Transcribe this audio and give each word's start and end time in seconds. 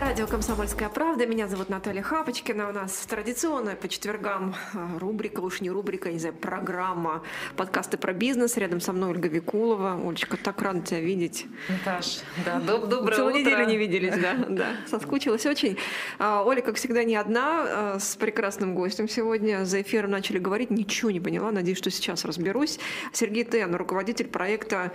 Радио 0.00 0.26
«Комсомольская 0.26 0.88
правда». 0.88 1.24
Меня 1.24 1.46
зовут 1.46 1.68
Наталья 1.68 2.02
Хапочкина. 2.02 2.68
У 2.68 2.72
нас 2.72 2.92
традиционная 3.06 3.76
по 3.76 3.88
четвергам 3.88 4.56
а, 4.74 4.98
рубрика, 4.98 5.38
уж 5.38 5.60
не 5.60 5.70
рубрика, 5.70 6.10
не 6.10 6.18
знаю, 6.18 6.34
программа 6.34 7.22
подкасты 7.56 7.96
про 7.96 8.12
бизнес. 8.12 8.56
Рядом 8.56 8.80
со 8.80 8.92
мной 8.92 9.10
Ольга 9.10 9.28
Викулова. 9.28 10.00
Олечка, 10.04 10.36
так 10.36 10.60
рада 10.62 10.80
тебя 10.80 11.00
видеть. 11.00 11.46
Наташ, 11.68 12.22
да, 12.44 12.58
доб- 12.58 12.88
доброе 12.88 13.14
Целую 13.14 13.34
утро. 13.34 13.40
неделю 13.40 13.66
не 13.66 13.76
виделись, 13.76 14.16
да, 14.16 14.34
да. 14.48 14.66
Соскучилась 14.88 15.46
очень. 15.46 15.78
А, 16.18 16.42
Оля, 16.44 16.60
как 16.60 16.74
всегда, 16.74 17.04
не 17.04 17.14
одна, 17.14 17.64
а, 17.66 17.98
с 18.00 18.16
прекрасным 18.16 18.74
гостем 18.74 19.08
сегодня. 19.08 19.64
За 19.64 19.80
эфиром 19.80 20.10
начали 20.10 20.38
говорить, 20.38 20.70
ничего 20.70 21.12
не 21.12 21.20
поняла. 21.20 21.52
Надеюсь, 21.52 21.78
что 21.78 21.90
сейчас 21.90 22.24
разберусь. 22.24 22.80
Сергей 23.12 23.44
Тен, 23.44 23.74
руководитель 23.76 24.26
проекта 24.26 24.92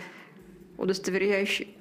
удостоверяющий 0.78 1.79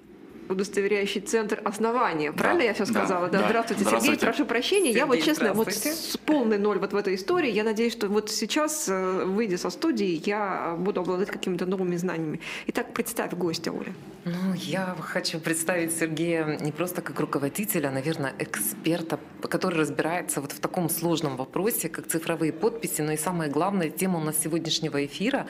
удостоверяющий 0.49 1.21
центр 1.21 1.61
основания. 1.65 2.33
Правильно 2.33 2.63
я 2.63 2.75
все 2.75 2.87
да, 2.87 2.93
сказала? 2.93 3.29
Да, 3.29 3.41
да. 3.41 3.49
Здравствуйте, 3.49 3.85
Здравствуйте. 3.85 4.21
Сергей. 4.21 4.33
Прошу 4.33 4.47
прощения. 4.47 4.91
я 4.93 5.07
вот 5.07 5.17
Сергей, 5.17 5.35
честно, 5.35 5.53
вот 5.53 5.73
с 5.73 6.17
полный 6.19 6.59
ноль 6.59 6.79
вот 6.79 6.93
в 6.93 6.97
этой 6.97 7.15
истории. 7.15 7.51
Я 7.51 7.65
надеюсь, 7.65 7.93
что 7.93 8.09
вот 8.09 8.31
сейчас, 8.31 8.89
э, 8.89 9.25
выйдя 9.25 9.59
со 9.59 9.71
студии, 9.71 10.23
я 10.25 10.77
буду 10.79 11.01
обладать 11.01 11.31
какими-то 11.31 11.67
новыми 11.67 11.97
знаниями. 11.97 12.41
Итак, 12.67 12.93
представь 12.93 13.33
гостя, 13.33 13.73
Оля. 13.73 13.95
Ну, 14.25 14.55
я 14.55 14.95
хочу 15.01 15.41
представить 15.41 15.97
Сергея 15.97 16.59
не 16.61 16.73
просто 16.73 17.03
как 17.03 17.19
руководителя, 17.21 17.89
а, 17.89 17.91
наверное, 17.91 18.35
эксперта, 18.39 19.19
который 19.49 19.81
разбирается 19.81 20.41
вот 20.41 20.53
в 20.53 20.61
таком 20.61 20.91
сложном 20.91 21.37
вопросе, 21.37 21.89
как 21.89 22.07
цифровые 22.07 22.53
подписи, 22.53 23.01
но 23.03 23.13
и 23.13 23.17
самое 23.17 23.51
главное, 23.51 23.91
тема 23.91 24.19
у 24.19 24.25
нас 24.25 24.37
сегодняшнего 24.39 25.05
эфира 25.05 25.47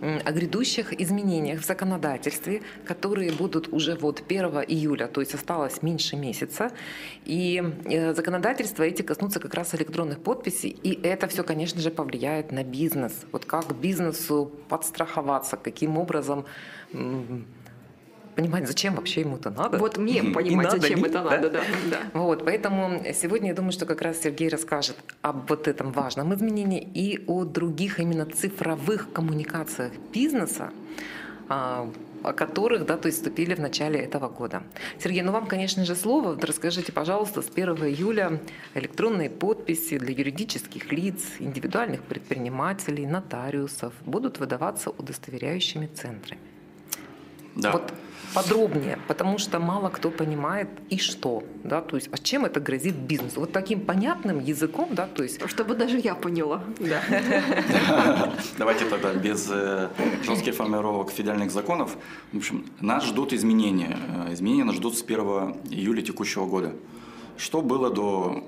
о 0.00 0.32
грядущих 0.32 0.98
изменениях 1.00 1.60
в 1.60 1.66
законодательстве, 1.66 2.62
которые 2.86 3.32
будут 3.32 3.68
уже 3.72 3.96
вот 3.96 4.22
1 4.28 4.39
июля, 4.48 5.06
то 5.06 5.20
есть 5.20 5.34
осталось 5.34 5.82
меньше 5.82 6.16
месяца. 6.16 6.70
И 7.24 7.62
э, 7.84 8.14
законодательство 8.14 8.82
эти 8.82 9.02
коснутся 9.02 9.40
как 9.40 9.54
раз 9.54 9.74
электронных 9.74 10.20
подписей, 10.20 10.70
и 10.70 11.00
это 11.02 11.26
все, 11.28 11.44
конечно 11.44 11.80
же, 11.80 11.90
повлияет 11.90 12.52
на 12.52 12.64
бизнес. 12.64 13.12
Вот 13.32 13.44
как 13.44 13.74
бизнесу 13.76 14.50
подстраховаться, 14.68 15.56
каким 15.56 15.98
образом 15.98 16.44
понимать, 18.40 18.66
зачем 18.66 18.94
вообще 18.94 19.20
ему 19.20 19.36
это 19.36 19.50
надо. 19.50 19.78
Вот 19.78 19.98
мне 19.98 20.22
понимать, 20.22 20.66
надо 20.66 20.80
зачем 20.80 20.98
ли, 21.00 21.10
это 21.10 21.22
да? 21.22 21.30
надо, 21.30 21.50
да. 21.50 21.60
да. 21.90 21.98
Вот, 22.14 22.44
поэтому 22.44 23.02
сегодня 23.14 23.48
я 23.48 23.54
думаю, 23.54 23.72
что 23.72 23.86
как 23.86 24.02
раз 24.02 24.20
Сергей 24.20 24.48
расскажет 24.48 24.96
об 25.22 25.48
вот 25.48 25.68
этом 25.68 25.92
важном 25.92 26.32
изменении 26.34 26.80
и 26.94 27.22
о 27.26 27.44
других 27.44 28.00
именно 28.00 28.24
цифровых 28.24 29.12
коммуникациях 29.12 29.92
бизнеса, 30.12 30.70
а, 31.48 31.90
о 32.22 32.32
которых, 32.32 32.86
да, 32.86 32.96
то 32.96 33.06
есть 33.06 33.18
вступили 33.18 33.54
в 33.54 33.60
начале 33.60 34.00
этого 34.00 34.28
года. 34.28 34.62
Сергей, 34.98 35.22
ну 35.22 35.32
вам, 35.32 35.46
конечно 35.46 35.84
же, 35.84 35.94
слово. 35.94 36.38
Расскажите, 36.40 36.92
пожалуйста, 36.92 37.42
с 37.42 37.50
1 37.50 37.76
июля 37.86 38.40
электронные 38.74 39.30
подписи 39.30 39.98
для 39.98 40.12
юридических 40.12 40.92
лиц, 40.92 41.24
индивидуальных 41.38 42.02
предпринимателей, 42.02 43.06
нотариусов 43.06 43.94
будут 44.04 44.38
выдаваться 44.38 44.90
удостоверяющими 44.90 45.86
центрами. 45.86 46.49
Да. 47.54 47.72
Вот 47.72 47.92
подробнее, 48.34 48.98
потому 49.08 49.38
что 49.38 49.58
мало 49.58 49.88
кто 49.88 50.10
понимает 50.10 50.68
и 50.88 50.98
что, 50.98 51.42
да, 51.64 51.80
то 51.80 51.96
есть, 51.96 52.08
а 52.12 52.18
чем 52.18 52.44
это 52.44 52.60
грозит 52.60 52.94
бизнесу? 52.94 53.40
Вот 53.40 53.52
таким 53.52 53.80
понятным 53.80 54.38
языком, 54.40 54.88
да, 54.92 55.06
то 55.06 55.22
есть, 55.22 55.40
Чтобы 55.48 55.74
даже 55.74 55.98
я 55.98 56.14
поняла. 56.14 56.62
Да. 56.78 57.02
Давайте 58.58 58.84
тогда 58.84 59.12
без 59.14 59.48
э, 59.50 59.88
жестких 60.24 60.54
формировок 60.54 61.10
федеральных 61.10 61.50
законов. 61.50 61.96
В 62.32 62.36
общем, 62.36 62.66
нас 62.80 63.04
ждут 63.04 63.32
изменения. 63.32 63.98
Э, 64.28 64.32
Изменения 64.32 64.64
нас 64.64 64.76
ждут 64.76 64.96
с 64.96 65.02
1 65.02 65.18
июля 65.70 66.02
текущего 66.02 66.46
года. 66.46 66.72
Что 67.36 67.62
было 67.62 67.90
до 67.90 68.44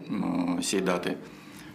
э, 0.58 0.62
сей 0.62 0.80
даты? 0.80 1.16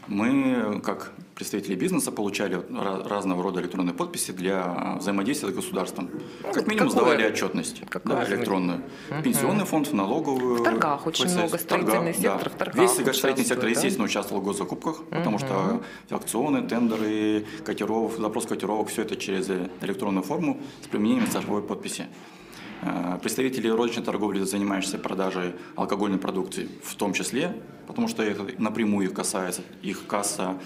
Мы, 0.07 0.79
как 0.83 1.11
представители 1.35 1.75
бизнеса, 1.75 2.11
получали 2.11 2.57
ра- 2.57 3.07
разного 3.07 3.43
рода 3.43 3.61
электронные 3.61 3.93
подписи 3.93 4.31
для 4.31 4.95
взаимодействия 4.99 5.49
с 5.49 5.53
государством. 5.53 6.09
Как 6.41 6.65
минимум 6.67 6.89
какое? 6.89 6.89
сдавали 6.89 7.25
отчетность 7.27 7.81
Какое 7.89 8.15
да, 8.15 8.25
электронную. 8.27 8.83
Пенсионный 9.23 9.65
фонд, 9.65 9.87
в 9.87 9.93
налоговую. 9.93 10.55
В 10.55 10.63
торгах 10.63 11.05
очень 11.05 11.25
ФСС, 11.25 11.33
много, 11.35 11.57
строительный 11.57 12.13
сектор 12.13 12.49
в 12.49 12.53
торгах 12.53 12.75
Весь 12.75 12.91
строительный 12.91 13.15
сектор, 13.17 13.35
участвует, 13.39 13.61
да? 13.61 13.69
естественно, 13.69 14.05
участвовал 14.05 14.41
в 14.41 14.45
госзакупках, 14.45 15.03
потому 15.05 15.39
что 15.39 15.81
аукционы, 16.09 16.61
тендеры, 16.67 17.45
котировок, 17.65 18.17
запрос 18.17 18.45
котировок, 18.45 18.87
все 18.89 19.01
это 19.01 19.15
через 19.17 19.49
электронную 19.81 20.23
форму 20.23 20.59
с 20.83 20.87
применением 20.87 21.29
цифровой 21.29 21.61
подписи. 21.61 22.07
Э, 22.81 23.17
Представители 23.21 23.67
розничной 23.67 24.03
торговли, 24.03 24.43
занимающиеся 24.43 24.97
продажей 24.97 25.55
алкогольной 25.75 26.19
продукции, 26.19 26.69
в 26.83 26.95
том 26.95 27.13
числе, 27.13 27.55
потому 27.87 28.07
что 28.07 28.23
это 28.23 28.45
напрямую 28.61 29.07
их 29.07 29.13
касается, 29.13 29.63
их 29.81 30.05
касса 30.05 30.57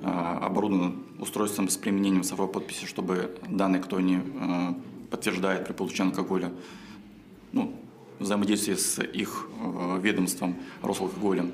э, 0.00 0.06
оборудована 0.06 0.94
устройством 1.18 1.68
с 1.68 1.76
применением 1.76 2.22
цифровой 2.22 2.52
подписи, 2.52 2.86
чтобы 2.86 3.36
данные, 3.48 3.82
кто 3.82 4.00
не 4.00 4.16
э, 4.16 4.74
подтверждает 5.10 5.66
при 5.66 5.72
получении 5.72 6.10
алкоголя, 6.10 6.52
ну, 7.52 7.74
взаимодействие 8.18 8.76
с 8.76 9.02
их 9.02 9.48
ведомством 10.00 10.56
Росалкоголем. 10.82 11.52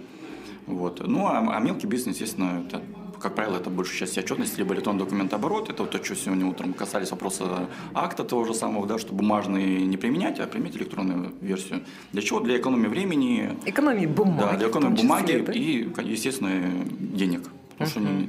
Вот. 0.67 1.07
Ну, 1.07 1.27
а, 1.27 1.39
а 1.57 1.61
мелкий 1.61 1.89
бизнес, 1.89 2.21
естественно, 2.21 2.65
это, 2.67 2.83
как 3.23 3.35
правило, 3.37 3.57
это 3.57 3.71
большая 3.71 3.99
часть 4.01 4.19
отчетности, 4.19 4.59
либо 4.59 4.75
электронный 4.75 4.99
документооборот. 5.05 5.71
Это 5.71 5.85
вот 5.85 5.93
то, 5.93 6.05
что 6.05 6.17
сегодня 6.17 6.45
утром 6.47 6.73
касались 6.75 7.11
вопроса 7.13 7.69
акта 7.95 8.25
того 8.25 8.45
же 8.45 8.53
самого, 8.53 8.87
да, 8.87 8.99
что 8.99 9.15
бумажные 9.15 9.87
не 9.87 9.97
применять, 9.97 10.41
а 10.41 10.47
применять 10.47 10.77
электронную 10.77 11.33
версию. 11.41 11.85
Для 12.13 12.23
чего? 12.23 12.41
Для 12.41 12.57
экономии 12.59 12.89
времени, 12.89 13.57
экономии 13.65 14.07
бумаги. 14.07 14.41
да, 14.41 14.57
для 14.57 14.69
экономии 14.69 14.97
числе, 14.97 15.09
бумаги 15.09 15.45
да? 15.47 15.53
и, 15.53 16.11
естественно, 16.11 16.51
денег. 16.99 17.49
Потому 17.79 17.91
что 17.91 18.01
не- 18.01 18.25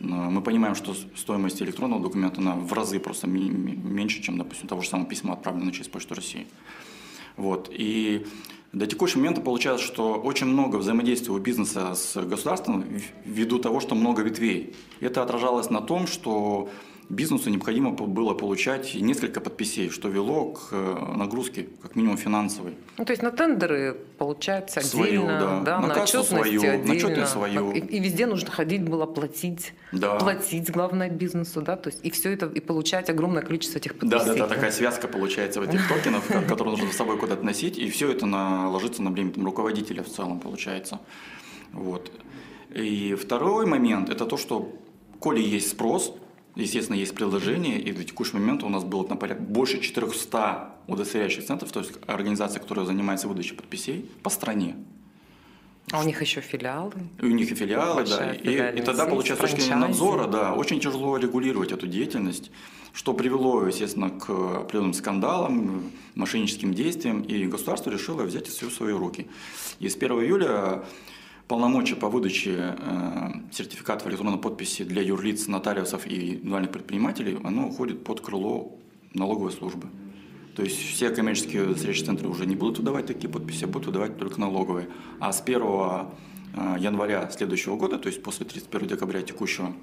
э, 0.00 0.04
мы 0.30 0.42
понимаем, 0.42 0.74
что 0.74 0.94
стоимость 1.16 1.62
электронного 1.62 2.02
документа 2.02 2.40
она 2.40 2.54
в 2.54 2.72
разы 2.74 3.00
просто 3.00 3.26
меньше, 3.26 4.22
чем, 4.22 4.36
допустим, 4.36 4.68
того 4.68 4.82
же 4.82 4.88
самого 4.90 5.08
письма, 5.08 5.32
отправленного 5.32 5.72
через 5.72 5.88
Почту 5.88 6.14
России. 6.14 6.46
Вот. 7.36 7.70
И 7.72 8.26
до 8.74 8.86
текущего 8.86 9.20
момента 9.20 9.40
получается, 9.40 9.86
что 9.86 10.14
очень 10.14 10.46
много 10.46 10.76
взаимодействия 10.76 11.32
у 11.32 11.38
бизнеса 11.38 11.94
с 11.94 12.20
государством 12.22 12.84
ввиду 13.24 13.58
того, 13.58 13.80
что 13.80 13.94
много 13.94 14.22
ветвей. 14.22 14.74
Это 15.00 15.22
отражалось 15.22 15.70
на 15.70 15.80
том, 15.80 16.06
что 16.08 16.68
бизнесу 17.08 17.50
необходимо 17.50 17.90
было 17.90 18.34
получать 18.34 18.94
несколько 18.94 19.40
подписей, 19.40 19.90
что 19.90 20.08
вело 20.08 20.52
к 20.52 20.68
э, 20.72 21.14
нагрузке, 21.16 21.68
как 21.82 21.96
минимум 21.96 22.16
финансовой. 22.16 22.74
Ну, 22.98 23.04
то 23.04 23.12
есть 23.12 23.22
на 23.22 23.30
тендеры 23.30 23.96
получается 24.18 24.80
Свою, 24.80 25.22
отдельно, 25.24 25.62
да. 25.64 25.80
на, 25.80 25.86
На 25.88 25.94
кассу 25.94 26.20
отчетности 26.20 26.48
свою, 26.58 26.62
на 26.62 26.72
отдельно. 26.74 26.92
отчетность 26.94 27.32
свою. 27.32 27.72
И, 27.72 27.78
и 27.78 27.98
везде 28.00 28.26
нужно 28.26 28.50
ходить 28.50 28.82
было 28.88 29.06
платить, 29.06 29.74
Да. 29.92 30.16
платить 30.16 30.70
главное 30.70 31.10
бизнесу, 31.10 31.60
да, 31.62 31.76
то 31.76 31.88
есть 31.90 32.00
и 32.04 32.10
все 32.10 32.32
это 32.32 32.46
и 32.46 32.60
получать 32.60 33.10
огромное 33.10 33.42
количество 33.42 33.78
этих 33.78 33.92
Да, 33.98 34.18
подписей. 34.18 34.38
да, 34.38 34.46
да, 34.48 34.54
такая 34.54 34.70
связка 34.72 35.06
получается 35.08 35.60
в 35.60 35.64
этих 35.64 35.86
токенов, 35.92 36.26
ко- 36.26 36.42
которые 36.42 36.76
нужно 36.76 36.90
с 36.92 36.96
собой 36.96 37.18
куда-то 37.18 37.44
носить, 37.44 37.78
и 37.78 37.88
все 37.90 38.10
это 38.10 38.26
на, 38.26 38.68
ложится 38.70 39.02
на 39.02 39.10
бремя 39.10 39.30
там, 39.32 39.44
руководителя 39.44 40.02
в 40.02 40.08
целом 40.08 40.40
получается. 40.40 41.00
Вот. 41.72 42.10
И 42.74 43.14
второй 43.14 43.66
момент– 43.66 44.08
это 44.10 44.26
то, 44.26 44.36
что 44.36 44.72
коли 45.20 45.40
есть 45.40 45.70
спрос, 45.70 46.14
естественно, 46.56 46.96
есть 46.96 47.14
предложение, 47.14 47.80
и 47.80 47.92
до 47.92 48.04
текущего 48.04 48.38
момента 48.38 48.66
у 48.66 48.68
нас 48.68 48.84
было 48.84 49.06
на 49.06 49.16
порядке 49.16 49.44
больше 49.44 49.80
400 49.80 50.70
удостоверяющих 50.86 51.44
центров, 51.44 51.72
то 51.72 51.80
есть 51.80 51.92
организаций, 52.06 52.60
которые 52.60 52.86
занимаются 52.86 53.28
выдачей 53.28 53.56
подписей 53.56 54.10
по 54.22 54.30
стране. 54.30 54.76
А 55.92 56.00
у 56.00 56.04
них 56.04 56.20
еще 56.22 56.40
филиалы. 56.40 56.92
И 57.20 57.26
у 57.26 57.30
них 57.30 57.52
и 57.52 57.54
филиалы, 57.54 58.04
да. 58.06 58.32
И, 58.32 58.78
и 58.78 58.82
тогда, 58.82 59.04
получается, 59.06 59.46
с 59.46 59.50
точки 59.50 59.64
зрения 59.64 59.80
надзора, 59.80 60.26
да, 60.26 60.54
очень 60.54 60.80
тяжело 60.80 61.18
регулировать 61.18 61.72
эту 61.72 61.86
деятельность, 61.86 62.50
что 62.94 63.12
привело, 63.12 63.66
естественно, 63.66 64.08
к 64.08 64.30
определенным 64.30 64.94
скандалам, 64.94 65.90
мошенническим 66.14 66.72
действиям, 66.72 67.22
и 67.22 67.44
государство 67.46 67.90
решило 67.90 68.22
взять 68.22 68.46
все 68.46 68.70
в 68.70 68.72
свои 68.72 68.92
руки. 68.92 69.26
И 69.78 69.88
с 69.88 69.96
1 69.96 70.10
июля 70.12 70.84
полномочия 71.48 71.96
по 71.96 72.08
выдаче 72.08 72.76
э, 72.78 73.30
сертификатов 73.52 74.06
электронной 74.08 74.38
подписи 74.38 74.84
для 74.84 75.02
юрлиц, 75.02 75.46
нотариусов 75.46 76.06
и 76.06 76.36
индивидуальных 76.36 76.70
предпринимателей, 76.70 77.38
оно 77.44 77.68
уходит 77.68 78.04
под 78.04 78.20
крыло 78.20 78.76
налоговой 79.12 79.52
службы. 79.52 79.88
То 80.56 80.62
есть 80.62 80.78
все 80.78 81.10
коммерческие 81.10 81.64
удостоверяющие 81.64 82.06
центры 82.06 82.28
уже 82.28 82.46
не 82.46 82.54
будут 82.54 82.78
выдавать 82.78 83.06
такие 83.06 83.28
подписи, 83.28 83.64
а 83.64 83.66
будут 83.66 83.86
выдавать 83.86 84.16
только 84.18 84.40
налоговые. 84.40 84.88
А 85.20 85.32
с 85.32 85.42
1 85.42 85.62
э, 85.62 86.76
января 86.78 87.28
следующего 87.30 87.76
года, 87.76 87.98
то 87.98 88.08
есть 88.08 88.22
после 88.22 88.46
31 88.46 88.88
декабря 88.88 89.22
текущего, 89.22 89.74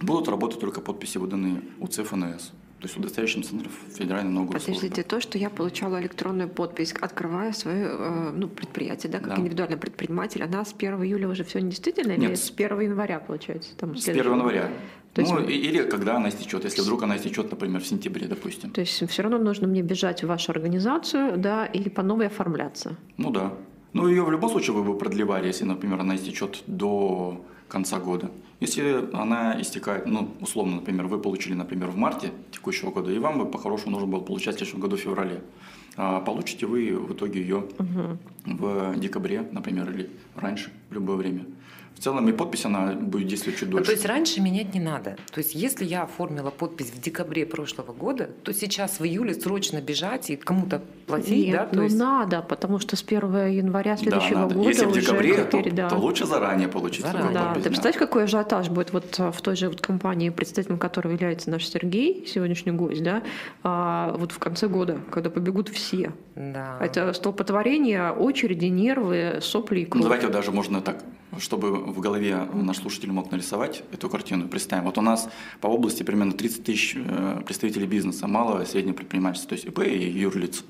будут 0.00 0.28
работать 0.28 0.60
только 0.60 0.80
подписи, 0.80 1.18
выданные 1.18 1.62
УЦ 1.80 2.00
ФНС, 2.04 2.52
то 2.86 2.88
есть 2.88 2.98
удостоверяющим 2.98 3.42
центров 3.42 3.72
Федеральной 3.98 4.30
налоговой 4.32 4.60
службы. 4.60 4.74
Подождите, 4.80 5.02
то, 5.02 5.20
что 5.20 5.38
я 5.38 5.50
получала 5.50 6.00
электронную 6.00 6.48
подпись, 6.48 6.92
открывая 7.00 7.52
свое 7.52 7.88
э, 7.90 8.30
ну, 8.32 8.46
предприятие, 8.48 9.10
да, 9.10 9.18
как 9.18 9.34
Да. 9.34 9.40
индивидуальный 9.40 9.76
предприниматель, 9.76 10.42
она 10.44 10.64
с 10.64 10.72
1 10.72 11.02
июля 11.02 11.28
уже 11.28 11.42
все 11.42 11.58
не 11.60 11.70
действительно 11.70 12.12
или 12.12 12.20
Нет. 12.28 12.38
с 12.38 12.50
1 12.50 12.80
января, 12.80 13.18
получается? 13.18 13.70
Там, 13.76 13.96
С 13.96 14.04
1 14.08 14.14
следующего? 14.14 14.34
января. 14.34 14.70
То 15.14 15.20
есть 15.22 15.32
ну, 15.32 15.40
и- 15.40 15.52
или 15.56 15.82
когда 15.90 16.16
она 16.16 16.28
истечет, 16.28 16.62
если 16.64 16.80
вдруг 16.82 17.02
она 17.02 17.16
истечет, 17.16 17.50
например, 17.50 17.80
в 17.80 17.86
сентябре, 17.86 18.28
допустим. 18.28 18.70
То 18.70 18.80
есть 18.82 19.10
все 19.10 19.22
равно 19.22 19.38
нужно 19.38 19.66
мне 19.66 19.82
бежать 19.82 20.22
в 20.22 20.26
вашу 20.28 20.52
организацию, 20.52 21.36
да, 21.38 21.66
или 21.66 21.88
по 21.88 22.02
новой 22.02 22.26
оформляться. 22.28 22.96
Ну 23.16 23.30
да. 23.30 23.52
Ну, 23.94 24.06
ее 24.08 24.22
в 24.22 24.30
любом 24.30 24.50
случае 24.50 24.76
вы 24.76 24.84
бы 24.84 24.96
продлевали, 24.98 25.46
если, 25.48 25.64
например, 25.64 25.98
она 26.00 26.14
истечет 26.14 26.62
до 26.68 27.44
конца 27.76 27.98
года. 27.98 28.30
Если 28.60 29.04
она 29.12 29.60
истекает, 29.60 30.06
ну, 30.06 30.30
условно, 30.40 30.76
например, 30.76 31.06
вы 31.08 31.18
получили, 31.18 31.52
например, 31.52 31.88
в 31.90 31.96
марте 31.98 32.30
текущего 32.50 32.90
года, 32.90 33.12
и 33.12 33.18
вам 33.18 33.38
бы 33.38 33.44
по-хорошему 33.50 33.90
нужно 33.90 34.08
было 34.08 34.20
получать 34.20 34.54
в 34.54 34.58
следующем 34.58 34.80
году 34.80 34.96
в 34.96 35.00
феврале. 35.00 35.42
А 35.96 36.20
получите 36.20 36.64
вы 36.64 36.96
в 36.96 37.12
итоге 37.12 37.40
ее 37.40 37.56
угу. 37.56 38.18
в 38.46 38.98
декабре, 38.98 39.46
например, 39.52 39.90
или 39.90 40.08
раньше, 40.36 40.70
в 40.88 40.94
любое 40.94 41.16
время. 41.16 41.44
В 41.96 42.00
целом 42.00 42.28
и 42.28 42.32
подпись, 42.32 42.66
она 42.66 42.92
будет 42.92 43.26
действовать 43.26 43.58
чуть 43.58 43.70
дольше. 43.70 43.86
то 43.86 43.92
есть 43.92 44.04
раньше 44.04 44.42
менять 44.42 44.74
не 44.74 44.80
надо. 44.80 45.16
То 45.32 45.38
есть 45.38 45.54
если 45.54 45.86
я 45.86 46.02
оформила 46.02 46.50
подпись 46.50 46.90
в 46.90 47.00
декабре 47.00 47.46
прошлого 47.46 47.92
года, 47.92 48.28
то 48.42 48.52
сейчас 48.52 49.00
в 49.00 49.04
июле 49.04 49.34
срочно 49.34 49.80
бежать 49.80 50.28
и 50.28 50.36
кому-то 50.36 50.82
платить, 51.06 51.46
Нет, 51.46 51.56
да? 51.56 51.66
То 51.66 51.76
ну 51.76 51.82
есть... 51.84 51.96
надо, 51.96 52.42
потому 52.42 52.80
что 52.80 52.96
с 52.96 53.02
1 53.02 53.46
января 53.48 53.96
следующего 53.96 54.34
да, 54.34 54.40
надо. 54.42 54.54
года 54.56 54.68
Если 54.68 54.84
в 54.84 54.92
декабре, 54.92 55.32
уже 55.32 55.44
теперь, 55.46 55.70
то, 55.70 55.76
да. 55.76 55.88
то 55.88 55.96
лучше 55.96 56.26
заранее 56.26 56.68
получить. 56.68 57.00
Заранее. 57.00 57.32
Да, 57.32 57.44
подпись, 57.46 57.62
ты 57.62 57.68
представляешь, 57.70 57.98
какой 57.98 58.24
ажиотаж 58.24 58.68
будет 58.68 58.92
вот 58.92 59.18
в 59.18 59.40
той 59.40 59.56
же 59.56 59.68
вот 59.68 59.80
компании, 59.80 60.28
представителем 60.28 60.78
которой 60.78 61.14
является 61.14 61.48
наш 61.48 61.66
Сергей, 61.66 62.26
сегодняшний 62.26 62.72
гость, 62.72 63.02
да, 63.02 63.22
а, 63.62 64.14
вот 64.18 64.32
в 64.32 64.38
конце 64.38 64.68
года, 64.68 65.00
когда 65.10 65.30
побегут 65.30 65.70
все. 65.70 66.12
Да. 66.34 66.76
Это 66.80 67.14
столпотворение, 67.14 68.10
очереди, 68.10 68.66
нервы, 68.66 69.38
сопли 69.40 69.80
и 69.80 69.84
кровь. 69.86 70.02
Ну, 70.02 70.10
давайте 70.10 70.28
даже 70.28 70.52
можно 70.52 70.82
так 70.82 71.02
чтобы 71.38 71.85
в 71.86 72.00
голове 72.00 72.48
наш 72.52 72.78
слушатель 72.78 73.12
мог 73.12 73.30
нарисовать 73.30 73.82
эту 73.92 74.08
картину, 74.08 74.48
представим. 74.48 74.84
Вот 74.84 74.98
у 74.98 75.02
нас 75.02 75.28
по 75.60 75.68
области 75.68 76.02
примерно 76.02 76.32
30 76.32 76.64
тысяч 76.64 76.94
э, 76.96 77.42
представителей 77.46 77.86
бизнеса, 77.86 78.26
малого 78.26 78.62
и 78.62 78.66
среднего 78.66 78.94
предпринимательства, 78.94 79.50
то 79.50 79.54
есть 79.54 79.66
ИП 79.66 79.80
и 79.80 80.10
юрлиц. 80.10 80.64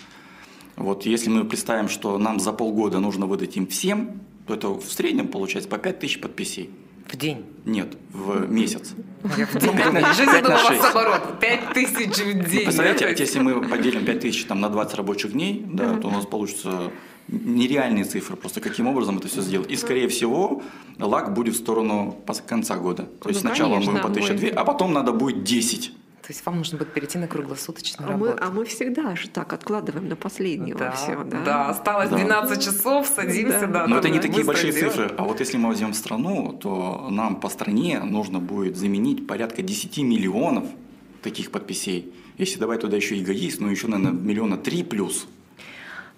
Вот 0.76 1.06
если 1.06 1.30
мы 1.30 1.44
представим, 1.44 1.88
что 1.88 2.18
нам 2.18 2.38
за 2.38 2.52
полгода 2.52 2.98
нужно 2.98 3.26
выдать 3.26 3.56
им 3.56 3.66
всем, 3.66 4.20
то 4.46 4.54
это 4.54 4.68
в 4.68 4.84
среднем 4.84 5.28
получается 5.28 5.70
по 5.70 5.78
5 5.78 5.98
тысяч 5.98 6.20
подписей. 6.20 6.70
В 7.06 7.16
день? 7.16 7.46
Нет, 7.64 7.96
в 8.12 8.50
месяц. 8.50 8.94
Я 9.38 9.46
в 9.46 9.54
день. 9.58 9.72
Жизнь 10.14 10.44
у 10.44 10.48
вас 10.48 10.90
оборот. 10.90 11.40
5 11.40 11.72
тысяч 11.72 12.16
в 12.18 12.50
день. 12.50 12.64
Представляете, 12.64 13.14
если 13.16 13.38
мы 13.38 13.62
поделим 13.62 14.04
5 14.04 14.20
тысяч 14.20 14.44
там, 14.44 14.60
на 14.60 14.68
20 14.68 14.94
рабочих 14.96 15.32
дней, 15.32 15.64
да, 15.66 15.96
то 15.96 16.08
у 16.08 16.10
нас 16.10 16.26
получится 16.26 16.90
нереальные 17.28 18.05
цифры, 18.05 18.37
просто 18.37 18.61
каким 18.61 18.87
образом 18.87 19.19
это 19.19 19.28
все 19.28 19.40
сделать. 19.40 19.70
И, 19.70 19.76
скорее 19.76 20.08
всего, 20.08 20.62
лак 20.99 21.34
будет 21.34 21.55
в 21.55 21.58
сторону 21.58 22.17
конца 22.46 22.76
года. 22.76 23.05
То 23.20 23.28
есть 23.28 23.43
ну, 23.43 23.50
сначала 23.50 23.75
конечно, 23.75 23.93
мы 23.93 24.00
по 24.00 24.08
1002, 24.08 24.49
а 24.61 24.64
потом 24.64 24.93
надо 24.93 25.12
будет 25.12 25.44
10. 25.44 25.93
То 26.26 26.32
есть 26.32 26.44
вам 26.44 26.58
нужно 26.58 26.76
будет 26.78 26.93
перейти 26.93 27.19
на 27.19 27.28
круглосуточную 27.28 28.08
а 28.08 28.12
работу. 28.12 28.32
Мы, 28.32 28.46
а 28.46 28.50
мы 28.50 28.64
всегда 28.64 29.14
же 29.14 29.28
так 29.28 29.52
откладываем 29.52 30.08
на 30.08 30.17
последнего 30.17 30.76
да, 30.76 30.90
все, 30.90 31.23
да? 31.23 31.43
Да, 31.44 31.69
осталось 31.69 32.11
да. 32.11 32.17
12 32.17 32.64
часов, 32.64 33.06
садимся, 33.06 33.61
да. 33.61 33.67
да 33.67 33.87
Но 33.87 33.99
это 33.99 34.08
не 34.08 34.19
такие 34.19 34.44
большие 34.44 34.73
делаем. 34.73 34.90
цифры. 34.90 35.14
А 35.17 35.23
вот 35.23 35.38
если 35.38 35.56
мы 35.56 35.69
возьмем 35.69 35.94
страну, 35.94 36.52
то 36.52 37.06
нам 37.11 37.38
по 37.38 37.49
стране 37.49 38.00
нужно 38.00 38.40
будет 38.40 38.76
заменить 38.76 39.28
порядка 39.28 39.62
10 39.62 39.99
миллионов 39.99 40.64
таких 41.23 41.52
подписей. 41.52 42.12
Если 42.38 42.58
давай 42.58 42.78
туда 42.78 42.96
еще 42.96 43.17
эгоист, 43.20 43.61
ну 43.61 43.69
еще, 43.69 43.87
наверное, 43.87 44.20
миллиона 44.20 44.56
три 44.56 44.82
плюс. 44.82 45.28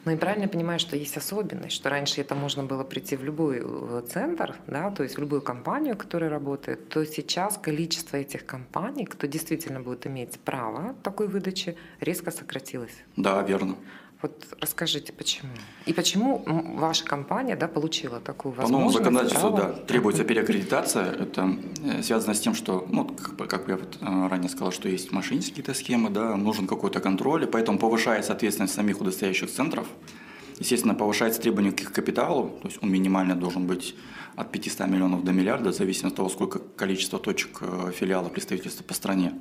Ну 0.08 0.14
и 0.14 0.16
правильно 0.16 0.48
понимаю, 0.48 0.78
что 0.78 0.96
есть 0.96 1.18
особенность, 1.18 1.76
что 1.76 1.90
раньше 1.90 2.22
это 2.22 2.34
можно 2.34 2.64
было 2.64 2.82
прийти 2.82 3.14
в 3.14 3.22
любой 3.24 3.60
э, 3.62 4.02
центр, 4.08 4.56
да, 4.66 4.90
то 4.90 5.02
есть 5.02 5.16
в 5.16 5.20
любую 5.20 5.42
компанию, 5.42 5.98
которая 5.98 6.30
работает, 6.30 6.88
то 6.88 7.04
сейчас 7.04 7.58
количество 7.58 8.16
этих 8.16 8.46
компаний, 8.46 9.04
кто 9.04 9.26
действительно 9.26 9.80
будет 9.80 10.06
иметь 10.06 10.40
право 10.40 10.94
такой 11.02 11.28
выдачи, 11.28 11.76
резко 12.00 12.30
сократилось. 12.30 13.04
Да, 13.16 13.42
верно. 13.42 13.76
Вот 14.20 14.46
расскажите, 14.60 15.12
почему? 15.12 15.50
И 15.86 15.92
почему 15.92 16.42
ваша 16.76 17.04
компания 17.04 17.54
да, 17.54 17.68
получила 17.68 18.18
такую 18.18 18.52
возможность? 18.52 18.98
По 18.98 19.10
новому 19.10 19.20
законодательству 19.22 19.56
да, 19.56 19.72
требуется 19.86 20.24
переаккредитация. 20.24 21.12
Это 21.12 21.56
э, 21.84 22.02
связано 22.02 22.34
с 22.34 22.40
тем, 22.40 22.54
что, 22.54 22.84
ну, 22.90 23.04
как, 23.04 23.48
как 23.48 23.68
я 23.68 23.76
вот 23.76 23.98
э, 24.00 24.28
ранее 24.28 24.48
сказал, 24.48 24.72
что 24.72 24.88
есть 24.88 25.12
мошеннические 25.12 25.62
какие-то 25.62 25.74
схемы, 25.74 26.10
да, 26.10 26.36
нужен 26.36 26.66
какой-то 26.66 26.98
контроль, 26.98 27.44
и 27.44 27.46
поэтому 27.46 27.78
повышается 27.78 28.32
ответственность 28.32 28.74
самих 28.74 29.00
удостоверяющих 29.00 29.52
центров. 29.52 29.86
Естественно, 30.58 30.96
повышается 30.96 31.40
требование 31.40 31.70
к 31.70 31.92
капиталу, 31.92 32.58
то 32.60 32.68
есть 32.68 32.82
он 32.82 32.90
минимально 32.90 33.36
должен 33.36 33.68
быть 33.68 33.94
от 34.34 34.50
500 34.50 34.88
миллионов 34.88 35.22
до 35.22 35.30
миллиарда, 35.30 35.70
в 35.70 35.74
зависимости 35.74 36.12
от 36.12 36.16
того, 36.16 36.28
сколько 36.28 36.58
количество 36.58 37.20
точек 37.20 37.58
э, 37.60 37.92
филиала 37.94 38.28
представительства 38.30 38.82
по 38.82 38.94
стране. 38.94 39.34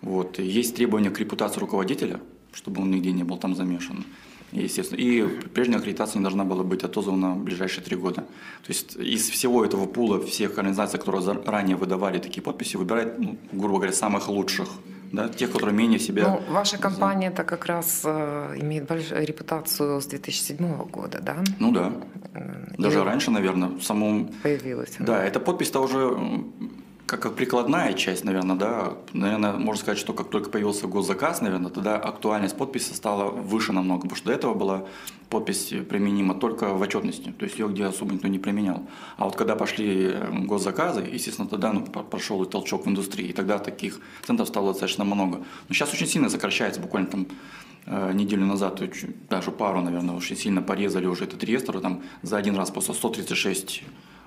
Вот. 0.00 0.38
Есть 0.38 0.76
требования 0.76 1.10
к 1.10 1.20
репутации 1.20 1.60
руководителя– 1.60 2.20
чтобы 2.54 2.82
он 2.82 2.90
нигде 2.90 3.12
не 3.12 3.24
был 3.24 3.36
там 3.36 3.54
замешан. 3.54 4.04
Естественно. 4.52 5.00
И 5.00 5.22
прежняя 5.48 5.80
аккредитация 5.80 6.18
не 6.18 6.22
должна 6.22 6.44
была 6.44 6.62
быть 6.62 6.84
отозвана 6.84 7.34
в 7.34 7.42
ближайшие 7.42 7.82
три 7.82 7.96
года. 7.96 8.22
То 8.22 8.68
есть 8.68 8.96
из 8.96 9.28
всего 9.28 9.64
этого 9.64 9.86
пула 9.86 10.24
всех 10.24 10.58
организаций, 10.58 11.00
которые 11.00 11.42
ранее 11.44 11.76
выдавали 11.76 12.18
такие 12.18 12.40
подписи, 12.40 12.76
выбирать, 12.76 13.18
ну, 13.18 13.36
грубо 13.52 13.78
говоря, 13.78 13.92
самых 13.92 14.28
лучших. 14.28 14.68
Да, 15.12 15.28
тех, 15.28 15.52
которые 15.52 15.76
менее 15.76 16.00
себя... 16.00 16.28
Ну, 16.28 16.52
ваша 16.52 16.76
компания 16.76 17.28
это 17.28 17.44
как 17.44 17.66
раз 17.66 18.02
э, 18.04 18.56
имеет 18.60 18.88
большую 18.88 19.24
репутацию 19.24 20.00
с 20.00 20.06
2007 20.06 20.90
года, 20.90 21.20
да? 21.22 21.36
Ну 21.60 21.70
да. 21.70 21.92
Даже 22.78 22.98
И 22.98 23.02
раньше, 23.02 23.30
наверное, 23.30 23.68
в 23.68 23.82
самом... 23.82 24.32
Появилась. 24.42 24.96
Да, 24.98 25.22
эта 25.22 25.38
подпись-то 25.38 25.80
уже 25.80 26.16
как, 27.14 27.22
как 27.22 27.34
прикладная 27.36 27.92
часть, 27.92 28.24
наверное, 28.24 28.56
да, 28.56 28.94
наверное, 29.12 29.52
можно 29.52 29.80
сказать, 29.80 29.98
что 29.98 30.12
как 30.12 30.30
только 30.30 30.50
появился 30.50 30.88
госзаказ, 30.88 31.40
наверное, 31.42 31.70
тогда 31.70 31.96
актуальность 31.96 32.56
подписи 32.56 32.92
стала 32.92 33.30
выше 33.30 33.72
намного, 33.72 34.02
потому 34.02 34.16
что 34.16 34.26
до 34.26 34.32
этого 34.32 34.54
была 34.54 34.84
подпись 35.30 35.72
применима 35.88 36.34
только 36.34 36.74
в 36.74 36.80
отчетности, 36.82 37.32
то 37.38 37.44
есть 37.44 37.58
ее 37.58 37.68
где 37.68 37.84
особо 37.84 38.14
никто 38.14 38.26
не 38.26 38.38
применял. 38.40 38.82
А 39.16 39.26
вот 39.26 39.36
когда 39.36 39.54
пошли 39.54 40.08
э, 40.12 40.38
госзаказы, 40.40 41.02
естественно, 41.02 41.48
тогда 41.48 41.72
ну, 41.72 41.82
прошел 41.82 42.42
и 42.42 42.50
толчок 42.50 42.86
в 42.86 42.88
индустрии, 42.88 43.28
и 43.28 43.32
тогда 43.32 43.58
таких 43.58 44.00
центров 44.26 44.48
стало 44.48 44.72
достаточно 44.72 45.04
много. 45.04 45.38
Но 45.68 45.74
сейчас 45.74 45.92
очень 45.92 46.08
сильно 46.08 46.28
сокращается, 46.28 46.80
буквально 46.80 47.08
там 47.08 47.26
э, 47.86 48.12
неделю 48.12 48.44
назад, 48.44 48.82
даже 49.30 49.52
пару, 49.52 49.82
наверное, 49.82 50.16
очень 50.16 50.36
сильно 50.36 50.62
порезали 50.62 51.06
уже 51.06 51.24
этот 51.24 51.44
реестр, 51.44 51.80
там 51.80 52.02
за 52.22 52.38
один 52.38 52.56
раз 52.56 52.70
просто 52.70 52.92
136 52.92 53.84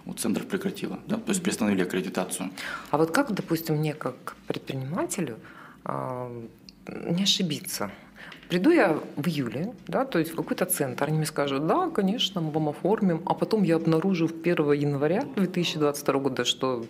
вот 0.07 0.19
центр 0.19 0.44
прекратила, 0.44 1.00
да, 1.07 1.18
то 1.18 1.30
есть 1.30 1.44
приостановили 1.44 1.83
аккредитацию. 1.83 2.50
А 2.92 2.98
вот 2.98 3.12
как, 3.12 3.33
допустим, 3.33 3.75
мне 3.75 3.94
как 3.94 4.36
предпринимателю 4.48 5.38
э, 5.86 6.48
не 7.09 7.24
ошибиться? 7.24 7.91
Приду 8.50 8.72
я 8.72 8.98
в 9.17 9.27
июле, 9.27 9.74
да, 9.88 10.05
то 10.05 10.20
есть 10.20 10.31
в 10.31 10.36
какой-то 10.36 10.65
центр, 10.65 11.05
они 11.08 11.17
мне 11.17 11.25
скажут, 11.25 11.67
да, 11.67 11.89
конечно, 11.89 12.39
мы 12.39 12.51
вам 12.51 12.70
оформим, 12.70 13.22
а 13.25 13.34
потом 13.34 13.63
я 13.63 13.75
обнаружу 13.75 14.27
в 14.27 14.31
1 14.41 14.72
января 14.72 15.24
2022 15.36 16.20
года, 16.20 16.46
что 16.46 16.86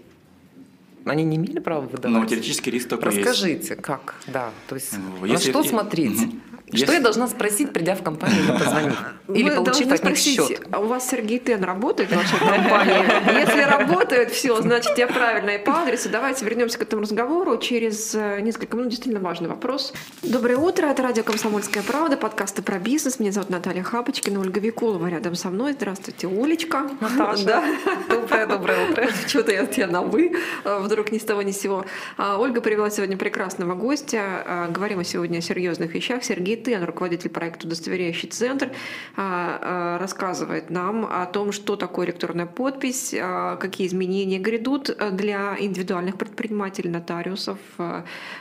они 1.05 1.23
не 1.23 1.37
имели 1.37 1.59
права 1.59 1.81
выдавать. 1.81 2.21
Но 2.21 2.25
теоретический 2.25 2.71
риск 2.71 2.89
такой 2.89 3.05
Расскажите, 3.05 3.69
есть. 3.69 3.81
как, 3.81 4.15
да, 4.27 4.51
то 4.67 4.75
есть 4.75 4.93
Если, 5.23 5.33
на 5.33 5.39
что 5.39 5.63
смотреть? 5.63 6.19
Что 6.67 6.79
Если... 6.79 6.93
я 6.95 6.99
должна 6.99 7.29
спросить, 7.29 7.71
придя 7.71 7.95
в 7.95 8.03
компанию 8.03 8.43
или 8.43 8.51
позвонив? 8.51 8.99
Или 9.33 9.49
получив 9.51 9.89
от 9.89 10.03
них 10.03 10.17
счет? 10.17 10.67
А 10.69 10.79
у 10.79 10.87
вас 10.87 11.09
Сергей 11.09 11.39
Тен 11.39 11.63
работает 11.63 12.09
в 12.11 12.15
вашей 12.15 12.37
компании? 12.39 13.39
Если 13.39 13.61
работает, 13.61 14.31
все, 14.31 14.61
значит, 14.61 14.97
я 14.97 15.07
правильно 15.07 15.51
и 15.51 15.63
по 15.63 15.83
адресу. 15.83 16.09
Давайте 16.09 16.43
вернемся 16.43 16.77
к 16.77 16.81
этому 16.81 17.03
разговору 17.03 17.57
через 17.57 18.13
э, 18.15 18.41
несколько 18.41 18.75
минут. 18.75 18.89
Действительно 18.89 19.23
важный 19.23 19.47
вопрос. 19.47 19.93
Доброе 20.23 20.57
утро. 20.57 20.87
Это 20.87 21.03
радио 21.03 21.23
«Комсомольская 21.23 21.83
правда», 21.83 22.17
подкасты 22.17 22.61
про 22.61 22.79
бизнес. 22.79 23.19
Меня 23.19 23.31
зовут 23.31 23.49
Наталья 23.49 23.83
Хапочкина, 23.83 24.41
Ольга 24.41 24.59
Викулова 24.59 25.07
рядом 25.07 25.35
со 25.35 25.49
мной. 25.49 25.71
Здравствуйте, 25.71 26.27
Олечка. 26.27 26.89
Наташа. 26.99 27.45
Да. 27.45 27.63
Доброе, 28.09 28.45
доброе 28.45 28.89
утро. 28.89 29.07
Что-то 29.27 29.53
я 29.53 29.65
тебя 29.67 29.87
на 29.87 30.01
«вы», 30.01 30.33
э, 30.65 30.79
вдруг 30.79 31.13
ни 31.13 31.17
с 31.17 31.23
того 31.23 31.43
ни 31.43 31.51
с 31.51 31.61
сего. 31.61 31.85
А, 32.17 32.37
Ольга 32.37 32.59
привела 32.59 32.89
сегодня 32.89 33.15
прекрасного 33.15 33.73
гостя. 33.73 34.43
А, 34.45 34.67
говорим 34.67 34.97
мы 34.97 35.05
сегодня 35.05 35.37
о 35.37 35.41
серьезных 35.41 35.93
вещах. 35.93 36.25
Сергей 36.25 36.56
Тен, 36.63 36.83
руководитель 36.83 37.29
проекта 37.29 37.67
«Удостоверяющий 37.67 38.29
центр», 38.29 38.71
а, 39.15 39.59
а, 39.61 39.97
рассказывает 39.99 40.69
нам 40.69 41.05
о 41.05 41.25
том, 41.25 41.51
что 41.51 41.75
такое 41.75 42.07
электронная 42.07 42.45
подпись, 42.45 43.15
а, 43.19 43.55
какие 43.57 43.87
изменения 43.87 44.39
грядут 44.39 44.95
для 45.11 45.55
индивидуальных 45.59 46.17
предпринимателей, 46.17 46.89
нотариусов. 46.89 47.57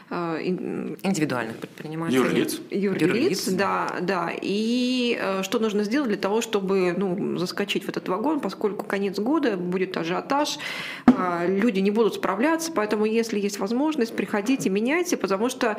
Индивидуальных 0.09 1.57
предпринимателей. 1.57 2.19
Юрлиц. 2.19 2.61
Юрлиц, 2.71 3.03
Юрлиц, 3.03 3.49
да, 3.49 3.97
да. 4.01 4.31
И 4.41 5.21
что 5.43 5.59
нужно 5.59 5.85
сделать 5.85 6.09
для 6.09 6.19
того, 6.19 6.41
чтобы 6.41 6.95
ну, 6.97 7.39
заскочить 7.39 7.85
в 7.85 7.89
этот 7.89 8.09
вагон, 8.09 8.41
поскольку 8.41 8.85
конец 8.85 9.19
года, 9.19 9.57
будет 9.57 9.97
ажиотаж, 9.97 10.59
люди 11.47 11.81
не 11.81 11.91
будут 11.91 12.15
справляться, 12.15 12.73
поэтому 12.73 13.05
если 13.05 13.39
есть 13.39 13.59
возможность, 13.59 14.15
приходите, 14.15 14.71
меняйте, 14.71 15.17
потому 15.17 15.49
что 15.49 15.77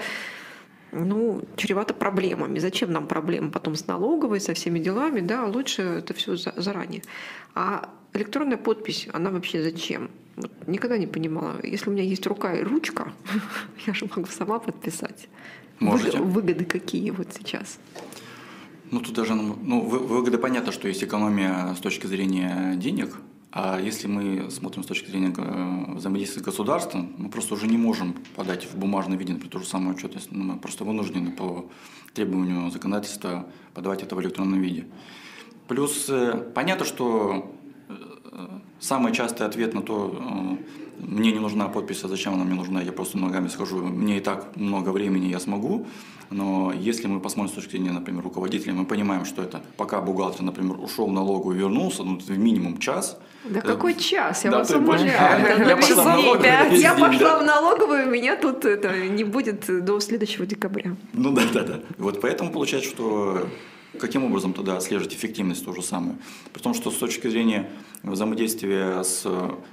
ну, 0.91 1.41
чревато 1.56 1.94
проблемами. 1.94 2.60
Зачем 2.60 2.91
нам 2.91 3.08
проблемы 3.08 3.51
потом 3.51 3.75
с 3.75 3.88
налоговой, 3.88 4.39
со 4.39 4.53
всеми 4.53 4.79
делами, 4.79 5.22
да, 5.22 5.46
лучше 5.46 5.82
это 5.82 6.13
все 6.13 6.36
заранее. 6.36 7.03
А 7.56 7.89
электронная 8.13 8.58
подпись, 8.58 9.08
она 9.13 9.29
вообще 9.29 9.63
зачем? 9.63 10.10
Вот 10.36 10.51
никогда 10.67 10.98
не 10.98 11.08
понимала. 11.08 11.60
Если 11.63 11.89
у 11.89 11.94
меня 11.94 12.03
есть 12.03 12.25
рука 12.27 12.53
и 12.53 12.63
ручка, 12.63 13.12
я 13.88 13.94
же 13.94 14.08
могу 14.15 14.27
сама 14.27 14.60
подписать. 14.60 15.27
Можете. 15.79 16.17
Выгоды 16.20 16.65
какие 16.65 17.12
вот 17.12 17.27
сейчас? 17.38 17.79
Ну, 18.91 19.01
тут 19.01 19.13
даже, 19.13 19.36
ну, 19.36 19.82
выгода 19.82 20.38
понятно, 20.38 20.72
что 20.72 20.88
есть 20.88 21.03
экономия 21.03 21.74
с 21.74 21.79
точки 21.79 22.08
зрения 22.08 22.74
денег, 22.77 23.15
а 23.51 23.79
если 23.79 24.07
мы 24.07 24.51
смотрим 24.51 24.83
с 24.83 24.87
точки 24.87 25.09
зрения 25.09 25.33
э, 25.37 25.93
взаимодействия 25.95 26.41
с 26.41 26.45
государством, 26.45 27.13
мы 27.17 27.29
просто 27.29 27.53
уже 27.53 27.67
не 27.67 27.77
можем 27.77 28.15
подать 28.35 28.65
в 28.65 28.77
бумажном 28.77 29.17
виде, 29.17 29.33
например, 29.33 29.51
ту 29.51 29.59
же 29.59 29.65
самую 29.65 29.95
отчетность. 29.95 30.31
Мы 30.31 30.57
просто 30.57 30.83
вынуждены 30.83 31.31
по 31.31 31.69
требованию 32.13 32.69
законодательства 32.71 33.47
подавать 33.73 34.03
это 34.03 34.15
в 34.15 34.21
электронном 34.21 34.61
виде. 34.61 34.87
Плюс 35.67 36.07
э, 36.09 36.35
понятно, 36.53 36.85
что 36.85 37.55
э, 37.87 38.47
самый 38.79 39.13
частый 39.13 39.47
ответ 39.47 39.73
на 39.73 39.81
то, 39.81 40.57
мне 40.99 41.31
не 41.31 41.39
нужна 41.39 41.69
подпись, 41.69 42.03
а 42.03 42.09
зачем 42.09 42.33
она 42.33 42.43
мне 42.43 42.55
нужна, 42.55 42.81
я 42.81 42.91
просто 42.91 43.17
ногами 43.17 43.47
схожу, 43.47 43.77
мне 43.77 44.17
и 44.17 44.21
так 44.21 44.55
много 44.57 44.89
времени, 44.89 45.27
я 45.27 45.39
смогу. 45.39 45.87
Но 46.29 46.74
если 46.74 47.07
мы 47.07 47.19
посмотрим 47.19 47.51
с 47.51 47.55
точки 47.55 47.72
зрения, 47.72 47.91
например, 47.91 48.24
руководителя, 48.24 48.74
мы 48.74 48.86
понимаем, 48.86 49.25
что 49.25 49.41
это 49.41 49.62
пока 49.77 50.01
бухгалтер, 50.01 50.43
например, 50.43 50.79
ушел 50.79 51.07
в 51.07 51.12
налоговую 51.12 51.55
и 51.55 51.60
вернулся, 51.60 52.03
ну, 52.03 52.19
в 52.19 52.38
минимум 52.38 52.79
час. 52.79 53.17
Да 53.46 53.60
это... 53.60 53.67
какой 53.67 53.96
час? 53.96 54.43
Я 54.43 54.51
да, 54.51 54.57
вас 54.60 54.72
умоляю. 54.72 55.67
Я 55.67 55.75
пошла 55.77 56.03
в 56.03 56.05
налоговую. 56.05 56.79
Я 56.79 56.93
пошла 56.96 57.39
в 57.39 57.43
налоговую, 57.43 58.07
меня 58.07 58.36
тут 58.36 58.65
это 58.65 59.07
не 59.07 59.24
будет 59.24 59.86
до 59.86 60.00
следующего 60.00 60.46
декабря. 60.46 60.96
Ну 61.13 61.31
да, 61.31 61.43
да, 61.53 61.63
да. 61.63 61.79
Вот 61.98 62.22
поэтому 62.22 62.51
получается, 62.51 62.89
что 62.89 63.48
Каким 64.00 64.25
образом 64.25 64.53
тогда 64.53 64.77
отслеживать 64.77 65.13
эффективность 65.13 65.65
то 65.65 65.74
же 65.74 65.82
самое? 65.82 66.17
При 66.53 66.62
том, 66.62 66.74
что 66.74 66.91
с 66.91 66.98
точки 66.98 67.27
зрения 67.27 67.70
взаимодействия 68.03 69.01
с, 69.03 69.25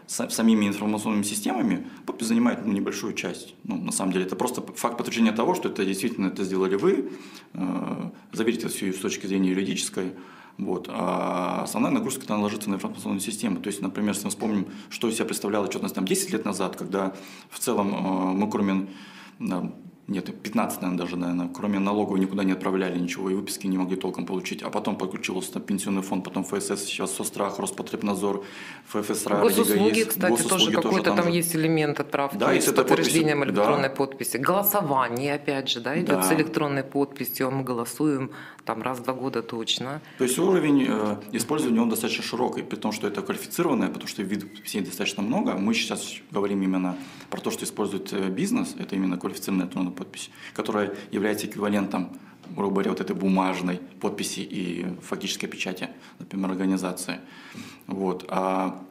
с 0.07 0.29
самими 0.31 0.67
информационными 0.67 1.25
системами, 1.25 1.87
подпись 2.07 2.29
занимает 2.29 2.65
ну, 2.65 2.73
небольшую 2.73 3.15
часть. 3.15 3.55
Ну, 3.65 3.77
на 3.77 3.93
самом 3.93 4.13
деле 4.13 4.25
это 4.25 4.37
просто 4.37 4.63
факт 4.63 4.97
подтверждения 4.97 5.33
того, 5.33 5.55
что 5.55 5.69
это 5.69 5.85
действительно 5.85 6.29
это 6.29 6.45
сделали 6.45 6.77
вы, 6.77 7.11
э, 7.55 8.11
заверить 8.33 8.65
все 8.71 8.93
с 8.93 8.99
точки 8.99 9.27
зрения 9.27 9.51
юридической. 9.51 10.13
Вот. 10.59 10.89
А 10.89 11.63
основная 11.65 11.91
нагрузка 11.91 12.23
это 12.23 12.37
ложится 12.37 12.71
на 12.71 12.77
информационную 12.77 13.21
систему. 13.21 13.57
То 13.59 13.67
есть, 13.69 13.83
например, 13.83 14.13
если 14.13 14.27
мы 14.27 14.31
вспомним, 14.31 14.69
что 14.89 15.09
из 15.09 15.17
себя 15.17 15.25
представляла 15.25 15.65
отчетность 15.65 15.95
там 15.97 16.07
10 16.07 16.33
лет 16.33 16.45
назад, 16.45 16.77
когда 16.77 17.15
в 17.51 17.59
целом 17.59 17.95
э, 17.95 18.33
мы 18.35 18.49
кроме 18.49 18.87
нет, 20.07 20.27
15, 20.43 20.83
наверное, 20.83 20.99
даже, 20.99 21.17
наверное, 21.17 21.49
кроме 21.49 21.79
налоговой 21.79 22.21
никуда 22.21 22.45
не 22.45 22.53
отправляли 22.53 22.99
ничего, 22.99 23.31
и 23.31 23.35
выписки 23.35 23.67
не 23.67 23.79
могли 23.79 23.97
толком 23.97 24.27
получить. 24.27 24.63
А 24.63 24.69
потом 24.69 24.97
подключился 24.97 25.61
пенсионный 25.61 26.03
фонд, 26.03 26.25
потом 26.25 26.45
ФСС, 26.45 26.85
сейчас 26.85 27.13
Сострах, 27.13 27.59
Роспотребнадзор, 27.59 28.45
ФФСРА, 28.89 29.41
Госуслуги, 29.41 29.99
есть, 29.99 30.11
кстати, 30.11 30.31
госуслуги 30.31 30.75
тоже 30.75 30.83
какой-то 30.83 31.05
там, 31.05 31.17
там 31.17 31.29
есть 31.29 31.57
элемент 31.57 32.01
отправки 32.01 32.37
да, 32.37 32.61
с 32.61 32.71
подтверждением 32.73 33.39
подписи, 33.39 33.57
электронной 33.57 33.89
да. 33.89 33.95
подписи. 33.95 34.37
Голосование, 34.37 35.35
опять 35.35 35.71
же, 35.71 35.81
да, 35.81 35.97
идет 35.97 36.09
да. 36.09 36.23
с 36.23 36.33
электронной 36.33 36.85
подписью, 36.85 37.51
мы 37.51 37.65
голосуем 37.65 38.31
там 38.65 38.83
раз 38.83 38.99
в 38.99 39.03
два 39.03 39.13
года 39.13 39.43
точно. 39.43 40.01
То 40.19 40.25
есть 40.25 40.39
уровень 40.39 40.87
э, 40.89 41.17
использования 41.33 41.81
он 41.81 41.89
достаточно 41.89 42.23
широкий, 42.23 42.63
при 42.63 42.77
том, 42.77 42.93
что 42.93 43.07
это 43.07 43.23
квалифицированное, 43.23 43.89
потому 43.89 44.09
что 44.09 44.23
видов 44.23 44.51
подписей 44.51 44.81
достаточно 44.81 45.23
много. 45.23 45.55
Мы 45.55 45.75
сейчас 45.75 46.15
говорим 46.31 46.63
именно 46.63 46.97
про 47.31 47.41
то, 47.41 47.51
что 47.51 47.65
использует 47.65 48.13
э, 48.13 48.29
бизнес, 48.29 48.75
это 48.79 48.97
именно 48.97 49.19
квалифицированная 49.19 49.67
электронная 49.67 49.93
подпись, 49.93 50.31
которая 50.55 50.95
является 51.11 51.47
эквивалентом 51.47 52.19
грубо 52.51 52.75
говоря, 52.75 52.91
вот 52.91 53.01
этой 53.01 53.17
бумажной 53.17 53.81
подписи 54.01 54.41
и 54.41 54.87
фактической 55.01 55.47
печати, 55.47 55.89
например, 56.19 56.51
организации. 56.51 57.21
Вот. 57.87 58.27
А 58.29 58.83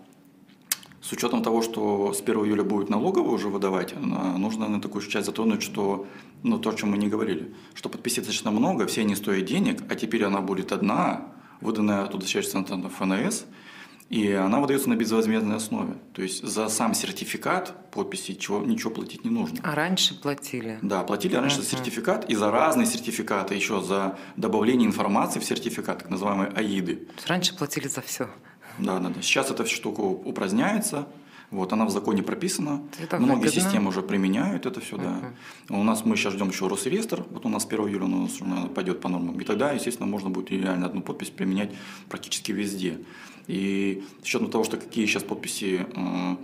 с 1.04 1.12
учетом 1.12 1.44
того, 1.44 1.62
что 1.62 2.14
с 2.14 2.22
1 2.22 2.46
июля 2.46 2.64
будет 2.64 2.90
налоговую 2.90 3.34
уже 3.34 3.50
выдавать, 3.50 3.94
нужно 4.00 4.70
на 4.70 4.82
такую 4.82 5.02
часть 5.02 5.26
затронуть, 5.26 5.62
что 5.62 6.08
ну, 6.44 6.58
то, 6.58 6.70
о 6.70 6.74
чем 6.74 6.92
мы 6.92 6.98
не 6.98 7.10
говорили, 7.10 7.54
что 7.74 7.90
подписей 7.90 8.22
достаточно 8.22 8.52
много, 8.52 8.88
все 8.88 9.02
они 9.02 9.16
стоят 9.16 9.46
денег, 9.46 9.84
а 9.90 9.96
теперь 9.96 10.24
она 10.24 10.40
будет 10.40 10.72
одна, 10.72 11.34
выданная 11.60 12.04
от 12.04 12.16
удостоверяющего 12.16 12.64
центра 12.64 12.90
ФНС, 12.90 13.46
и 14.10 14.32
она 14.32 14.60
выдается 14.60 14.90
на 14.90 14.96
безвозмездной 14.96 15.58
основе. 15.58 15.96
То 16.14 16.22
есть 16.22 16.44
за 16.44 16.70
сам 16.70 16.94
сертификат 16.94 17.92
подписи 17.92 18.36
чего, 18.36 18.60
ничего 18.60 18.92
платить 18.92 19.26
не 19.26 19.30
нужно. 19.30 19.60
А 19.64 19.76
раньше 19.76 20.20
платили? 20.20 20.80
Да, 20.82 21.04
платили 21.04 21.36
раньше 21.36 21.62
за 21.62 21.68
сертификат 21.68 22.30
и 22.30 22.36
за 22.36 22.52
разные 22.52 22.86
сертификаты, 22.86 23.56
еще 23.56 23.82
за 23.82 24.18
добавление 24.38 24.88
информации 24.88 25.40
в 25.40 25.44
сертификат, 25.44 26.00
так 26.00 26.10
называемые 26.10 26.50
АИДы. 26.50 27.08
раньше 27.28 27.58
платили 27.58 27.88
за 27.88 28.02
все. 28.02 28.30
Да, 28.80 29.00
да, 29.00 29.10
да. 29.10 29.22
Сейчас 29.22 29.52
эта 29.52 29.66
штука 29.66 30.02
упраздняется. 30.02 31.08
Вот, 31.54 31.72
она 31.72 31.86
в 31.86 31.92
законе 31.92 32.24
прописана. 32.24 32.82
Это 33.00 33.20
Многие 33.20 33.44
выгодно. 33.44 33.62
системы 33.62 33.90
уже 33.90 34.02
применяют 34.02 34.66
это 34.66 34.82
все, 34.82 34.98
да. 34.98 35.20
Uh-huh. 35.70 35.82
У 35.82 35.84
нас 35.84 36.04
мы 36.04 36.16
сейчас 36.16 36.34
ждем 36.34 36.50
еще 36.50 36.68
Росреестр. 36.68 37.24
Вот 37.30 37.46
у 37.46 37.50
нас 37.50 37.68
1 37.68 37.80
июля 37.90 38.06
у 38.06 38.08
нас 38.08 38.40
пойдет 38.74 39.02
по 39.02 39.08
нормам. 39.08 39.40
И 39.40 39.44
тогда, 39.44 39.72
естественно, 39.72 40.08
можно 40.08 40.32
будет 40.32 40.50
реально 40.50 40.88
одну 40.88 41.02
подпись 41.02 41.30
применять 41.30 41.70
практически 42.10 42.52
везде. 42.52 42.98
И 43.46 44.04
с 44.24 44.26
учетом 44.26 44.50
того, 44.50 44.64
что 44.64 44.78
какие 44.78 45.06
сейчас 45.06 45.22
подписи 45.22 45.86
э, 45.96 46.36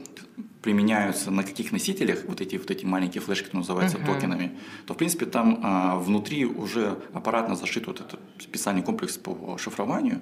применяются 0.62 1.32
на 1.32 1.44
каких 1.44 1.72
носителях, 1.72 2.26
вот 2.28 2.42
эти, 2.42 2.58
вот 2.58 2.70
эти 2.70 2.86
маленькие 2.86 3.22
флешки, 3.22 3.46
которые 3.46 3.62
называются 3.62 3.98
uh-huh. 3.98 4.06
токенами, 4.06 4.52
то, 4.86 4.94
в 4.94 4.98
принципе, 4.98 5.26
там 5.26 5.60
э, 5.64 6.04
внутри 6.04 6.46
уже 6.46 7.00
аппаратно 7.14 7.56
зашит 7.56 7.88
вот 7.88 8.00
этот 8.00 8.20
специальный 8.40 8.84
комплекс 8.84 9.18
по 9.18 9.58
шифрованию. 9.58 10.22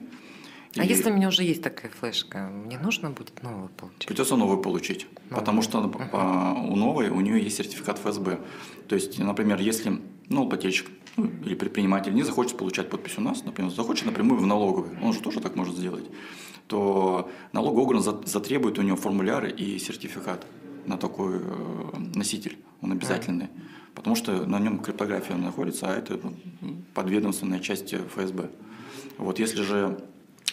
А 0.79 0.85
и 0.85 0.87
если 0.87 1.11
у 1.11 1.13
меня 1.13 1.27
уже 1.27 1.43
есть 1.43 1.61
такая 1.61 1.91
флешка, 1.91 2.49
мне 2.49 2.77
нужно 2.77 3.09
будет 3.09 3.43
новую 3.43 3.69
получить? 3.69 4.07
Придется 4.07 4.35
новую 4.35 4.61
получить, 4.61 5.07
новую. 5.29 5.39
потому 5.39 5.61
что 5.61 5.79
uh-huh. 5.79 6.67
у 6.69 6.75
новой 6.75 7.09
у 7.09 7.21
нее 7.21 7.41
есть 7.41 7.57
сертификат 7.57 7.99
ФСБ. 7.99 8.39
То 8.87 8.95
есть, 8.95 9.19
например, 9.19 9.59
если 9.59 10.01
ну, 10.29 10.47
плательщик 10.47 10.87
ну, 11.15 11.29
или 11.45 11.55
предприниматель 11.55 12.13
не 12.13 12.23
захочет 12.23 12.57
получать 12.57 12.89
подпись 12.89 13.17
у 13.17 13.21
нас, 13.21 13.43
например, 13.43 13.71
захочет 13.71 14.05
напрямую 14.05 14.39
в 14.39 14.45
налоговый, 14.45 14.91
он 15.01 15.13
же 15.13 15.19
тоже 15.19 15.39
так 15.39 15.55
может 15.55 15.75
сделать, 15.75 16.05
то 16.67 17.29
налоговый 17.53 17.97
орган 17.97 18.21
затребует 18.25 18.77
у 18.77 18.81
него 18.81 18.97
формуляры 18.97 19.49
и 19.49 19.79
сертификат 19.79 20.45
на 20.85 20.97
такой 20.97 21.39
э, 21.39 21.97
носитель, 22.15 22.57
он 22.81 22.91
обязательный. 22.91 23.47
Потому 23.95 24.15
что 24.15 24.45
на 24.45 24.59
нем 24.59 24.79
криптография 24.79 25.35
находится, 25.35 25.87
а 25.87 25.97
это 25.97 26.19
подведомственная 26.93 27.59
часть 27.59 27.93
ФСБ. 27.93 28.49
Вот 29.17 29.39
если 29.39 29.63
же 29.63 29.99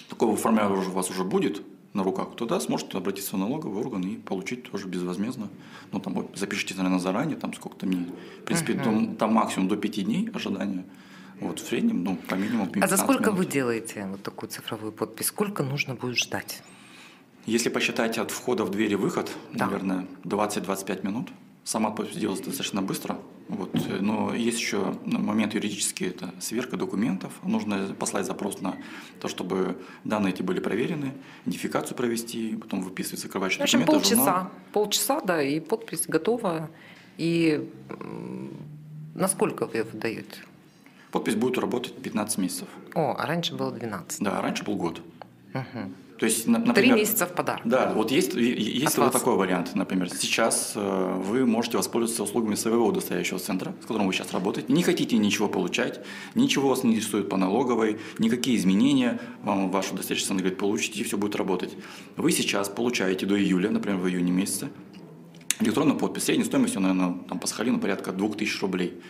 такого 0.09 0.37
формуляра 0.37 0.75
у 0.75 0.91
вас 0.91 1.11
уже 1.11 1.25
будет 1.25 1.63
на 1.95 2.03
руках, 2.03 2.29
тогда 2.37 2.59
сможете 2.61 2.99
обратиться 2.99 3.37
в 3.37 3.39
налоговый 3.39 3.81
орган 3.81 4.03
и 4.03 4.17
получить 4.17 4.65
тоже 4.71 4.89
безвозмездно. 4.89 5.49
Ну, 5.93 6.01
там 6.01 6.29
запишите, 6.35 6.75
наверное, 6.75 6.99
заранее, 6.99 7.37
там 7.37 7.55
сколько-то 7.55 7.87
дней. 7.87 8.09
В 8.43 8.45
принципе, 8.45 8.73
uh-huh. 8.73 8.85
там, 8.85 9.17
там 9.17 9.33
максимум 9.33 9.69
до 9.69 9.77
5 9.77 10.05
дней 10.05 10.29
ожидания. 10.35 10.85
Вот 11.41 11.61
в 11.61 11.67
среднем, 11.67 12.03
ну, 12.03 12.17
по 12.17 12.35
минимуму 12.35 12.67
15 12.67 12.83
А 12.83 12.97
за 12.97 13.03
сколько 13.03 13.31
минут. 13.31 13.39
вы 13.39 13.47
делаете 13.47 14.07
вот 14.11 14.23
такую 14.23 14.51
цифровую 14.51 14.93
подпись? 14.93 15.27
Сколько 15.27 15.63
нужно 15.63 15.95
будет 15.95 16.17
ждать? 16.17 16.63
Если 17.47 17.69
посчитать 17.69 18.19
от 18.19 18.31
входа 18.31 18.65
в 18.65 18.71
дверь 18.71 18.93
и 18.93 18.97
выход, 18.97 19.31
да. 19.53 19.67
наверное, 19.67 20.07
20-25 20.25 21.07
минут. 21.07 21.29
Сама 21.65 21.91
подпись 21.91 22.17
делается 22.17 22.45
достаточно 22.45 22.83
быстро. 22.83 23.19
Вот. 23.49 23.75
Но 24.01 24.35
есть 24.35 24.59
еще 24.59 24.95
момент 25.05 25.55
юридический, 25.55 26.09
это 26.09 26.33
сверка 26.41 26.77
документов. 26.77 27.33
Нужно 27.43 27.95
послать 27.99 28.27
запрос 28.27 28.61
на 28.61 28.77
то, 29.21 29.29
чтобы 29.29 29.77
данные 30.05 30.33
эти 30.33 30.43
были 30.43 30.61
проверены, 30.61 31.13
идентификацию 31.45 31.97
провести, 31.97 32.57
потом 32.57 32.83
выписывать 32.83 33.21
закрывающие 33.21 33.61
в 33.61 33.63
общем, 33.63 33.81
документы. 33.81 34.09
полчаса. 34.09 34.25
Журнал. 34.25 34.51
Полчаса, 34.73 35.21
да, 35.23 35.43
и 35.43 35.61
подпись 35.61 36.05
готова. 36.07 36.71
И 37.17 37.71
насколько 39.15 39.67
вы 39.67 39.85
выдаете? 39.85 40.39
Подпись 41.13 41.35
будет 41.35 41.59
работать 41.59 41.95
15 41.97 42.39
месяцев. 42.39 42.69
О, 42.95 43.15
а 43.17 43.27
раньше 43.27 43.55
было 43.55 43.71
12. 43.71 44.21
Да, 44.21 44.41
раньше 44.43 44.65
был 44.65 44.77
год. 44.77 45.01
Угу. 45.55 45.93
То 46.19 46.27
есть, 46.27 46.47
например, 46.47 46.75
Три 46.75 46.93
месяца 46.93 47.27
в 47.27 47.33
подарок. 47.33 47.63
Да, 47.65 47.93
вот 47.93 48.13
есть, 48.13 48.35
есть 48.35 48.97
вот 48.99 49.13
такой 49.13 49.35
вариант, 49.35 49.75
например. 49.75 50.09
Сейчас 50.11 50.73
э, 50.77 51.21
вы 51.21 51.45
можете 51.45 51.77
воспользоваться 51.77 52.23
услугами 52.23 52.55
своего 52.55 52.87
удостоверяющего 52.87 53.41
центра, 53.41 53.75
с 53.83 53.87
которым 53.87 54.07
вы 54.07 54.13
сейчас 54.13 54.33
работаете. 54.33 54.73
Не 54.73 54.85
хотите 54.85 55.17
ничего 55.17 55.49
получать, 55.49 56.01
ничего 56.37 56.69
вас 56.69 56.85
не 56.85 56.93
интересует 56.93 57.29
по 57.29 57.37
налоговой, 57.37 57.99
никакие 58.19 58.57
изменения 58.57 59.21
вам 59.43 59.71
ваш 59.71 59.91
удостоверяющий 59.91 60.29
центр 60.29 60.45
говорит, 60.45 60.59
получите, 60.59 61.01
и 61.01 61.05
все 61.05 61.19
будет 61.19 61.35
работать. 61.35 61.77
Вы 62.17 62.31
сейчас 62.31 62.69
получаете 62.69 63.27
до 63.27 63.37
июля, 63.37 63.71
например, 63.71 63.99
в 63.99 64.09
июне 64.09 64.31
месяце, 64.31 64.69
электронную 65.59 65.99
подпись, 65.99 66.25
средней 66.25 66.45
стоимостью, 66.45 66.81
наверное, 66.81 67.15
там, 67.29 67.41
по 67.41 67.49
Сахалину 67.49 67.81
порядка 67.81 68.13
2000 68.13 68.61
рублей. 68.61 69.01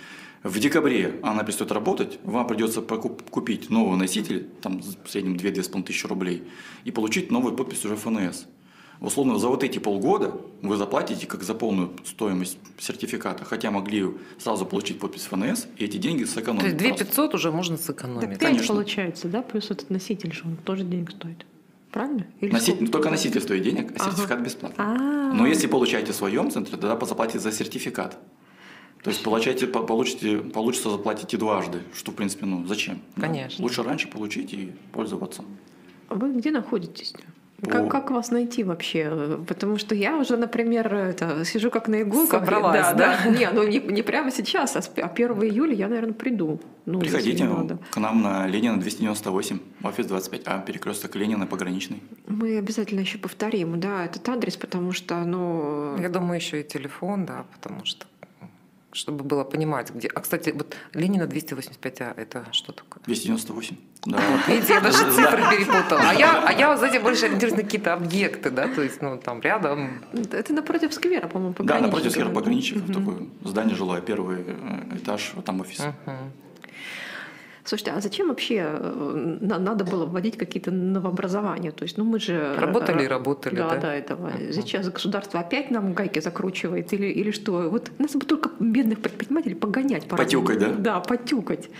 В 0.44 0.60
декабре 0.60 1.18
она 1.22 1.42
перестает 1.42 1.72
работать, 1.72 2.18
вам 2.22 2.46
придется 2.46 2.82
купить 2.82 3.70
новый 3.70 3.96
носитель, 3.98 4.46
там 4.60 4.82
в 4.82 5.10
среднем 5.10 5.36
2-2,5 5.36 5.84
тысячи 5.84 6.06
рублей, 6.06 6.44
и 6.84 6.90
получить 6.90 7.30
новую 7.30 7.56
подпись 7.56 7.82
уже 7.86 7.96
ФНС. 7.96 8.44
Условно, 9.00 9.38
за 9.38 9.48
вот 9.48 9.64
эти 9.64 9.78
полгода 9.78 10.38
вы 10.60 10.76
заплатите 10.76 11.26
как 11.26 11.42
за 11.42 11.54
полную 11.54 11.92
стоимость 12.04 12.58
сертификата, 12.78 13.46
хотя 13.46 13.70
могли 13.70 14.06
сразу 14.38 14.66
получить 14.66 14.98
подпись 14.98 15.22
ФНС, 15.22 15.66
и 15.78 15.86
эти 15.86 15.96
деньги 15.96 16.24
сэкономить. 16.24 16.76
То 16.78 16.84
есть 16.84 16.98
2 16.98 17.06
500 17.06 17.34
уже 17.34 17.50
можно 17.50 17.78
сэкономить. 17.78 18.20
Так 18.20 18.38
5 18.38 18.38
Конечно. 18.40 18.74
получается, 18.74 19.28
да? 19.28 19.40
Плюс 19.40 19.70
этот 19.70 19.88
носитель, 19.88 20.34
что 20.34 20.46
он 20.46 20.56
тоже 20.56 20.84
денег 20.84 21.10
стоит. 21.10 21.46
Правильно? 21.90 22.26
Или 22.42 22.50
носитель, 22.50 22.88
только 22.90 23.08
носитель 23.08 23.40
стоит 23.40 23.62
денег, 23.62 23.92
а 23.92 23.94
ага. 23.94 24.10
сертификат 24.10 24.40
бесплатный. 24.40 24.84
А-а-а. 24.84 25.32
Но 25.32 25.46
если 25.46 25.68
получаете 25.68 26.12
в 26.12 26.16
своем 26.16 26.50
центре, 26.50 26.76
тогда 26.76 26.98
заплатите 27.06 27.38
за 27.38 27.50
сертификат. 27.50 28.18
То 29.04 29.10
есть 29.10 29.22
получаете, 29.22 29.66
по- 29.66 29.82
получите, 29.82 30.38
получится 30.38 30.90
заплатить 30.90 31.34
и 31.34 31.36
дважды, 31.36 31.82
что 31.94 32.10
в 32.10 32.14
принципе, 32.14 32.46
ну 32.46 32.66
зачем? 32.66 33.00
Да? 33.16 33.26
Конечно. 33.28 33.62
Лучше 33.62 33.82
раньше 33.82 34.08
получить 34.08 34.52
и 34.54 34.72
пользоваться. 34.92 35.44
А 36.08 36.14
Вы 36.14 36.32
где 36.32 36.50
находитесь? 36.50 37.12
Как, 37.68 37.88
как 37.90 38.10
вас 38.10 38.30
найти 38.30 38.62
вообще? 38.62 39.38
Потому 39.48 39.78
что 39.78 39.94
я 39.94 40.18
уже, 40.18 40.36
например, 40.36 40.94
это, 40.94 41.44
сижу 41.46 41.70
как 41.70 41.88
на 41.88 42.02
иголках. 42.02 42.40
Собралась, 42.40 42.92
да, 42.94 43.18
да? 43.24 43.30
Не, 43.30 43.48
ну 43.50 43.66
не, 43.66 43.78
не 43.78 44.02
прямо 44.02 44.30
сейчас, 44.30 44.76
а, 44.76 44.82
с- 44.82 44.90
а 44.98 45.08
1 45.08 45.42
июля 45.44 45.72
я, 45.72 45.88
наверное, 45.88 46.12
приду. 46.12 46.60
Ну, 46.84 47.00
если 47.00 47.16
Приходите 47.16 47.44
надо. 47.44 47.78
к 47.90 47.96
нам 47.96 48.20
на 48.22 48.46
Ленина 48.46 48.78
298, 48.78 49.60
офис 49.82 50.06
25А, 50.06 50.62
перекресток 50.66 51.16
Ленина 51.16 51.46
пограничный. 51.46 52.02
Мы 52.26 52.58
обязательно 52.58 53.00
еще 53.00 53.16
повторим, 53.16 53.80
да, 53.80 54.04
этот 54.04 54.28
адрес, 54.28 54.56
потому 54.56 54.92
что, 54.92 55.24
ну, 55.24 55.96
Я 55.98 56.10
думаю, 56.10 56.36
еще 56.40 56.60
и 56.60 56.64
телефон, 56.64 57.24
да, 57.24 57.46
потому 57.54 57.86
что 57.86 58.04
чтобы 58.94 59.24
было 59.24 59.44
понимать, 59.44 59.90
где. 59.90 60.08
А, 60.08 60.20
кстати, 60.20 60.50
вот 60.50 60.74
Ленина 60.94 61.24
285А, 61.24 62.14
это 62.16 62.46
что 62.52 62.72
такое? 62.72 63.02
298. 63.04 63.76
Да. 64.06 64.20
Видите, 64.48 64.74
я 64.74 64.80
даже 64.80 64.98
цифры 64.98 65.42
перепутала. 65.50 66.00
А 66.00 66.14
я, 66.14 66.42
а 66.46 66.52
я, 66.52 66.76
знаете, 66.76 67.00
больше 67.00 67.26
ориентируюсь 67.26 67.56
на 67.56 67.64
какие-то 67.64 67.94
объекты, 67.94 68.50
да, 68.50 68.68
то 68.68 68.82
есть, 68.82 69.02
ну, 69.02 69.18
там 69.18 69.40
рядом. 69.40 70.02
это 70.12 70.52
напротив 70.52 70.94
сквера, 70.94 71.26
по-моему, 71.26 71.54
Да, 71.58 71.80
напротив 71.80 72.12
сквера 72.12 72.30
пограничников, 72.30 72.86
такое 72.86 73.16
здание 73.44 73.74
жилое, 73.74 74.00
первый 74.00 74.44
э, 74.46 74.96
этаж, 74.96 75.32
вот 75.34 75.44
там 75.44 75.60
офис. 75.60 75.80
Слушайте, 77.64 77.92
а 77.92 78.00
зачем 78.00 78.28
вообще 78.28 78.56
э, 78.78 79.36
на- 79.40 79.58
надо 79.58 79.84
было 79.84 80.04
вводить 80.04 80.36
какие-то 80.36 80.70
новообразования? 80.70 81.72
То 81.72 81.84
есть, 81.84 81.96
ну 81.96 82.04
мы 82.04 82.20
же... 82.20 82.54
Работали 82.58 83.02
и 83.02 83.06
э, 83.06 83.08
работали, 83.08 83.56
да, 83.56 83.70
да? 83.70 83.76
да, 83.80 83.94
этого. 83.94 84.30
Сейчас 84.52 84.90
государство 84.90 85.40
опять 85.40 85.70
нам 85.70 85.94
гайки 85.94 86.20
закручивает 86.20 86.92
или, 86.92 87.06
или 87.06 87.30
что? 87.30 87.70
Вот 87.70 87.90
нас 87.98 88.12
бы 88.12 88.26
только 88.26 88.50
бедных 88.60 89.00
предпринимателей 89.00 89.54
погонять. 89.54 90.06
Потюкать, 90.06 90.58
да? 90.58 90.68
Да, 90.72 91.00
потюкать. 91.00 91.70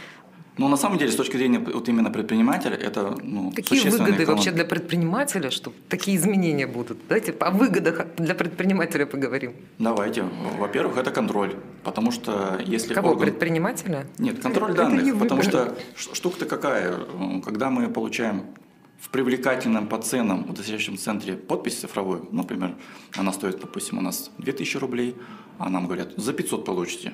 Но 0.57 0.69
на 0.69 0.77
самом 0.77 0.99
деле, 0.99 1.11
с 1.11 1.17
точки 1.17 1.37
зрения 1.37 1.59
вот 1.59 1.89
именно 1.89 2.11
предпринимателя, 2.11 2.77
это 2.77 3.17
ну, 3.23 3.51
Какие 3.57 3.91
выгоды 3.91 4.13
эконом- 4.23 4.27
вообще 4.27 4.53
для 4.53 4.65
предпринимателя, 4.65 5.51
что 5.51 5.73
такие 5.89 6.17
изменения 6.17 6.67
будут? 6.69 6.99
Давайте 7.09 7.33
о 7.33 7.51
выгодах 7.51 8.07
для 8.17 8.35
предпринимателя 8.35 9.07
поговорим. 9.07 9.53
Давайте. 9.81 10.23
Во-первых, 10.59 10.97
это 10.97 11.11
контроль. 11.11 11.57
Потому 11.83 12.13
что 12.13 12.61
если 12.65 12.95
Кого? 12.95 13.11
орган- 13.11 13.25
Предпринимателя? 13.27 14.07
Нет, 14.19 14.39
контроль 14.39 14.71
Это 14.73 14.85
не 14.85 14.97
данных. 15.01 15.19
Потому 15.19 15.43
выбор. 15.43 15.75
что 15.97 16.15
штука-то 16.15 16.47
какая? 16.47 16.95
Когда 17.45 17.71
мы 17.71 17.89
получаем 17.89 18.43
в 19.01 19.09
привлекательном 19.09 19.89
по 19.89 19.99
ценам 19.99 20.49
удостоверяющем 20.49 20.97
центре 20.99 21.35
подпись 21.35 21.81
цифровую, 21.81 22.29
например, 22.31 22.77
она 23.17 23.33
стоит, 23.33 23.61
допустим, 23.61 23.99
у 23.99 24.03
нас 24.03 24.31
2000 24.39 24.77
рублей, 24.79 25.17
а 25.59 25.69
нам 25.69 25.87
говорят, 25.87 26.13
за 26.17 26.33
500 26.33 26.65
получите. 26.65 27.13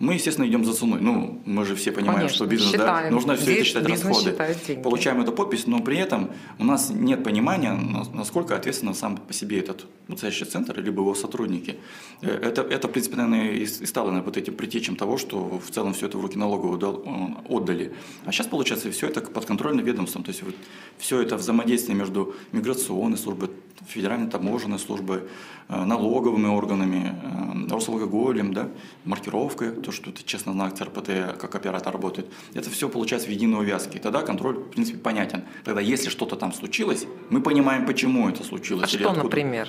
Мы, 0.00 0.14
естественно, 0.14 0.46
идем 0.46 0.64
за 0.64 0.72
ценой. 0.72 0.98
Ну, 1.02 1.42
мы 1.44 1.66
же 1.66 1.74
все 1.76 1.92
понимаем, 1.92 2.20
Конечно, 2.20 2.36
что 2.36 2.46
бизнес, 2.46 2.70
да, 2.72 2.78
считаем. 2.78 3.12
нужно 3.14 3.34
все 3.36 3.42
это 3.44 3.52
Здесь 3.52 3.66
считать 3.66 3.86
бизнес 3.86 4.24
расходы. 4.26 4.56
деньги. 4.66 4.82
Получаем 4.82 5.20
эту 5.20 5.32
подпись, 5.32 5.66
но 5.66 5.80
при 5.80 5.98
этом 5.98 6.30
у 6.58 6.64
нас 6.64 6.88
нет 6.90 7.22
понимания, 7.22 7.72
на- 7.74 8.04
насколько 8.14 8.56
ответственно 8.56 8.94
сам 8.94 9.18
по 9.18 9.34
себе 9.34 9.58
этот 9.58 9.84
настоящий 10.08 10.46
центр, 10.46 10.80
либо 10.80 11.02
его 11.02 11.14
сотрудники. 11.14 11.76
Э, 12.22 12.28
Это, 12.30 12.62
это 12.62 12.88
в 12.88 12.92
принципе, 12.92 13.16
наверное, 13.16 13.50
и 13.52 13.66
стало 13.66 14.06
наверное, 14.06 14.24
вот 14.24 14.36
этим 14.38 14.54
притечем 14.54 14.96
того, 14.96 15.18
что 15.18 15.60
в 15.66 15.70
целом 15.70 15.92
все 15.92 16.06
это 16.06 16.16
в 16.16 16.22
руки 16.22 16.38
налоговую 16.38 16.78
дал- 16.78 17.02
э, 17.04 17.54
отдали. 17.54 17.92
А 18.24 18.32
сейчас, 18.32 18.46
получается, 18.46 18.90
все 18.90 19.06
это 19.06 19.20
под 19.20 19.44
контрольным 19.44 19.84
ведомством. 19.84 20.22
То 20.24 20.30
есть 20.30 20.42
вот 20.42 20.54
все 20.96 21.20
это 21.20 21.36
взаимодействие 21.36 21.94
между 21.94 22.34
миграционной 22.52 23.18
службой, 23.18 23.50
федеральной 23.86 24.30
таможенной 24.30 24.78
службой, 24.78 25.22
э, 25.68 25.84
налоговыми 25.84 26.46
органами, 26.46 27.14
э, 27.22 27.72
Росалкоголем, 27.72 28.52
да, 28.52 28.68
маркировкой, 29.04 29.70
то, 29.70 29.92
что 29.92 30.10
это 30.10 30.22
честно 30.24 30.52
знак 30.52 30.74
ЦРПТ, 30.74 31.38
как 31.38 31.54
оператор 31.54 31.92
работает. 31.92 32.26
Это 32.54 32.70
все 32.70 32.88
получается 32.88 33.28
в 33.28 33.30
единой 33.30 33.60
увязке. 33.60 33.98
И 33.98 34.00
тогда 34.00 34.22
контроль, 34.22 34.56
в 34.56 34.70
принципе, 34.70 34.98
понятен. 34.98 35.44
Тогда, 35.64 35.80
если 35.80 36.08
что-то 36.08 36.36
там 36.36 36.52
случилось, 36.52 37.06
мы 37.30 37.40
понимаем, 37.40 37.86
почему 37.86 38.28
это 38.28 38.44
случилось. 38.44 38.84
А 38.84 38.86
что, 38.86 38.98
откуда. 39.04 39.24
например, 39.24 39.68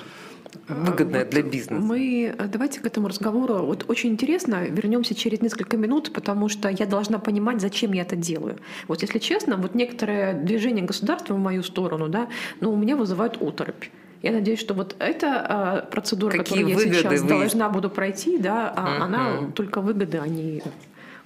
выгодное 0.68 1.20
Вот 1.24 1.30
для 1.30 1.42
бизнеса? 1.42 1.80
Мы 1.80 2.34
э, 2.36 2.46
давайте 2.46 2.80
к 2.80 2.86
этому 2.86 3.08
разговору. 3.08 3.54
Вот 3.64 3.88
очень 3.88 4.10
интересно, 4.10 4.64
вернемся 4.64 5.14
через 5.14 5.40
несколько 5.40 5.76
минут, 5.76 6.12
потому 6.12 6.48
что 6.48 6.68
я 6.68 6.86
должна 6.86 7.18
понимать, 7.18 7.60
зачем 7.60 7.92
я 7.92 8.02
это 8.02 8.16
делаю. 8.16 8.58
Вот 8.88 9.02
если 9.02 9.18
честно, 9.18 9.56
вот 9.56 9.74
некоторые 9.74 10.34
движения 10.34 10.82
государства 10.82 11.34
в 11.34 11.38
мою 11.38 11.62
сторону, 11.62 12.08
да, 12.08 12.28
ну, 12.60 12.72
у 12.72 12.76
меня 12.76 12.96
вызывают 12.96 13.40
оторопь. 13.40 13.84
Я 14.22 14.32
надеюсь, 14.32 14.60
что 14.60 14.74
вот 14.74 14.94
эта 15.00 15.44
а, 15.48 15.82
процедура, 15.90 16.30
Какие 16.38 16.62
которую 16.62 16.68
я 16.88 16.94
сейчас 17.02 17.20
вы- 17.22 17.28
должна 17.28 17.68
буду 17.68 17.90
пройти, 17.90 18.38
да, 18.38 18.72
а 18.76 18.82
Мгм. 18.94 19.02
она 19.02 19.50
только 19.54 19.80
выгоды, 19.80 20.18
а 20.18 20.28
не 20.28 20.62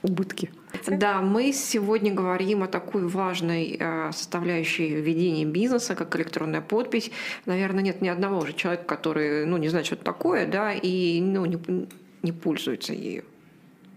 убытки. 0.02 0.50
Да, 0.86 1.20
мы 1.20 1.52
сегодня 1.52 2.12
говорим 2.14 2.62
о 2.62 2.66
такой 2.68 3.06
важной 3.08 3.76
э, 3.78 4.10
составляющей 4.12 4.88
ведения 5.00 5.44
бизнеса, 5.44 5.94
как 5.94 6.14
электронная 6.16 6.60
подпись. 6.60 7.10
Наверное, 7.44 7.82
нет 7.82 8.02
ни 8.02 8.08
одного 8.08 8.38
уже 8.38 8.52
человека, 8.52 8.84
который, 8.84 9.46
ну, 9.46 9.56
не 9.56 9.68
знает, 9.68 9.86
что 9.86 9.96
это 9.96 10.04
такое, 10.04 10.46
да, 10.46 10.72
и, 10.72 11.20
ну, 11.20 11.44
не, 11.46 11.58
не 12.22 12.32
пользуется 12.32 12.92
ею. 12.92 13.24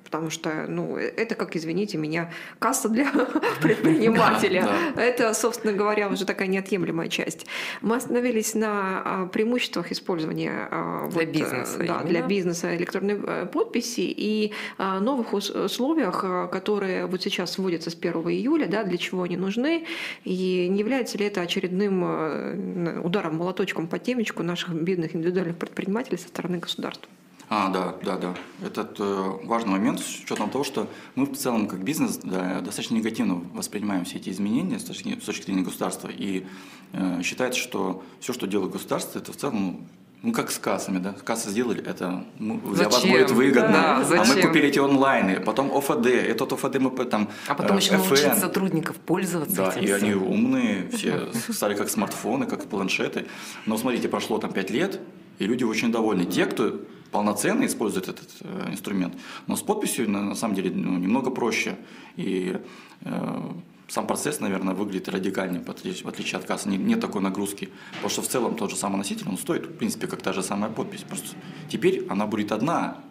Потому 0.10 0.32
что, 0.32 0.66
ну, 0.68 0.98
это, 0.98 1.36
как, 1.36 1.56
извините 1.56 1.98
меня, 2.00 2.32
касса 2.58 2.90
для 2.90 3.12
предпринимателя. 3.62 4.68
Да, 4.96 5.02
Это, 5.04 5.34
собственно 5.36 5.72
говоря, 5.74 6.10
уже 6.10 6.26
такая 6.26 6.48
неотъемлемая 6.48 7.10
часть. 7.10 7.46
Мы 7.82 7.96
остановились 7.96 8.56
на 8.56 9.02
а, 9.06 9.26
преимуществах 9.28 9.92
использования 9.92 10.68
а, 10.72 11.08
Для 11.10 11.20
вот, 11.20 11.24
э, 11.24 11.26
бизнеса 11.32 11.78
да, 11.78 11.84
именно. 11.84 12.04
для 12.04 12.22
бизнеса 12.24 12.76
электронной 12.76 13.20
э, 13.24 13.46
подписи 13.46 14.02
и 14.02 14.54
а, 14.80 15.00
новых 15.00 15.34
ус- 15.34 15.52
условиях, 15.52 16.22
которые 16.52 17.06
вот 17.06 17.22
сейчас 17.22 17.60
вводятся 17.60 17.92
с 17.92 17.96
1 17.96 18.12
июля, 18.30 18.68
да, 18.68 18.84
для 18.84 18.98
чего 18.98 19.24
они 19.24 19.38
нужны, 19.38 19.86
и 20.24 20.68
не 20.70 20.80
является 20.80 21.20
ли 21.20 21.26
это 21.26 21.42
очередным 21.42 22.04
э, 22.04 23.00
ударом 23.04 23.38
молоточком 23.38 23.88
по 23.88 24.00
темечку 24.00 24.42
наших 24.42 24.74
бедных 24.74 25.16
индивидуальных 25.16 25.58
предпринимателей 25.58 26.18
со 26.18 26.30
стороны 26.30 26.58
государства. 26.58 27.08
А, 27.50 27.70
да, 27.70 27.96
да, 28.04 28.18
да. 28.18 28.36
Этот 28.64 29.00
э, 29.00 29.38
важный 29.44 29.72
момент 29.72 30.00
с 30.02 30.20
учетом 30.24 30.52
того, 30.52 30.64
что 30.64 30.88
мы 31.16 31.26
в 31.26 31.36
целом 31.36 31.68
как 31.68 31.84
бизнес 31.84 32.18
да, 32.18 32.62
достаточно 32.62 32.94
негативно 32.96 33.42
воспринимаем 33.54 34.06
все 34.06 34.18
эти 34.18 34.30
изменения 34.30 34.78
с 34.78 34.84
точки, 34.84 35.20
с 35.20 35.24
точки 35.24 35.46
зрения 35.46 35.64
государства. 35.64 36.10
И 36.10 36.46
э, 36.94 37.22
считается, 37.24 37.60
что 37.60 38.04
все, 38.20 38.34
что 38.34 38.46
делает 38.46 38.72
государство, 38.72 39.18
это 39.18 39.34
в 39.34 39.36
целом 39.36 39.62
ну, 39.62 39.82
ну, 40.22 40.34
как 40.34 40.52
с 40.52 40.60
кассами, 40.60 41.00
да? 41.00 41.14
Кассы 41.14 41.50
сделали, 41.50 41.82
это 41.84 42.26
ну, 42.38 42.60
для 42.60 42.86
вас 42.86 42.96
Зачем? 42.96 43.12
будет 43.12 43.32
выгодно. 43.32 43.72
Да, 43.72 43.96
а 43.96 44.00
мы 44.00 44.26
зачем? 44.26 44.48
купили 44.48 44.68
эти 44.68 44.78
онлайны, 44.78 45.40
потом 45.40 45.76
ОФД, 45.76 46.08
этот 46.08 46.54
ОФД 46.54 46.78
мы 46.80 46.92
там... 47.06 47.30
А 47.48 47.56
потом 47.56 47.78
э, 47.78 47.80
еще 47.80 47.94
научить 47.94 48.26
FN. 48.26 48.40
сотрудников 48.40 48.98
пользоваться 48.98 49.56
Да, 49.56 49.72
этим 49.72 49.82
и 49.86 49.92
они 49.92 50.10
всем. 50.12 50.24
умные, 50.28 50.90
все 50.90 51.30
стали 51.52 51.74
как 51.74 51.90
смартфоны, 51.90 52.46
как 52.48 52.66
планшеты. 52.66 53.28
Но 53.66 53.78
смотрите, 53.78 54.10
прошло 54.10 54.38
там 54.40 54.52
5 54.52 54.70
лет, 54.72 55.00
и 55.40 55.46
люди 55.46 55.64
очень 55.64 55.92
довольны. 55.92 56.26
Те, 56.26 56.46
кто 56.46 56.80
полноценно 57.12 57.66
использует 57.66 58.08
этот 58.08 58.30
э, 58.42 58.72
инструмент. 58.72 59.16
Но 59.48 59.56
с 59.56 59.62
подписью 59.62 60.10
на, 60.10 60.22
на 60.22 60.36
самом 60.36 60.56
деле 60.56 60.72
ну, 60.72 60.98
немного 60.98 61.32
проще. 61.32 61.78
И 62.18 62.58
э, 63.02 63.42
сам 63.88 64.06
процесс, 64.06 64.40
наверное, 64.40 64.76
выглядит 64.76 65.10
радикальнее, 65.10 65.64
в 65.64 65.70
отличие, 65.70 66.38
от 66.38 66.46
кассы. 66.46 66.70
Не- 66.70 66.78
Нет 66.78 67.00
такой 67.00 67.22
нагрузки. 67.22 67.70
Потому 67.94 68.10
что 68.10 68.22
в 68.22 68.28
целом 68.28 68.56
тот 68.56 68.70
же 68.70 68.76
самый 68.76 68.98
носитель, 68.98 69.28
он 69.28 69.38
стоит, 69.38 69.66
в 69.66 69.74
принципе, 69.78 70.08
как 70.08 70.22
та 70.22 70.34
же 70.34 70.44
самая 70.44 70.70
подпись. 70.70 71.02
Просто 71.02 71.36
теперь 71.70 72.06
она 72.10 72.28
будет 72.28 72.52
одна. 72.52 73.02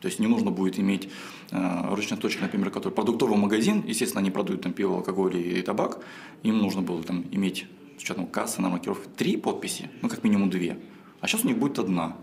То 0.00 0.08
есть 0.08 0.18
не 0.18 0.26
нужно 0.26 0.50
будет 0.50 0.78
иметь 0.78 1.08
э, 1.52 1.94
ручных 1.94 2.20
точек, 2.20 2.42
например, 2.42 2.70
который 2.70 2.92
продуктовый 2.92 3.38
магазин, 3.38 3.82
естественно, 3.86 4.20
они 4.20 4.30
продают 4.30 4.62
там 4.62 4.72
пиво, 4.72 4.96
алкоголь 4.96 5.36
и 5.36 5.62
табак, 5.62 6.00
им 6.42 6.58
нужно 6.58 6.82
было 6.82 7.02
там 7.02 7.24
иметь 7.30 7.66
с 7.98 8.02
учетом 8.02 8.26
кассы 8.26 8.60
на 8.60 8.68
маркировке 8.68 9.08
три 9.16 9.38
подписи, 9.38 9.88
ну 10.02 10.10
как 10.10 10.22
минимум 10.22 10.50
две. 10.50 10.76
А 11.20 11.26
сейчас 11.26 11.44
у 11.44 11.48
них 11.48 11.58
будет 11.58 11.78
одна. 11.78 12.16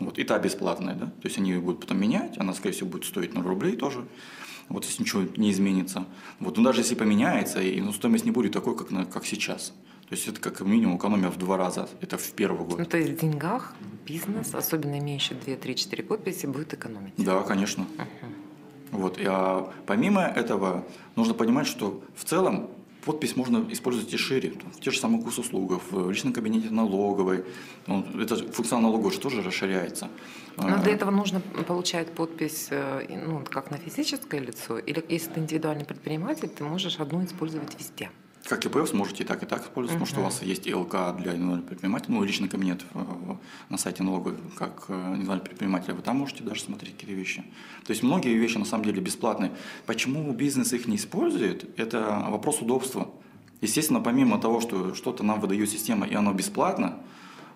Вот, 0.00 0.18
и 0.18 0.24
та 0.24 0.38
бесплатная, 0.38 0.94
да. 0.94 1.06
То 1.06 1.24
есть 1.24 1.38
они 1.38 1.50
ее 1.50 1.60
будут 1.60 1.80
потом 1.80 2.00
менять, 2.00 2.38
она, 2.38 2.54
скорее 2.54 2.74
всего, 2.74 2.88
будет 2.88 3.04
стоить 3.04 3.34
0 3.34 3.44
рублей 3.44 3.76
тоже. 3.76 4.06
Вот 4.68 4.84
если 4.84 5.02
ничего 5.02 5.22
не 5.36 5.50
изменится. 5.50 6.04
Вот, 6.40 6.56
но 6.56 6.64
даже 6.64 6.82
если 6.82 6.94
поменяется, 6.94 7.60
и 7.60 7.80
ну, 7.80 7.92
стоимость 7.92 8.24
не 8.24 8.30
будет 8.30 8.52
такой, 8.52 8.76
как, 8.76 8.90
на, 8.90 9.06
как 9.06 9.24
сейчас. 9.24 9.72
То 10.08 10.14
есть 10.14 10.28
это 10.28 10.40
как 10.40 10.60
минимум 10.60 10.98
экономия 10.98 11.30
в 11.30 11.36
два 11.36 11.56
раза. 11.56 11.88
Это 12.00 12.16
в 12.16 12.30
первый 12.32 12.66
год. 12.66 12.78
Ну, 12.78 12.84
то 12.84 12.96
есть 12.96 13.12
в 13.12 13.20
деньгах 13.20 13.74
бизнес, 14.06 14.54
особенно 14.54 14.98
имеющий 14.98 15.34
2, 15.34 15.56
3, 15.56 15.74
4 15.74 16.04
подписи, 16.04 16.46
будет 16.46 16.74
экономить. 16.74 17.14
Да, 17.16 17.42
конечно. 17.42 17.84
Мгм. 17.96 18.34
Вот. 18.90 19.18
И, 19.18 19.24
а 19.26 19.72
помимо 19.86 20.22
этого, 20.22 20.86
нужно 21.16 21.34
понимать, 21.34 21.66
что 21.66 22.02
в 22.14 22.24
целом 22.24 22.70
подпись 23.04 23.36
можно 23.36 23.64
использовать 23.70 24.12
и 24.12 24.16
шире. 24.16 24.52
Те 24.80 24.90
же 24.90 24.98
самые 24.98 25.22
госуслугах, 25.22 25.80
в 25.90 26.10
личном 26.10 26.32
кабинете 26.32 26.70
налоговой. 26.70 27.44
Ну, 27.86 28.04
это 28.20 28.36
функционал 28.36 28.90
налоговой 28.90 29.12
же 29.12 29.20
тоже 29.20 29.42
расширяется. 29.42 30.08
Но 30.56 30.78
для 30.82 30.92
этого 30.92 31.10
нужно 31.10 31.40
получать 31.40 32.10
подпись, 32.12 32.68
э, 32.70 33.06
ну, 33.26 33.44
как 33.48 33.70
на 33.70 33.76
физическое 33.78 34.40
лицо, 34.40 34.78
или 34.78 35.04
если 35.08 35.30
ты 35.30 35.40
индивидуальный 35.40 35.84
предприниматель, 35.84 36.48
ты 36.48 36.64
можешь 36.64 36.98
одну 36.98 37.24
использовать 37.24 37.78
везде. 37.78 38.10
Как 38.44 38.64
ИП 38.64 38.86
сможете 38.88 39.24
и 39.24 39.26
так, 39.26 39.42
и 39.42 39.46
так 39.46 39.62
использовать, 39.62 39.98
потому 40.00 40.06
что 40.06 40.20
у 40.20 40.24
вас 40.24 40.42
есть 40.42 40.66
ИЛК 40.66 40.92
для 41.18 41.32
индивидуального 41.32 41.60
предпринимателя, 41.60 42.14
ну, 42.14 42.22
личный 42.24 42.48
кабинет 42.48 42.82
в- 42.94 43.38
на 43.68 43.76
сайте 43.78 44.02
налоговой, 44.02 44.38
как 44.56 44.86
э, 44.88 45.12
индивидуальный 45.14 45.44
предприниматель, 45.44 45.92
вы 45.92 46.00
там 46.02 46.16
можете 46.18 46.44
даже 46.44 46.62
смотреть 46.62 46.94
какие-то 46.94 47.14
вещи. 47.14 47.44
То 47.84 47.90
есть 47.90 48.02
многие 48.02 48.34
вещи 48.38 48.56
на 48.56 48.64
самом 48.64 48.84
деле 48.84 49.02
бесплатные. 49.02 49.50
Почему 49.86 50.32
бизнес 50.32 50.72
их 50.72 50.86
не 50.88 50.96
использует, 50.96 51.78
это 51.78 52.26
вопрос 52.30 52.62
удобства. 52.62 53.10
Естественно, 53.60 54.00
помимо 54.00 54.38
того, 54.38 54.60
что 54.60 54.94
что-то 54.94 55.24
нам 55.24 55.40
выдает 55.40 55.68
система, 55.68 56.06
и 56.06 56.14
оно 56.14 56.32
бесплатно, 56.32 56.96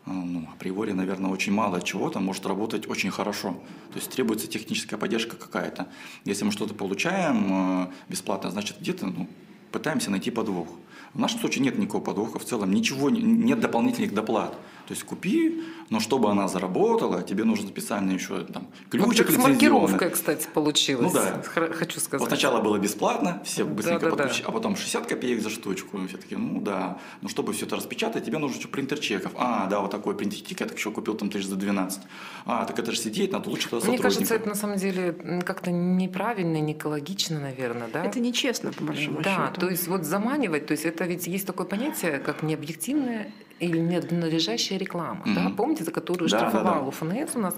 э, 0.04 0.10
ну, 0.10 0.46
априори, 0.52 0.92
наверное, 0.92 1.30
очень 1.30 1.52
мало 1.54 1.80
чего-то 1.80 2.20
может 2.20 2.44
работать 2.44 2.86
очень 2.88 3.10
хорошо. 3.10 3.52
То 3.92 3.98
есть 3.98 4.10
требуется 4.10 4.46
техническая 4.46 4.98
поддержка 4.98 5.36
какая-то. 5.36 5.88
Если 6.26 6.44
мы 6.44 6.50
что-то 6.50 6.74
получаем 6.74 7.84
э, 7.84 7.86
бесплатно, 8.10 8.50
значит 8.50 8.78
где-то 8.80 9.06
ну, 9.06 9.26
пытаемся 9.72 10.10
найти 10.10 10.30
подвох. 10.30 10.68
В 11.14 11.18
нашем 11.18 11.40
случае 11.40 11.64
нет 11.64 11.78
никакого 11.78 12.02
подвоха, 12.02 12.38
в 12.38 12.44
целом 12.44 12.72
ничего, 12.72 13.10
не- 13.10 13.20
нет 13.20 13.60
дополнительных 13.60 14.14
доплат. 14.14 14.52
То 14.86 14.94
есть 14.94 15.02
купи, 15.04 15.62
но 15.90 16.00
чтобы 16.00 16.30
она 16.30 16.48
заработала, 16.48 17.22
тебе 17.22 17.44
нужен 17.44 17.68
специальный 17.68 18.14
еще 18.14 18.40
там, 18.44 18.66
ключик 18.90 19.08
Как 19.08 19.26
с 19.26 19.30
лицензионный. 19.30 19.50
маркировкой, 19.52 20.10
кстати, 20.10 20.48
получилось. 20.52 21.12
Ну 21.12 21.18
да. 21.20 21.42
Хочу 21.72 22.00
сказать. 22.00 22.20
Вот 22.20 22.28
сначала 22.28 22.60
было 22.60 22.78
бесплатно, 22.78 23.42
все 23.44 23.64
быстренько 23.64 24.06
Да-да-да. 24.06 24.22
подключили, 24.24 24.46
а 24.48 24.52
потом 24.52 24.76
60 24.76 25.06
копеек 25.06 25.42
за 25.42 25.50
штучку. 25.50 25.98
И 25.98 26.06
Все 26.06 26.16
такие, 26.16 26.38
ну 26.38 26.60
да. 26.60 26.98
Но 27.20 27.28
чтобы 27.28 27.52
все 27.52 27.66
это 27.66 27.76
распечатать, 27.76 28.24
тебе 28.24 28.38
нужен 28.38 28.58
еще 28.58 28.68
принтер 28.68 28.98
чеков. 28.98 29.32
А, 29.36 29.66
да, 29.66 29.80
вот 29.80 29.90
такой 29.90 30.16
принтер 30.16 30.40
чеков, 30.40 30.74
еще 30.76 30.90
купил 30.90 31.14
там 31.14 31.30
тысяч 31.30 31.46
за 31.46 31.56
12. 31.56 32.00
А, 32.46 32.64
так 32.64 32.78
это 32.78 32.92
же 32.92 32.98
сидеть, 32.98 33.32
надо 33.32 33.50
лучше 33.50 33.68
туда 33.68 33.86
Мне 33.88 33.98
кажется, 33.98 34.34
это 34.34 34.48
на 34.48 34.54
самом 34.54 34.76
деле 34.76 35.12
как-то 35.44 35.70
неправильно, 35.70 36.58
не 36.58 36.72
экологично, 36.72 37.40
наверное, 37.40 37.88
да? 37.92 38.04
Это 38.04 38.20
нечестно, 38.20 38.72
по 38.72 38.84
большому 38.84 39.22
Да, 39.22 39.48
счету. 39.48 39.60
то 39.60 39.68
есть 39.70 39.88
вот 39.88 40.04
заманивать, 40.04 40.66
то 40.66 40.72
есть 40.72 40.84
это 40.84 41.04
ведь 41.04 41.26
есть 41.26 41.46
такое 41.46 41.66
понятие, 41.66 42.18
как 42.18 42.42
необъективная 42.42 43.30
или 43.60 43.78
ненадлежащая 43.78 44.78
реклама, 44.78 45.22
да? 45.26 45.42
Мгм. 45.42 45.56
Помните, 45.72 45.84
за 45.84 45.90
которую 45.90 46.28
Да, 46.28 46.38
да, 46.38 46.48
штрафовала 46.50 46.84
да. 46.84 46.90
ФНС 46.90 47.36
у 47.36 47.38
нас 47.38 47.54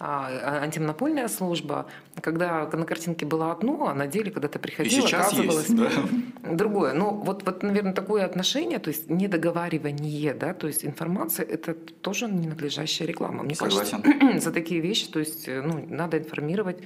а, 0.00 0.28
а, 0.42 0.62
антимонопольная 0.62 1.28
служба, 1.28 1.86
когда 2.22 2.66
на 2.66 2.84
картинке 2.84 3.26
было 3.26 3.52
одно, 3.52 3.88
а 3.88 3.94
на 3.94 4.06
деле, 4.06 4.30
когда 4.30 4.48
ты 4.48 4.58
приходил, 4.58 5.04
оказывалось 5.04 5.68
есть, 5.68 5.76
да. 5.76 6.54
другое. 6.54 6.94
Ну, 6.94 7.10
вот, 7.10 7.44
вот, 7.44 7.62
наверное, 7.62 7.92
такое 7.92 8.24
отношение, 8.24 8.78
то 8.78 8.88
есть 8.88 9.10
недоговаривание, 9.10 10.32
да, 10.32 10.54
то 10.54 10.66
есть 10.66 10.84
информация– 10.84 11.44
это 11.54 11.74
тоже 11.74 12.26
ненадлежащая 12.26 13.06
реклама. 13.06 13.42
Мне 13.42 13.54
Согласен. 13.54 14.02
кажется, 14.02 14.40
за 14.40 14.52
такие 14.52 14.80
вещи, 14.80 15.10
то 15.10 15.18
есть, 15.18 15.46
э, 15.48 15.60
ну, 15.60 15.84
надо 15.88 16.16
информировать, 16.16 16.78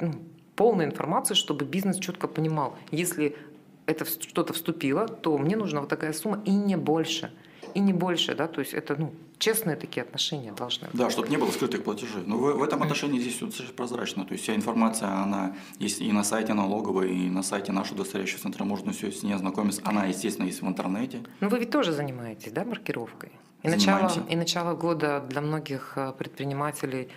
ну, 0.00 0.12
полную 0.56 0.88
информацию, 0.88 1.36
чтобы 1.36 1.66
бизнес 1.66 1.98
четко 1.98 2.26
понимал, 2.26 2.74
если 2.90 3.36
это 3.84 4.06
что-то 4.06 4.52
вступило, 4.52 5.08
то 5.08 5.36
мне 5.36 5.56
нужна 5.56 5.80
вот 5.80 5.90
такая 5.90 6.12
сумма 6.12 6.42
и 6.46 6.52
не 6.52 6.76
больше. 6.76 7.32
И 7.74 7.80
не 7.80 7.92
больше, 7.92 8.34
да, 8.34 8.48
то 8.48 8.60
есть 8.60 8.74
это, 8.74 8.96
ну, 8.96 9.12
честные 9.38 9.76
такие 9.76 10.02
отношения 10.02 10.52
должны 10.52 10.88
быть. 10.88 10.96
Да, 10.96 11.10
чтобы 11.10 11.28
не 11.28 11.36
было 11.36 11.50
скрытых 11.50 11.82
платежей. 11.84 12.22
Но 12.26 12.36
в, 12.36 12.52
в 12.58 12.62
этом 12.62 12.82
отношении 12.82 13.18
здесь 13.20 13.36
все 13.36 13.72
прозрачно. 13.72 14.24
То 14.24 14.32
есть 14.32 14.44
вся 14.44 14.54
информация, 14.54 15.08
она 15.08 15.56
есть 15.78 16.00
и 16.00 16.12
на 16.12 16.24
сайте 16.24 16.54
налоговой, 16.54 17.14
и 17.14 17.30
на 17.30 17.42
сайте 17.42 17.72
нашего 17.72 17.96
удостоверяющего 17.96 18.40
центра. 18.40 18.64
Можно 18.64 18.92
все 18.92 19.10
с 19.10 19.22
ней 19.22 19.34
ознакомиться. 19.34 19.82
Она, 19.84 20.06
естественно, 20.06 20.46
есть 20.46 20.62
в 20.62 20.68
интернете. 20.68 21.22
Ну, 21.40 21.48
вы 21.48 21.58
ведь 21.58 21.70
тоже 21.70 21.92
занимаетесь, 21.92 22.52
да, 22.52 22.64
маркировкой? 22.64 23.30
И 23.62 23.68
начало, 23.68 24.08
Занимаемся. 24.08 24.32
и 24.32 24.36
начало 24.36 24.74
года 24.74 25.24
для 25.28 25.40
многих 25.40 25.92
э, 25.96 26.12
предпринимателей 26.18 27.08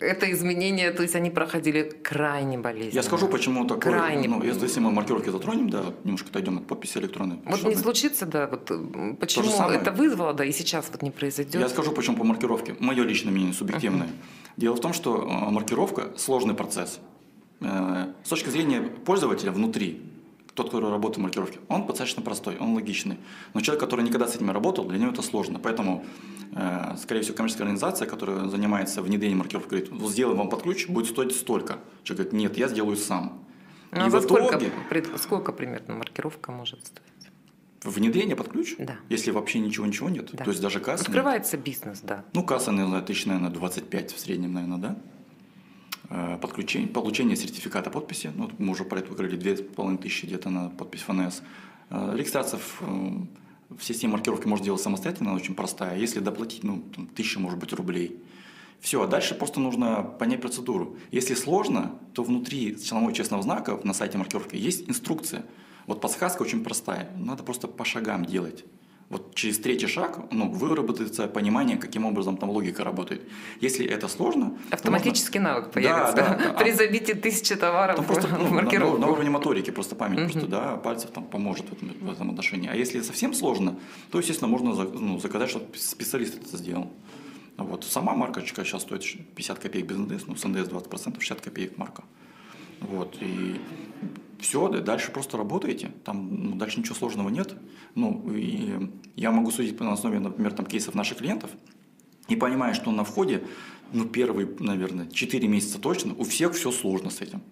это 0.00 0.30
изменения, 0.32 0.90
то 0.92 1.02
есть 1.02 1.14
они 1.14 1.30
проходили 1.30 1.82
крайне 2.02 2.58
болезненно. 2.58 2.94
Я 2.94 3.02
скажу, 3.02 3.28
почему 3.28 3.66
такое. 3.66 3.92
Крайне. 3.92 4.28
Ну, 4.28 4.42
если 4.42 4.62
если 4.64 4.80
мы 4.80 4.90
маркировки 4.90 5.30
затронем, 5.30 5.70
да, 5.70 5.84
немножко 6.04 6.28
отойдем 6.30 6.58
от 6.58 6.66
подписи 6.66 6.98
электронной. 6.98 7.38
Вот 7.44 7.58
чтобы- 7.58 7.74
не 7.74 7.80
случится, 7.80 8.26
да, 8.26 8.46
вот 8.46 8.70
э, 8.70 9.14
почему 9.20 9.50
это 9.70 9.92
вызвало, 9.92 10.34
да, 10.34 10.44
и 10.44 10.52
сейчас 10.52 10.88
вот 10.92 11.02
не 11.02 11.10
произойдет. 11.10 11.60
Я 11.60 11.68
скажу, 11.68 11.92
почему 11.92 12.16
по 12.16 12.24
маркировке. 12.24 12.76
Мое 12.78 13.04
личное 13.04 13.32
мнение, 13.32 13.52
субъективное. 13.54 14.08
Дело 14.56 14.74
в 14.76 14.80
том, 14.80 14.92
что 14.92 15.22
э, 15.22 15.50
маркировка 15.50 16.12
сложный 16.16 16.54
процесс. 16.54 17.00
Э, 17.60 18.06
С 18.24 18.28
точки 18.28 18.50
зрения 18.50 18.80
пользователя 19.04 19.50
внутри, 19.52 20.02
тот, 20.56 20.66
который 20.70 20.90
работает 20.90 21.18
в 21.18 21.20
маркировке, 21.20 21.58
он 21.68 21.86
достаточно 21.86 22.22
простой, 22.22 22.56
он 22.58 22.74
логичный. 22.74 23.18
Но 23.54 23.60
человек, 23.60 23.80
который 23.84 24.04
никогда 24.04 24.26
с 24.26 24.34
этим 24.34 24.50
работал, 24.50 24.84
для 24.86 24.98
него 24.98 25.12
это 25.12 25.22
сложно. 25.22 25.58
Поэтому, 25.60 26.04
э, 26.54 26.96
скорее 27.00 27.20
всего, 27.20 27.36
коммерческая 27.36 27.66
организация, 27.66 28.08
которая 28.08 28.48
занимается 28.48 29.02
внедрением 29.02 29.38
маркировки, 29.38 29.68
говорит, 29.68 29.90
вот 29.92 30.10
сделаем 30.10 30.38
вам 30.38 30.48
под 30.48 30.62
ключ, 30.62 30.88
будет 30.88 31.06
стоить 31.08 31.36
столько. 31.36 31.78
Человек 32.02 32.30
говорит, 32.30 32.32
нет, 32.32 32.56
я 32.58 32.68
сделаю 32.68 32.96
сам. 32.96 33.44
Ну, 33.92 34.06
а 34.06 34.10
за 34.10 34.20
сколько, 34.22 34.56
итоге 34.56 34.72
пред- 34.90 35.20
сколько 35.20 35.52
примерно 35.52 35.94
маркировка 35.94 36.50
может 36.52 36.84
стоить? 36.84 37.02
внедрение 37.84 38.34
под 38.34 38.48
ключ, 38.48 38.74
Да. 38.78 38.96
если 39.08 39.30
вообще 39.30 39.60
ничего-ничего 39.60 40.08
нет, 40.08 40.30
Да. 40.32 40.42
то 40.42 40.50
есть 40.50 40.60
даже 40.60 40.80
касса 40.80 41.02
нет. 41.04 41.08
Открывается 41.10 41.56
бизнес, 41.56 42.00
да. 42.00 42.24
Ну, 42.32 42.42
касса, 42.42 42.72
наверное, 42.72 43.00
тысяч, 43.00 43.26
наверное, 43.26 43.50
25 43.50 44.12
в 44.12 44.18
среднем, 44.18 44.54
наверное, 44.54 44.78
да? 44.78 44.96
Э, 46.08 46.38
Подключение, 46.40 46.88
получение 46.88 47.36
сертификата 47.36 47.90
подписи, 47.90 48.30
ну, 48.34 48.50
мы 48.58 48.72
уже 48.72 48.84
про 48.84 49.00
это 49.00 49.12
говорили, 49.12 49.36
2,5 49.38 49.98
тысячи 49.98 50.26
где-то 50.26 50.50
на 50.50 50.68
подпись 50.70 51.02
ФНС. 51.02 51.42
Э, 51.90 52.14
Регистрация 52.16 52.60
в, 52.60 52.82
э, 52.82 53.74
в 53.76 53.84
системе 53.84 54.12
маркировки 54.12 54.46
можно 54.46 54.64
делать 54.64 54.80
самостоятельно, 54.80 55.30
она 55.30 55.40
очень 55.40 55.54
простая. 55.54 55.98
Если 55.98 56.20
доплатить, 56.20 56.62
ну, 56.62 56.82
тысяча, 57.14 57.40
может 57.40 57.58
быть, 57.58 57.72
рублей. 57.72 58.22
Все, 58.80 59.02
а 59.02 59.06
дальше 59.06 59.34
просто 59.34 59.58
нужно 59.58 60.02
понять 60.02 60.40
процедуру. 60.40 60.96
Если 61.10 61.34
сложно, 61.34 61.98
то 62.12 62.22
внутри 62.22 62.76
членового 62.80 63.12
честного 63.12 63.42
знака 63.42 63.80
на 63.82 63.94
сайте 63.94 64.18
маркировки 64.18 64.54
есть 64.54 64.88
инструкция. 64.88 65.44
Вот 65.86 66.00
подсказка 66.00 66.42
очень 66.42 66.62
простая. 66.62 67.10
Надо 67.16 67.42
просто 67.42 67.68
по 67.68 67.84
шагам 67.84 68.24
делать. 68.24 68.64
Вот 69.08 69.36
через 69.36 69.58
третий 69.60 69.86
шаг 69.86 70.18
ну, 70.32 70.50
выработается 70.50 71.28
понимание, 71.28 71.76
каким 71.76 72.06
образом 72.06 72.36
там 72.36 72.50
логика 72.50 72.82
работает. 72.82 73.22
Если 73.60 73.86
это 73.86 74.08
сложно... 74.08 74.58
то 74.70 74.74
Автоматический 74.74 75.38
навык 75.38 75.66
Да, 75.66 75.70
появится 75.70 76.12
да, 76.16 76.40
да. 76.42 76.52
при 76.58 76.72
забитии 76.72 77.12
тысячи 77.12 77.54
товаров 77.54 77.98
можно- 77.98 78.14
там 78.14 78.22
просто 78.22 78.42
ну, 78.42 78.48
на, 78.48 78.62
маркировку. 78.62 78.98
на 78.98 79.06
уровне 79.06 79.30
моторики 79.30 79.70
просто 79.70 79.94
память 79.94 80.18
Мгм. 80.18 80.30
просто, 80.30 80.48
да, 80.50 80.76
пальцев 80.76 81.10
там 81.10 81.24
поможет 81.24 81.66
в 81.68 81.72
этом, 81.72 81.92
в 82.00 82.10
этом 82.10 82.30
отношении. 82.30 82.68
А 82.68 82.74
если 82.74 83.00
совсем 83.00 83.32
сложно, 83.32 83.78
то, 84.10 84.18
естественно, 84.18 84.50
можно 84.50 84.74
ну, 84.74 85.20
заказать, 85.20 85.50
чтобы 85.50 85.66
специалист 85.78 86.36
это 86.42 86.56
сделал. 86.56 86.90
Вот. 87.58 87.84
Сама 87.84 88.14
маркочка 88.14 88.64
сейчас 88.64 88.82
стоит 88.82 89.02
50 89.36 89.58
копеек 89.60 89.86
без 89.86 89.98
НДС, 89.98 90.26
ну, 90.26 90.34
с 90.34 90.44
НДС 90.44 90.68
20%, 90.68 91.20
60 91.20 91.40
копеек 91.40 91.78
марка. 91.78 92.02
Вот. 92.80 93.16
И 93.20 93.60
все, 94.40 94.68
дальше 94.68 95.12
просто 95.12 95.36
работаете. 95.36 95.90
Там 96.04 96.50
ну, 96.50 96.56
дальше 96.56 96.80
ничего 96.80 96.94
сложного 96.94 97.28
нет. 97.28 97.54
Ну, 97.94 98.22
и 98.34 98.90
я 99.16 99.30
могу 99.30 99.50
судить 99.50 99.78
на 99.80 99.92
основе, 99.92 100.18
например, 100.18 100.52
там, 100.52 100.66
кейсов 100.66 100.94
наших 100.94 101.18
клиентов 101.18 101.50
и 102.28 102.36
понимаю, 102.36 102.74
что 102.74 102.90
на 102.90 103.04
входе, 103.04 103.44
ну, 103.92 104.06
первые, 104.06 104.48
наверное, 104.58 105.06
4 105.06 105.48
месяца 105.48 105.80
точно, 105.80 106.14
у 106.14 106.24
всех 106.24 106.54
все 106.54 106.70
сложно 106.70 107.10
с 107.10 107.20
этим. 107.20 107.42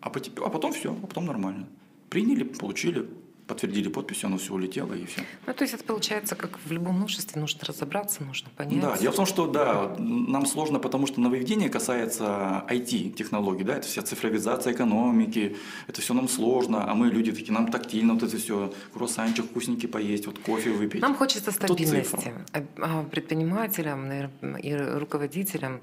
А, 0.00 0.08
а 0.08 0.50
потом 0.50 0.72
все, 0.72 0.92
а 0.92 1.06
потом 1.06 1.26
нормально. 1.26 1.68
Приняли, 2.10 2.44
получили, 2.44 3.08
подтвердили 3.46 3.88
подписью, 3.88 4.26
оно 4.26 4.38
все 4.38 4.52
улетело 4.52 4.92
и 4.92 5.06
все. 5.06 5.22
Ну, 5.46 5.54
то 5.54 5.62
есть 5.62 5.74
это 5.74 5.84
получается, 5.84 6.34
как 6.34 6.58
в 6.64 6.72
любом 6.72 7.00
новшестве, 7.00 7.40
нужно 7.40 7.60
разобраться, 7.64 8.24
нужно 8.24 8.50
понять. 8.56 8.80
Да, 8.80 8.96
дело 8.98 9.12
в 9.12 9.16
том, 9.16 9.26
что 9.26 9.46
да, 9.46 9.94
нам 9.98 10.46
сложно, 10.46 10.78
потому 10.78 11.06
что 11.06 11.20
нововведение 11.20 11.68
касается 11.68 12.64
IT-технологий, 12.68 13.64
да, 13.64 13.76
это 13.76 13.86
вся 13.86 14.02
цифровизация 14.02 14.72
экономики, 14.72 15.56
это 15.86 16.00
все 16.00 16.14
нам 16.14 16.28
сложно, 16.28 16.90
а 16.90 16.94
мы 16.94 17.08
люди 17.08 17.32
такие, 17.32 17.52
нам 17.52 17.70
тактильно 17.70 18.14
вот 18.14 18.22
это 18.22 18.36
все, 18.36 18.72
круассанчик 18.92 19.44
вкусненький 19.44 19.88
поесть, 19.88 20.26
вот 20.26 20.38
кофе 20.38 20.70
выпить. 20.70 21.00
Нам 21.00 21.14
хочется 21.14 21.52
стабильности. 21.52 22.32
А- 22.52 22.64
а 22.78 23.02
предпринимателям 23.04 24.10
и 24.58 24.74
руководителям 24.74 25.80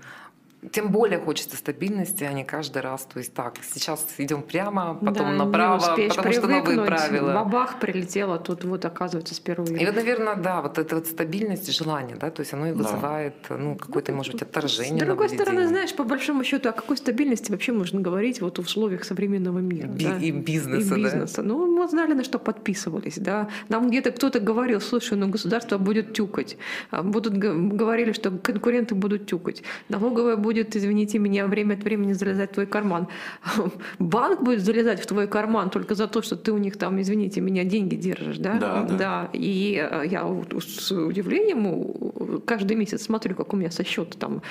тем 0.72 0.90
более 0.92 1.20
хочется 1.20 1.58
стабильности, 1.58 2.24
а 2.24 2.34
не 2.34 2.44
каждый 2.44 2.82
раз. 2.82 3.06
То 3.12 3.20
есть 3.20 3.34
так, 3.34 3.56
сейчас 3.74 4.06
идем 4.18 4.42
прямо, 4.42 4.96
потом 4.96 5.14
Да, 5.38 5.46
направо, 5.46 5.80
потому 5.80 6.34
что 6.34 6.48
новые 6.48 6.86
правила. 6.86 7.34
Бабах 7.34 7.80
прилетело, 7.80 8.38
тут 8.40 8.64
вот 8.64 8.86
оказывается 8.86 9.36
впервые. 9.36 9.82
И 9.82 9.86
вот, 9.86 9.96
наверное, 9.96 10.36
да, 10.36 10.62
вот 10.62 10.78
эта 10.78 10.96
вот 10.96 11.08
стабильность, 11.08 11.72
желание, 11.76 12.16
да, 12.16 12.30
то 12.32 12.42
есть 12.42 12.54
оно 12.54 12.68
и 12.68 12.72
Да. 12.72 12.78
вызывает, 12.78 13.34
ну, 13.50 13.76
какое-то, 13.76 14.12
может 14.14 14.34
быть, 14.34 14.42
отторжение. 14.44 15.00
С 15.04 15.06
другой 15.06 15.30
стороны, 15.30 15.68
знаешь, 15.68 15.94
по 15.96 16.04
большому 16.04 16.44
счету, 16.44 16.70
о 16.70 16.72
какой 16.72 16.98
стабильности 16.98 17.52
вообще 17.52 17.72
можно 17.72 18.00
говорить 18.02 18.42
вот 18.42 18.58
в 18.58 18.62
условиях 18.62 19.04
современного 19.04 19.60
мира? 19.60 19.88
Би- 19.88 20.06
да? 20.06 20.18
и 20.18 20.32
бизнеса, 20.32 20.86
И 20.88 20.90
да? 20.90 20.96
бизнеса. 20.96 21.42
Ну, 21.44 21.66
мы 21.68 21.88
знали, 21.88 22.14
на 22.14 22.24
что 22.24 22.40
подписывались, 22.40 23.18
да. 23.18 23.48
Нам 23.70 23.90
где-то 23.90 24.12
кто-то 24.12 24.40
говорил, 24.40 24.80
слушай, 24.82 25.18
ну 25.18 25.28
государство 25.28 25.78
будет 25.78 26.14
тюкать. 26.14 26.58
А 26.92 27.04
Будут, 27.04 27.34
говорили, 27.38 28.12
что 28.14 28.32
конкуренты 28.32 28.96
будут 28.96 29.26
тюкать. 29.28 29.64
Налоговая 29.90 30.36
будет, 30.38 30.53
извините 30.62 31.20
меня, 31.20 31.48
время 31.48 31.76
от 31.76 31.84
времени 31.84 32.14
залезать 32.14 32.52
в 32.52 32.54
твой 32.54 32.66
карман. 32.66 33.08
Банк 34.00 34.44
будет 34.44 34.62
залезать 34.62 35.02
в 35.02 35.06
твой 35.06 35.28
карман 35.28 35.70
только 35.70 35.96
за 35.96 36.08
то, 36.08 36.22
что 36.22 36.36
ты 36.36 36.52
у 36.52 36.58
них 36.58 36.78
там, 36.78 37.02
извините 37.02 37.42
меня, 37.42 37.64
деньги 37.64 37.96
держишь, 37.96 38.38
да? 38.38 38.58
Да, 38.60 38.84
да. 38.84 39.30
И 39.34 39.76
э, 39.92 40.04
я 40.08 40.28
с 40.60 40.92
удивлением 40.92 42.42
каждый 42.46 42.76
месяц 42.76 43.04
смотрю, 43.04 43.36
как 43.36 43.54
у 43.54 43.58
меня 43.58 43.72
со 43.72 43.84
счета 43.84 44.18
там 44.18 44.42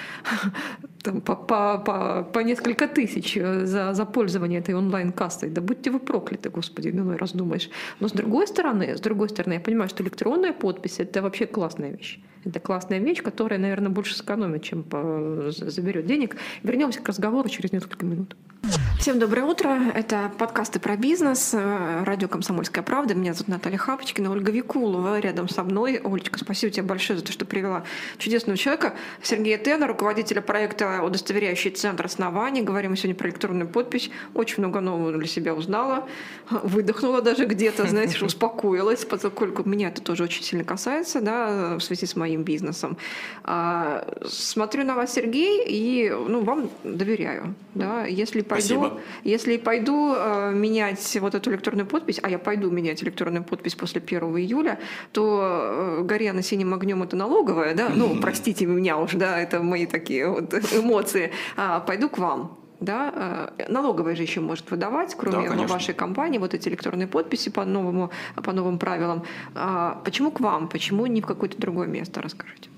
там, 1.03 1.21
по, 1.21 1.37
по, 1.37 1.79
по, 1.79 2.23
по 2.33 2.39
несколько 2.41 2.89
тысяч 2.89 3.37
э, 3.37 3.67
за, 3.67 3.95
за 3.95 4.05
пользование 4.05 4.61
этой 4.61 4.75
онлайн-кассой. 4.75 5.51
Да 5.51 5.61
будьте 5.61 5.91
вы 5.91 5.99
прокляты, 5.99 6.51
господи, 6.51 6.89
иной 6.89 7.17
раз 7.17 7.33
думаешь. 7.33 7.71
Но 8.01 8.09
с 8.09 8.13
другой 8.13 8.47
стороны, 8.47 8.97
с 8.97 9.01
другой 9.01 9.29
стороны, 9.29 9.55
я 9.55 9.61
понимаю, 9.61 9.89
что 9.89 10.03
электронная 10.03 10.53
подпись– 10.53 10.97
это 11.01 11.23
вообще 11.23 11.47
классная 11.47 11.91
вещь. 11.91 12.21
Это 12.45 12.59
классная 12.59 12.99
вещь, 12.99 13.23
которая, 13.23 13.59
наверное, 13.59 13.91
больше 13.91 14.17
сэкономит, 14.17 14.63
чем 14.63 14.85
заберет 15.51 16.07
денег. 16.07 16.37
Вернемся 16.63 17.01
к 17.01 17.09
разговору 17.09 17.49
через 17.49 17.73
несколько 17.73 18.05
минут. 18.05 18.37
Всем 18.99 19.19
доброе 19.19 19.43
утро. 19.43 19.91
Это 19.95 20.31
подкасты 20.39 20.79
про 20.79 20.97
бизнес, 20.97 21.53
э, 21.53 22.05
радио 22.05 22.29
«Комсомольская 22.29 22.85
правда». 22.85 23.15
Меня 23.15 23.35
зовут 23.35 23.49
Наталья 23.49 23.77
Хапочкина, 23.77 24.31
Ольга 24.31 24.53
Викулова 24.53 25.19
рядом 25.19 25.49
со 25.49 25.65
мной. 25.65 25.97
Олечка, 25.97 26.39
спасибо 26.39 26.71
тебе 26.73 26.85
большое 26.85 27.19
за 27.19 27.25
то, 27.25 27.33
что 27.33 27.45
привела 27.45 27.83
чудесного 28.19 28.57
человека. 28.57 28.95
Сергея 29.21 29.59
Тена, 29.59 29.89
руководителя 29.89 30.41
проекта 30.41 31.03
«Удостоверяющий 31.03 31.73
центр 31.73 32.07
оснований». 32.07 32.63
Говорим 32.63 32.95
сегодня 32.95 33.17
про 33.17 33.29
электронную 33.31 33.69
подпись. 33.69 34.09
Очень 34.35 34.59
много 34.59 34.79
нового 34.79 35.11
для 35.19 35.27
себя 35.27 35.53
узнала. 35.55 36.09
Выдохнула 36.49 37.23
даже 37.23 37.47
где-то, 37.47 37.89
знаете, 37.89 38.25
успокоилась, 38.25 39.05
поскольку 39.05 39.69
меня 39.69 39.89
это 39.89 40.01
тоже 40.01 40.23
очень 40.23 40.45
сильно 40.45 40.63
касается, 40.63 41.21
да, 41.21 41.77
в 41.77 41.81
связи 41.81 42.07
с 42.07 42.15
моим 42.33 42.43
бизнесом. 42.43 42.97
А, 43.45 44.05
смотрю 44.27 44.85
на 44.85 44.95
вас, 44.95 45.15
Сергей, 45.15 45.65
и 45.69 46.11
ну, 46.11 46.43
вам 46.43 46.71
доверяю. 46.85 47.55
Да. 47.75 48.07
Если 48.07 48.43
пойду, 48.43 48.63
Спасибо. 48.63 49.01
если 49.25 49.57
пойду 49.57 50.15
э, 50.17 50.53
менять 50.55 51.19
вот 51.21 51.35
эту 51.35 51.51
электронную 51.51 51.87
подпись, 51.87 52.21
а 52.23 52.31
я 52.31 52.39
пойду 52.39 52.71
менять 52.71 53.03
электронную 53.03 53.45
подпись 53.45 53.75
после 53.75 54.01
1 54.01 54.23
июля, 54.37 54.79
то 55.13 55.41
э, 55.43 56.03
горя 56.03 56.33
на 56.33 56.43
синим 56.43 56.75
огнем 56.75 57.03
это 57.03 57.17
налоговая, 57.17 57.75
да, 57.75 57.89
ну, 57.89 58.17
простите 58.21 58.67
меня 58.67 58.99
уже, 58.99 59.19
да, 59.19 59.39
это 59.39 59.63
мои 59.63 59.87
такие 59.87 60.29
вот 60.29 60.55
эмоции, 60.55 61.31
а, 61.57 61.81
пойду 61.81 62.09
к 62.09 62.19
вам 62.19 62.62
да, 62.83 63.51
э, 63.59 63.73
налоговая 63.73 64.17
же 64.17 64.23
еще 64.23 64.41
может 64.41 64.71
выдавать, 64.71 65.15
кроме 65.15 65.49
Да, 65.49 65.67
вашей 65.67 65.95
компании, 65.95 66.39
вот 66.39 66.55
эти 66.55 66.69
электронные 66.69 67.07
подписи 67.07 67.51
по 67.51 67.65
новому, 67.65 68.11
по 68.43 68.53
новым 68.53 68.79
правилам. 68.79 69.23
А 69.55 70.01
почему 70.05 70.31
к 70.31 70.41
вам? 70.41 70.69
Почему 70.69 71.07
не 71.07 71.21
в 71.21 71.27
какое-то 71.27 71.59
другое 71.59 71.87
место? 71.87 72.21
Расскажите. 72.21 72.69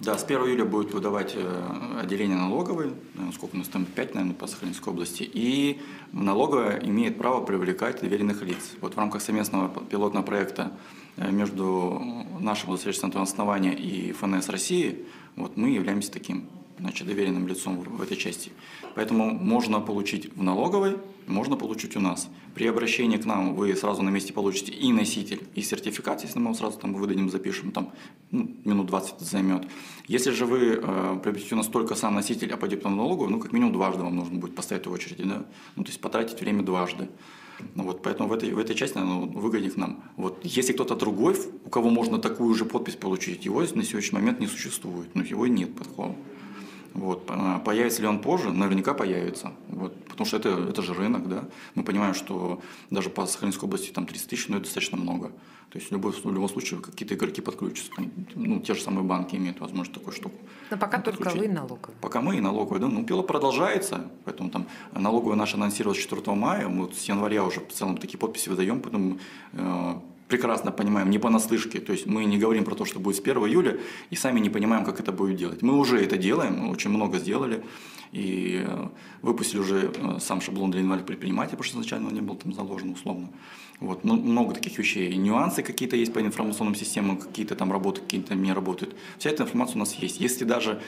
Да, 0.00 0.16
с 0.16 0.24
1 0.24 0.40
июля 0.42 0.64
будет 0.64 0.94
выдавать 0.94 1.34
э, 1.36 2.00
отделение 2.00 2.36
налоговой, 2.36 2.88
э, 2.88 3.32
сколько 3.34 3.56
у 3.56 3.58
нас 3.58 3.68
там, 3.68 3.84
5, 3.84 4.14
наверное, 4.14 4.34
по 4.34 4.46
Сахалинской 4.46 4.92
области, 4.92 5.22
и 5.22 5.80
налоговая 6.12 6.78
имеет 6.84 7.18
право 7.18 7.44
привлекать 7.44 8.00
доверенных 8.00 8.42
лиц. 8.42 8.76
Вот 8.80 8.94
в 8.94 8.98
рамках 8.98 9.22
совместного 9.22 9.68
пилотного 9.68 10.24
проекта 10.24 10.72
между 11.16 12.00
нашим 12.38 12.70
удостоверительным 12.70 13.22
основания 13.22 13.74
и 13.74 14.12
ФНС 14.12 14.48
России, 14.48 15.04
вот 15.34 15.56
мы 15.56 15.70
являемся 15.70 16.12
таким 16.12 16.48
значит, 16.78 17.06
доверенным 17.06 17.46
лицом 17.46 17.80
в 17.80 18.02
этой 18.02 18.16
части. 18.16 18.50
Поэтому 18.94 19.30
можно 19.30 19.80
получить 19.80 20.34
в 20.34 20.42
налоговой, 20.42 20.96
можно 21.26 21.56
получить 21.56 21.96
у 21.96 22.00
нас. 22.00 22.28
При 22.54 22.66
обращении 22.66 23.16
к 23.16 23.24
нам 23.24 23.54
вы 23.54 23.76
сразу 23.76 24.02
на 24.02 24.10
месте 24.10 24.32
получите 24.32 24.72
и 24.72 24.92
носитель, 24.92 25.42
и 25.54 25.62
сертификат, 25.62 26.22
если 26.22 26.38
мы 26.38 26.54
сразу 26.54 26.78
там 26.78 26.94
выдадим, 26.94 27.30
запишем, 27.30 27.70
там 27.70 27.92
ну, 28.30 28.50
минут 28.64 28.86
20 28.86 29.16
это 29.16 29.24
займет. 29.24 29.68
Если 30.06 30.30
же 30.30 30.46
вы 30.46 30.80
э, 30.82 31.20
приобретете 31.22 31.54
у 31.54 31.58
нас 31.58 31.66
только 31.66 31.94
сам 31.94 32.14
носитель, 32.14 32.52
а 32.52 32.56
пойдете 32.56 32.88
на 32.88 32.96
налоговую, 32.96 33.30
ну 33.30 33.40
как 33.40 33.52
минимум 33.52 33.72
дважды 33.72 34.02
вам 34.02 34.16
нужно 34.16 34.38
будет 34.38 34.54
поставить 34.54 34.86
в 34.86 34.92
очереди, 34.92 35.24
да? 35.24 35.44
ну 35.76 35.84
то 35.84 35.90
есть 35.90 36.00
потратить 36.00 36.40
время 36.40 36.62
дважды. 36.62 37.08
Ну, 37.74 37.84
вот, 37.84 38.02
поэтому 38.02 38.28
в 38.28 38.32
этой, 38.32 38.52
в 38.52 38.58
этой 38.58 38.76
части 38.76 38.98
ну, 38.98 39.26
выгоднее 39.26 39.70
к 39.70 39.76
нам. 39.76 40.04
Вот, 40.16 40.40
если 40.44 40.72
кто-то 40.72 40.94
другой, 40.94 41.36
у 41.64 41.70
кого 41.70 41.90
можно 41.90 42.18
такую 42.18 42.54
же 42.54 42.64
подпись 42.64 42.94
получить, 42.94 43.44
его 43.44 43.60
на 43.60 43.84
сегодняшний 43.84 44.18
момент 44.18 44.40
не 44.40 44.46
существует. 44.46 45.08
Ну, 45.14 45.22
его 45.22 45.46
нет 45.46 45.76
такого. 45.76 46.14
Вот. 46.94 47.24
А 47.28 47.58
появится 47.58 48.02
ли 48.02 48.08
он 48.08 48.20
позже? 48.20 48.52
Наверняка 48.52 48.94
появится. 48.94 49.52
Вот. 49.68 49.94
Потому 50.04 50.26
что 50.26 50.36
это, 50.36 50.48
это 50.68 50.82
же 50.82 50.94
рынок, 50.94 51.28
да. 51.28 51.44
Мы 51.74 51.84
понимаем, 51.84 52.14
что 52.14 52.60
даже 52.90 53.10
по 53.10 53.26
Сахалинской 53.26 53.66
области 53.66 53.90
там 53.90 54.06
30 54.06 54.28
тысяч, 54.28 54.48
но 54.48 54.56
это 54.56 54.64
достаточно 54.64 54.98
много. 54.98 55.30
То 55.70 55.78
есть 55.78 55.90
в, 55.90 55.92
любой, 55.92 56.12
в 56.12 56.24
любом 56.24 56.48
случае 56.48 56.80
какие-то 56.80 57.14
игроки 57.14 57.42
подключатся. 57.42 57.92
Ну, 58.34 58.58
те 58.60 58.74
же 58.74 58.80
самые 58.80 59.04
банки 59.04 59.36
имеют 59.36 59.60
возможность 59.60 59.92
такую 59.92 60.14
штуку. 60.14 60.34
Но 60.70 60.78
пока 60.78 60.98
только 60.98 61.28
вы 61.28 61.44
и 61.44 61.48
налоговые. 61.48 61.96
Пока 62.00 62.22
мы 62.22 62.36
и 62.36 62.40
налоговые, 62.40 62.80
да. 62.80 62.88
Ну, 62.88 63.04
пилот 63.04 63.26
продолжается, 63.26 64.10
поэтому 64.24 64.48
там 64.48 64.66
налоговая 64.92 65.36
наша 65.36 65.56
анонсировалась 65.56 66.00
4 66.00 66.34
мая, 66.34 66.68
мы 66.68 66.86
вот 66.86 66.94
с 66.94 67.04
января 67.04 67.44
уже 67.44 67.60
в 67.60 67.72
целом 67.72 67.98
такие 67.98 68.18
подписи 68.18 68.48
выдаем, 68.48 68.80
поэтому 68.80 69.18
э, 69.52 69.94
прекрасно 70.28 70.72
понимаем, 70.72 71.10
не 71.10 71.18
понаслышке. 71.18 71.80
То 71.80 71.92
есть 71.92 72.06
мы 72.06 72.24
не 72.24 72.38
говорим 72.38 72.64
про 72.64 72.74
то, 72.74 72.84
что 72.84 73.00
будет 73.00 73.16
с 73.16 73.20
1 73.20 73.36
июля, 73.38 73.78
и 74.10 74.16
сами 74.16 74.40
не 74.40 74.50
понимаем, 74.50 74.84
как 74.84 75.00
это 75.00 75.10
будет 75.10 75.36
делать. 75.36 75.62
Мы 75.62 75.78
уже 75.78 76.00
это 76.00 76.16
делаем, 76.16 76.58
мы 76.58 76.70
очень 76.70 76.90
много 76.90 77.18
сделали, 77.18 77.64
и 78.12 78.64
э, 78.66 78.88
выпустили 79.22 79.60
уже 79.60 79.92
э, 79.94 80.18
сам 80.20 80.40
шаблон 80.40 80.70
для 80.70 80.80
инвалидов 80.80 81.06
предпринимателей, 81.06 81.56
потому 81.56 81.64
что 81.64 81.78
изначально 81.78 82.08
он 82.08 82.14
не 82.14 82.20
был 82.20 82.36
там 82.36 82.52
заложен 82.52 82.90
условно. 82.90 83.28
Вот, 83.80 84.04
ну, 84.04 84.16
много 84.16 84.54
таких 84.54 84.76
вещей. 84.78 85.14
Нюансы 85.16 85.62
какие-то 85.62 85.96
есть 85.96 86.12
по 86.12 86.20
информационным 86.20 86.74
системам, 86.74 87.16
какие-то 87.16 87.54
там 87.54 87.70
работают, 87.70 88.06
какие-то 88.06 88.34
не 88.34 88.52
работают. 88.52 88.96
Вся 89.18 89.30
эта 89.30 89.44
информация 89.44 89.76
у 89.76 89.78
нас 89.78 89.94
есть. 89.94 90.20
Если 90.20 90.44
даже 90.44 90.80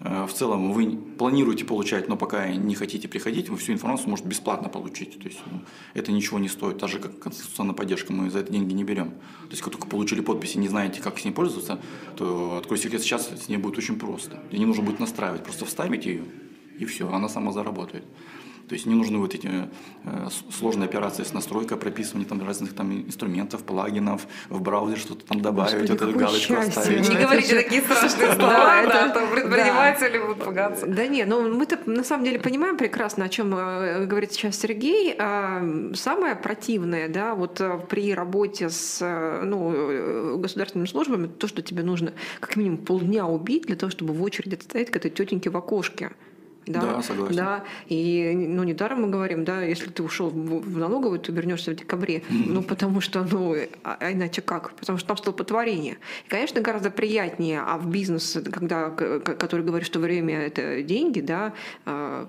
Э, 0.00 0.26
в 0.26 0.32
целом 0.32 0.72
вы 0.72 0.96
планируете 0.96 1.64
получать, 1.64 2.08
но 2.08 2.16
пока 2.16 2.48
не 2.48 2.74
хотите 2.74 3.08
приходить, 3.08 3.48
вы 3.48 3.56
всю 3.56 3.72
информацию 3.72 4.10
можете 4.10 4.28
бесплатно 4.28 4.68
получить. 4.68 5.18
То 5.18 5.26
есть 5.26 5.40
ну, 5.50 5.60
это 5.94 6.12
ничего 6.12 6.38
не 6.38 6.48
стоит. 6.48 6.82
Же, 6.88 6.98
как 7.00 7.18
конституционная 7.18 7.74
поддержка, 7.74 8.12
мы 8.12 8.30
за 8.30 8.40
это 8.40 8.52
деньги 8.52 8.72
не 8.72 8.84
берем. 8.84 9.10
То 9.10 9.50
есть, 9.50 9.62
как 9.62 9.72
только 9.72 9.88
получили 9.88 10.20
подписи, 10.20 10.58
не 10.58 10.68
знаете, 10.68 11.02
как 11.02 11.18
с 11.18 11.24
ней 11.24 11.32
пользоваться, 11.32 11.80
то 12.16 12.58
откройте 12.58 12.84
секрет, 12.84 13.02
сейчас 13.02 13.28
с 13.28 13.48
ней 13.48 13.56
будет 13.56 13.78
очень 13.78 13.98
просто. 13.98 14.40
И 14.50 14.58
не 14.58 14.66
нужно 14.66 14.82
будет 14.82 15.00
настраивать, 15.00 15.42
просто 15.42 15.64
вставите 15.64 16.10
ее, 16.10 16.24
и 16.78 16.84
все, 16.84 17.10
она 17.12 17.28
сама 17.28 17.52
заработает. 17.52 18.04
То 18.68 18.74
есть 18.74 18.86
не 18.86 18.94
нужны 18.94 19.18
вот 19.18 19.34
эти 19.34 19.48
э, 20.04 20.28
сложные 20.50 20.86
операции 20.86 21.22
с 21.22 21.32
настройкой, 21.32 21.78
прописыванием 21.78 22.28
там 22.28 22.46
разных 22.46 22.74
там 22.74 22.92
инструментов, 22.92 23.64
плагинов, 23.64 24.26
в 24.50 24.60
браузер 24.60 24.98
что-то 24.98 25.24
там 25.24 25.40
добавить, 25.40 25.72
Господи, 25.72 25.92
вот 25.92 26.02
эту 26.02 26.18
галочку 26.18 26.54
счастье. 26.54 26.80
оставить. 26.80 27.08
Не 27.08 27.16
говорите 27.16 27.56
такие 27.56 27.82
страшные 27.82 28.34
слова, 28.34 28.82
да, 28.82 29.06
а 29.06 29.08
то 29.08 29.26
предприниматели 29.26 30.18
будут 30.18 30.44
пугаться. 30.44 30.86
Да 30.86 31.06
не, 31.06 31.24
ну 31.24 31.54
мы-то 31.54 31.78
на 31.86 32.04
самом 32.04 32.24
деле 32.24 32.38
понимаем 32.38 32.76
прекрасно, 32.76 33.24
о 33.24 33.28
чем 33.30 33.54
э, 33.54 34.04
говорит 34.04 34.32
сейчас 34.32 34.58
Сергей. 34.58 35.14
А, 35.18 35.62
самое 35.94 36.36
противное, 36.36 37.08
да, 37.08 37.34
вот 37.34 37.60
э, 37.62 37.80
при 37.88 38.12
работе 38.12 38.68
с 38.68 39.00
ну, 39.44 40.36
государственными 40.38 40.86
службами, 40.86 41.26
то, 41.26 41.48
что 41.48 41.62
тебе 41.62 41.82
нужно 41.82 42.12
как 42.40 42.56
минимум 42.56 42.78
полдня 42.78 43.26
убить 43.26 43.66
для 43.66 43.76
того, 43.76 43.90
чтобы 43.90 44.12
в 44.12 44.22
очереди 44.22 44.58
стоять 44.62 44.90
к 44.90 44.96
этой 44.96 45.10
тетеньке 45.10 45.48
в 45.48 45.56
окошке. 45.56 46.10
Да, 46.72 46.80
да, 46.80 47.02
согласен. 47.02 47.36
Да, 47.36 47.64
и 47.88 48.32
ну, 48.34 48.62
недаром 48.64 49.02
мы 49.02 49.08
говорим, 49.08 49.44
да, 49.44 49.62
если 49.62 49.88
ты 49.88 50.02
ушел 50.02 50.30
в 50.30 50.78
налоговую, 50.78 51.20
ты 51.20 51.32
вернешься 51.32 51.72
в 51.72 51.76
декабре. 51.76 52.18
Mm-hmm. 52.18 52.44
Ну, 52.46 52.62
потому 52.62 53.00
что, 53.00 53.24
ну, 53.24 53.54
а, 53.84 53.96
а 54.00 54.12
иначе 54.12 54.42
как? 54.42 54.72
Потому 54.72 54.98
что 54.98 55.08
там 55.08 55.16
столпотворение. 55.16 55.98
И, 56.26 56.28
конечно, 56.28 56.60
гораздо 56.60 56.90
приятнее, 56.90 57.60
а 57.60 57.78
в 57.78 57.88
бизнес, 57.88 58.38
когда, 58.52 58.90
который 58.90 59.64
говорит, 59.64 59.86
что 59.86 59.98
время– 60.00 60.40
это 60.46 60.82
деньги, 60.82 61.20
да, 61.20 61.52
а, 61.84 62.28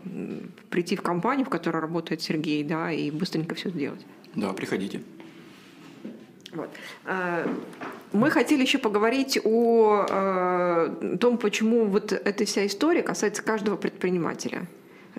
прийти 0.70 0.96
в 0.96 1.02
компанию, 1.02 1.46
в 1.46 1.50
которой 1.50 1.82
работает 1.82 2.22
Сергей, 2.22 2.64
да, 2.64 2.92
и 2.92 3.12
быстренько 3.12 3.56
все 3.56 3.70
сделать. 3.70 4.06
Да, 4.36 4.54
приходите. 4.54 5.02
Вот. 6.52 6.70
Мы 8.12 8.32
хотели 8.32 8.62
еще 8.62 8.78
поговорить 8.78 9.40
о, 9.44 10.06
о 10.10 11.18
том, 11.20 11.38
почему 11.38 11.86
вот 11.86 12.12
эта 12.12 12.46
вся 12.46 12.66
история 12.66 13.04
касается 13.04 13.44
каждого 13.44 13.76
предпринимателя 13.76 14.68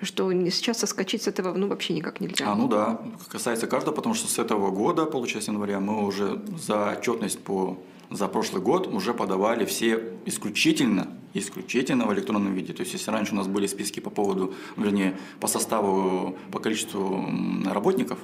что 0.03 0.31
сейчас 0.49 0.79
соскочить 0.79 1.21
с 1.21 1.27
этого 1.27 1.53
ну, 1.53 1.67
вообще 1.67 1.93
никак 1.93 2.21
нельзя. 2.21 2.51
А, 2.51 2.55
ну 2.55 2.67
да, 2.67 3.01
касается 3.27 3.67
каждого, 3.67 3.93
потому 3.93 4.15
что 4.15 4.27
с 4.27 4.39
этого 4.39 4.71
года, 4.71 5.05
получается, 5.05 5.51
января, 5.51 5.79
мы 5.79 6.07
уже 6.07 6.41
за 6.57 6.93
отчетность 6.97 7.39
по 7.43 7.77
за 8.11 8.27
прошлый 8.27 8.61
год 8.61 8.87
уже 8.87 9.13
подавали 9.13 9.63
все 9.65 10.13
исключительно, 10.25 11.07
исключительно 11.33 12.05
в 12.05 12.13
электронном 12.13 12.53
виде. 12.53 12.73
То 12.73 12.81
есть, 12.81 12.93
если 12.93 13.09
раньше 13.09 13.33
у 13.33 13.37
нас 13.37 13.47
были 13.47 13.67
списки 13.67 14.01
по 14.01 14.09
поводу, 14.09 14.53
вернее, 14.75 15.17
по 15.39 15.47
составу, 15.47 16.37
по 16.51 16.59
количеству 16.59 17.25
работников, 17.65 18.19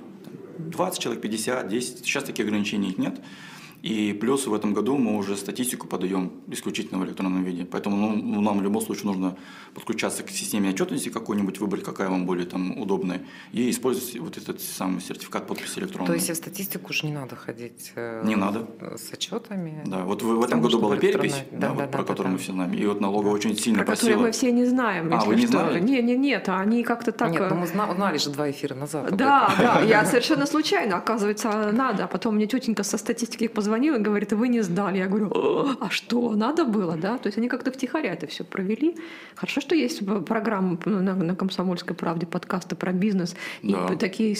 20 0.57 0.99
человек, 0.99 1.21
50, 1.21 1.69
10, 1.69 1.99
сейчас 1.99 2.25
таких 2.25 2.45
ограничений 2.45 2.93
нет. 2.97 3.21
И 3.83 4.13
плюс 4.13 4.47
в 4.47 4.53
этом 4.53 4.73
году 4.73 4.97
мы 4.97 5.17
уже 5.17 5.35
статистику 5.35 5.87
подаем 5.87 6.31
исключительно 6.47 6.99
в 6.99 7.05
электронном 7.05 7.43
виде. 7.43 7.65
Поэтому 7.65 8.15
ну, 8.15 8.41
нам 8.41 8.59
в 8.59 8.63
любом 8.63 8.81
случае 8.81 9.05
нужно 9.05 9.37
подключаться 9.73 10.23
к 10.23 10.29
системе 10.29 10.69
отчетности 10.69 11.09
какой-нибудь, 11.09 11.59
выбрать, 11.59 11.83
какая 11.83 12.09
вам 12.09 12.25
более 12.25 12.45
там, 12.45 12.79
удобная, 12.79 13.21
и 13.51 13.69
использовать 13.69 14.17
вот 14.19 14.37
этот 14.37 14.61
самый 14.61 15.01
сертификат 15.01 15.47
подписи 15.47 15.79
электронной. 15.79 16.07
То 16.07 16.13
есть 16.13 16.29
в 16.29 16.35
статистику 16.35 16.89
уже 16.89 17.05
не 17.05 17.13
надо 17.13 17.35
ходить 17.35 17.91
э, 17.95 18.23
не 18.25 18.35
надо. 18.35 18.67
с 18.97 19.13
отчетами? 19.13 19.83
Да, 19.85 20.03
вот 20.03 20.23
в, 20.23 20.27
в 20.27 20.43
этом 20.43 20.61
году 20.61 20.79
была 20.79 20.97
перепись, 20.97 21.35
да, 21.51 21.59
да, 21.59 21.69
вот, 21.69 21.77
да, 21.77 21.87
про 21.87 22.01
да, 22.01 22.07
которую 22.07 22.31
да. 22.31 22.31
мы 22.33 22.37
все 22.39 22.53
знаем, 22.53 22.73
и 22.73 22.85
вот 22.85 23.01
налоговая 23.01 23.35
очень 23.35 23.55
сильно 23.55 23.79
про 23.79 23.85
просила. 23.87 24.09
которую 24.09 24.27
мы 24.27 24.31
все 24.31 24.51
не 24.51 24.65
знаем. 24.65 25.13
А, 25.13 25.23
вы 25.23 25.35
не 25.35 25.43
что. 25.43 25.51
знали? 25.51 25.79
Не, 25.79 26.01
не, 26.01 26.17
нет, 26.17 26.49
они 26.49 26.83
как-то 26.83 27.11
так... 27.11 27.31
Нет, 27.31 27.43
ну 27.49 27.55
мы 27.57 27.67
знали 27.67 28.17
же 28.17 28.31
два 28.31 28.49
эфира 28.49 28.73
назад. 28.73 29.15
Да, 29.15 29.53
да, 29.57 29.81
я 29.81 30.05
совершенно 30.17 30.45
случайно, 30.45 30.97
оказывается, 30.97 31.71
надо. 31.71 32.05
А 32.05 32.07
потом 32.07 32.35
мне 32.35 32.47
тетенька 32.47 32.83
со 32.83 32.97
статистики 32.97 33.47
позвонил 33.67 33.95
и 33.95 33.99
говорит, 33.99 34.31
вы 34.31 34.47
не 34.47 34.61
сдали. 34.61 34.97
Я 34.97 35.07
говорю, 35.07 35.29
а 35.81 35.89
что, 35.89 36.35
надо 36.35 36.63
было, 36.63 36.95
да? 36.95 37.17
То 37.17 37.27
есть 37.27 37.37
они 37.37 37.49
как-то 37.49 37.69
втихаря 37.69 38.13
это 38.13 38.25
все 38.25 38.45
провели. 38.45 38.95
Хорошо, 39.35 39.59
что 39.59 39.75
есть 39.75 40.05
программа 40.25 40.79
на, 40.85 41.15
на 41.15 41.35
«Комсомольской 41.35 41.93
правде», 41.93 42.25
подкасты 42.25 42.75
про 42.77 42.93
бизнес. 42.93 43.35
Да. 43.63 43.89
И 43.93 43.97
такие, 43.97 44.37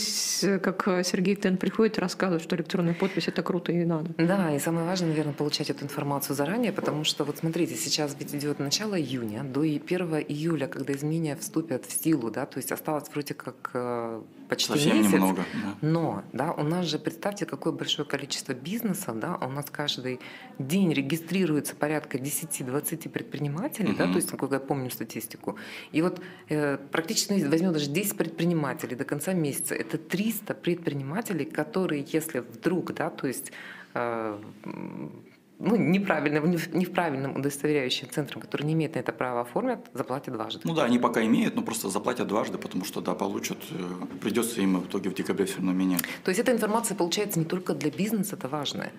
как 0.60 0.88
Сергей 1.04 1.36
Тен, 1.36 1.58
приходят 1.58 1.98
и 1.98 2.02
рассказывают, 2.02 2.42
что 2.44 2.56
электронная 2.56 2.94
подпись— 2.94 3.28
это 3.28 3.44
круто 3.44 3.74
и 3.74 3.84
надо. 3.84 4.12
Да, 4.18 4.56
и 4.56 4.60
самое 4.60 4.86
важное, 4.86 5.10
наверное, 5.10 5.34
получать 5.34 5.70
эту 5.70 5.84
информацию 5.84 6.36
заранее, 6.36 6.72
потому 6.72 7.04
что, 7.04 7.26
вот 7.26 7.38
смотрите, 7.38 7.76
сейчас 7.76 8.16
ведь 8.18 8.34
идет 8.34 8.60
начало 8.60 8.98
июня, 8.98 9.44
до 9.44 9.62
1 9.62 9.80
июля, 10.30 10.68
когда 10.68 10.94
изменения 10.94 11.36
вступят 11.36 11.86
в 11.86 11.92
силу, 11.92 12.32
да, 12.32 12.46
то 12.46 12.60
есть 12.60 12.72
осталось 12.72 13.10
вроде 13.14 13.34
как 13.34 13.72
э, 13.74 14.22
почти 14.48 14.74
Совсем 14.74 14.98
месяц. 14.98 15.14
немного. 15.14 15.46
Да. 15.54 15.76
Но, 15.82 16.24
да, 16.34 16.52
у 16.52 16.64
нас 16.64 16.86
же, 16.86 17.00
представьте, 17.00 17.46
какое 17.46 17.74
большое 17.74 18.08
количество 18.08 18.54
бизнесов, 18.54 19.20
да, 19.20 19.36
у 19.36 19.50
нас 19.50 19.66
каждый 19.72 20.20
день 20.60 20.94
регистрируется 20.94 21.76
порядка 21.76 22.18
10-20 22.18 23.10
предпринимателей, 23.10 23.90
угу. 23.90 23.98
да, 23.98 24.06
то 24.06 24.16
есть, 24.16 24.32
насколько 24.32 24.56
я 24.56 24.60
помню 24.60 24.90
статистику. 24.90 25.58
И 25.92 26.02
вот 26.02 26.22
э, 26.50 26.78
практически 26.92 27.34
ну, 27.34 27.50
возьмем 27.50 27.74
даже 27.74 27.90
10 27.90 28.18
предпринимателей 28.18 28.96
до 28.96 29.06
конца 29.06 29.34
месяца, 29.34 29.76
это 29.76 29.98
300 29.98 30.54
предпринимателей, 30.54 31.46
которые, 31.46 32.06
если 32.08 32.40
вдруг, 32.40 32.94
да, 32.94 33.10
то 33.10 33.28
есть 33.28 33.52
э, 33.94 34.40
ну, 35.60 35.76
неправильным, 35.76 36.52
не 36.52 36.86
в 36.86 36.92
правильном 36.92 37.36
удостоверяющим 37.36 38.10
центром, 38.12 38.42
который 38.42 38.64
не 38.64 38.74
имеет 38.74 38.94
на 38.94 39.00
это 39.00 39.12
права 39.12 39.42
оформят, 39.42 39.80
заплатят 39.94 40.36
дважды. 40.36 40.62
Ну 40.64 40.76
да, 40.76 40.84
они 40.84 41.00
пока 41.00 41.26
имеют, 41.26 41.56
но 41.56 41.64
просто 41.64 41.90
заплатят 41.90 42.28
дважды, 42.28 42.60
потому 42.60 42.86
что, 42.86 43.02
да, 43.02 43.16
получат, 43.16 43.58
э, 43.72 44.06
придется 44.22 44.62
им 44.62 44.80
в 44.82 44.86
итоге 44.88 45.10
в 45.10 45.16
декабре 45.16 45.46
все 45.46 45.56
равно 45.56 45.74
менять. 45.74 46.04
То 46.24 46.30
есть 46.30 46.40
эта 46.40 46.52
информация 46.52 46.96
получается 46.96 47.40
не 47.40 47.46
только 47.46 47.74
для 47.74 47.90
бизнеса, 47.90 48.36
это 48.36 48.48
важно, 48.48 48.92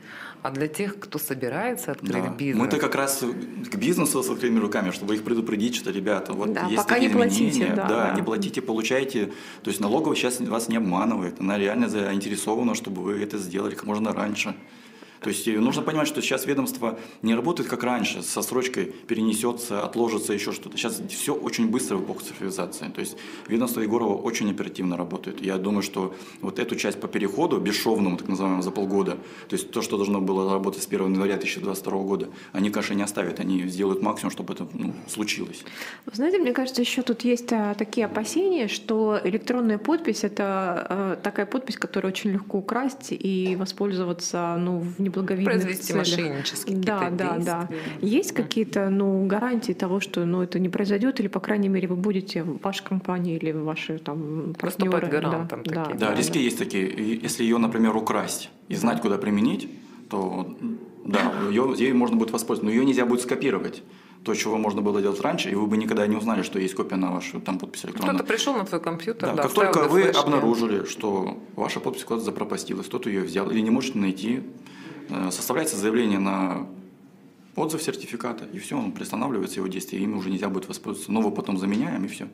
а 0.42 0.50
для 0.50 0.66
тех, 0.66 0.98
кто 0.98 1.18
собирается 1.18 1.92
открыть 1.92 2.24
да. 2.24 2.30
бизнес. 2.30 2.60
Мы-то 2.60 2.78
как 2.78 2.96
раз 2.96 3.22
к 3.70 3.76
бизнесу 3.76 4.22
с 4.22 4.28
открытыми 4.28 4.58
руками, 4.58 4.90
чтобы 4.90 5.14
их 5.14 5.22
предупредить, 5.22 5.76
что, 5.76 5.92
ребята, 5.92 6.32
вот 6.32 6.52
да, 6.52 6.64
есть 6.64 6.76
пока 6.76 6.94
такие 6.96 7.08
не 7.08 7.14
платите, 7.14 7.66
да, 7.68 7.74
да, 7.74 7.88
да, 7.88 8.10
да, 8.10 8.14
не 8.16 8.22
платите, 8.22 8.62
получайте. 8.62 9.26
То 9.62 9.70
есть 9.70 9.78
налоговая 9.78 10.16
сейчас 10.16 10.40
вас 10.40 10.68
не 10.68 10.76
обманывает, 10.76 11.40
она 11.40 11.56
реально 11.56 11.88
заинтересована, 11.88 12.74
чтобы 12.74 13.02
вы 13.02 13.22
это 13.22 13.38
сделали 13.38 13.76
как 13.76 13.84
можно 13.84 14.12
раньше. 14.12 14.56
То 15.20 15.30
есть 15.30 15.48
э, 15.48 15.58
нужно 15.58 15.82
понимать, 15.82 16.08
что 16.08 16.22
сейчас 16.22 16.46
ведомство 16.46 16.98
не 17.22 17.34
работает 17.34 17.68
как 17.68 17.82
раньше, 17.82 18.22
со 18.22 18.42
срочкой 18.42 18.86
перенесется, 19.06 19.82
отложится 19.82 20.32
еще 20.32 20.52
что-то. 20.52 20.76
Сейчас 20.76 21.00
все 21.08 21.34
очень 21.34 21.68
быстро 21.68 21.96
в 21.96 22.04
эпоху 22.04 22.20
цифровизации. 22.20 22.88
То 22.88 23.00
есть 23.00 23.16
ведомство 23.48 23.80
Егорова 23.80 24.16
очень 24.16 24.50
оперативно 24.50 24.96
работает. 24.96 25.40
Я 25.40 25.56
думаю, 25.58 25.82
что 25.82 26.14
вот 26.40 26.58
эту 26.58 26.76
часть 26.76 27.00
по 27.00 27.08
переходу, 27.08 27.58
бесшовному, 27.58 28.16
так 28.16 28.28
называемому, 28.28 28.62
за 28.62 28.70
полгода, 28.70 29.16
то 29.48 29.56
есть 29.56 29.70
то, 29.70 29.82
что 29.82 29.96
должно 29.96 30.20
было 30.20 30.52
работать 30.52 30.82
с 30.82 30.86
1 30.86 31.12
января 31.12 31.34
2022 31.36 31.98
года, 32.02 32.28
они, 32.52 32.70
конечно, 32.70 32.94
не 32.94 33.02
оставят, 33.02 33.40
они 33.40 33.68
сделают 33.68 34.02
максимум, 34.02 34.30
чтобы 34.30 34.54
это 34.54 34.66
ну, 34.72 34.94
случилось. 35.08 35.64
Вы 36.06 36.12
знаете, 36.14 36.38
мне 36.38 36.52
кажется, 36.52 36.82
еще 36.82 37.02
тут 37.02 37.22
есть 37.22 37.52
а, 37.52 37.74
такие 37.74 38.06
опасения, 38.06 38.68
что 38.68 39.20
электронная 39.24 39.78
подпись– 39.78 40.20
это 40.24 40.44
а, 40.44 41.16
такая 41.16 41.46
подпись, 41.46 41.76
которую 41.76 42.12
очень 42.12 42.30
легко 42.30 42.58
украсть 42.58 43.08
и 43.10 43.56
воспользоваться 43.56 44.56
ну, 44.58 44.78
в 44.78 45.00
неблаговидных 45.08 45.52
Произвести 45.52 45.92
целях. 45.92 46.06
мошеннические 46.06 46.76
да, 46.78 47.10
да, 47.10 47.38
да. 47.38 47.68
Есть 48.00 48.32
какие-то 48.32 48.88
ну, 48.90 49.26
гарантии 49.26 49.72
того, 49.72 50.00
что 50.00 50.24
ну, 50.24 50.42
это 50.42 50.58
не 50.58 50.68
произойдет, 50.68 51.20
или, 51.20 51.28
по 51.28 51.40
крайней 51.40 51.68
мере, 51.68 51.88
вы 51.88 51.96
будете, 51.96 52.42
ваша 52.42 52.82
компания 52.82 53.36
или 53.36 53.52
ваши 53.52 53.98
там 53.98 54.54
партнеры. 54.58 55.08
гарантом 55.08 55.62
да, 55.64 55.84
такие. 55.84 55.98
Да, 55.98 56.08
да, 56.10 56.14
риски 56.14 56.34
да. 56.34 56.40
есть 56.40 56.58
такие. 56.58 57.20
Если 57.22 57.42
ее, 57.42 57.58
например, 57.58 57.96
украсть 57.96 58.50
и 58.68 58.74
знать, 58.74 59.00
куда 59.00 59.18
применить, 59.18 59.68
то 60.08 60.56
да, 61.04 61.32
ее, 61.50 61.74
ей 61.76 61.92
можно 61.92 62.16
будет 62.16 62.30
воспользоваться, 62.30 62.64
но 62.64 62.70
ее 62.70 62.84
нельзя 62.84 63.06
будет 63.06 63.22
скопировать 63.22 63.82
то, 64.24 64.34
чего 64.34 64.58
можно 64.58 64.82
было 64.82 65.00
делать 65.00 65.20
раньше, 65.20 65.50
и 65.50 65.54
вы 65.54 65.66
бы 65.66 65.76
никогда 65.76 66.06
не 66.06 66.16
узнали, 66.16 66.42
что 66.42 66.58
есть 66.58 66.74
копия 66.74 66.96
на 66.96 67.12
вашу 67.12 67.40
там 67.40 67.58
подпись 67.58 67.84
электронную. 67.84 68.18
Кто-то 68.18 68.32
пришел 68.32 68.54
на 68.54 68.64
твой 68.64 68.80
компьютер, 68.80 69.28
да, 69.28 69.34
да, 69.34 69.42
как 69.44 69.52
только 69.52 69.84
вы 69.84 70.02
флешки. 70.02 70.20
обнаружили, 70.20 70.84
что 70.84 71.38
ваша 71.56 71.80
подпись 71.80 72.04
куда-то 72.04 72.24
запропастилась, 72.24 72.86
кто-то 72.86 73.08
ее 73.08 73.22
взял 73.22 73.50
или 73.50 73.60
не 73.60 73.70
можете 73.70 73.98
найти, 73.98 74.42
составляется 75.30 75.76
заявление 75.76 76.18
на 76.18 76.66
отзыв 77.56 77.82
сертификата, 77.82 78.44
и 78.52 78.58
все, 78.58 78.78
он 78.78 78.92
приостанавливается, 78.92 79.58
его 79.58 79.68
действие, 79.68 80.02
ими 80.02 80.14
уже 80.14 80.30
нельзя 80.30 80.48
будет 80.48 80.68
воспользоваться. 80.68 81.12
Новый 81.12 81.32
потом 81.32 81.58
заменяем, 81.58 82.04
и 82.04 82.08
все. 82.08 82.28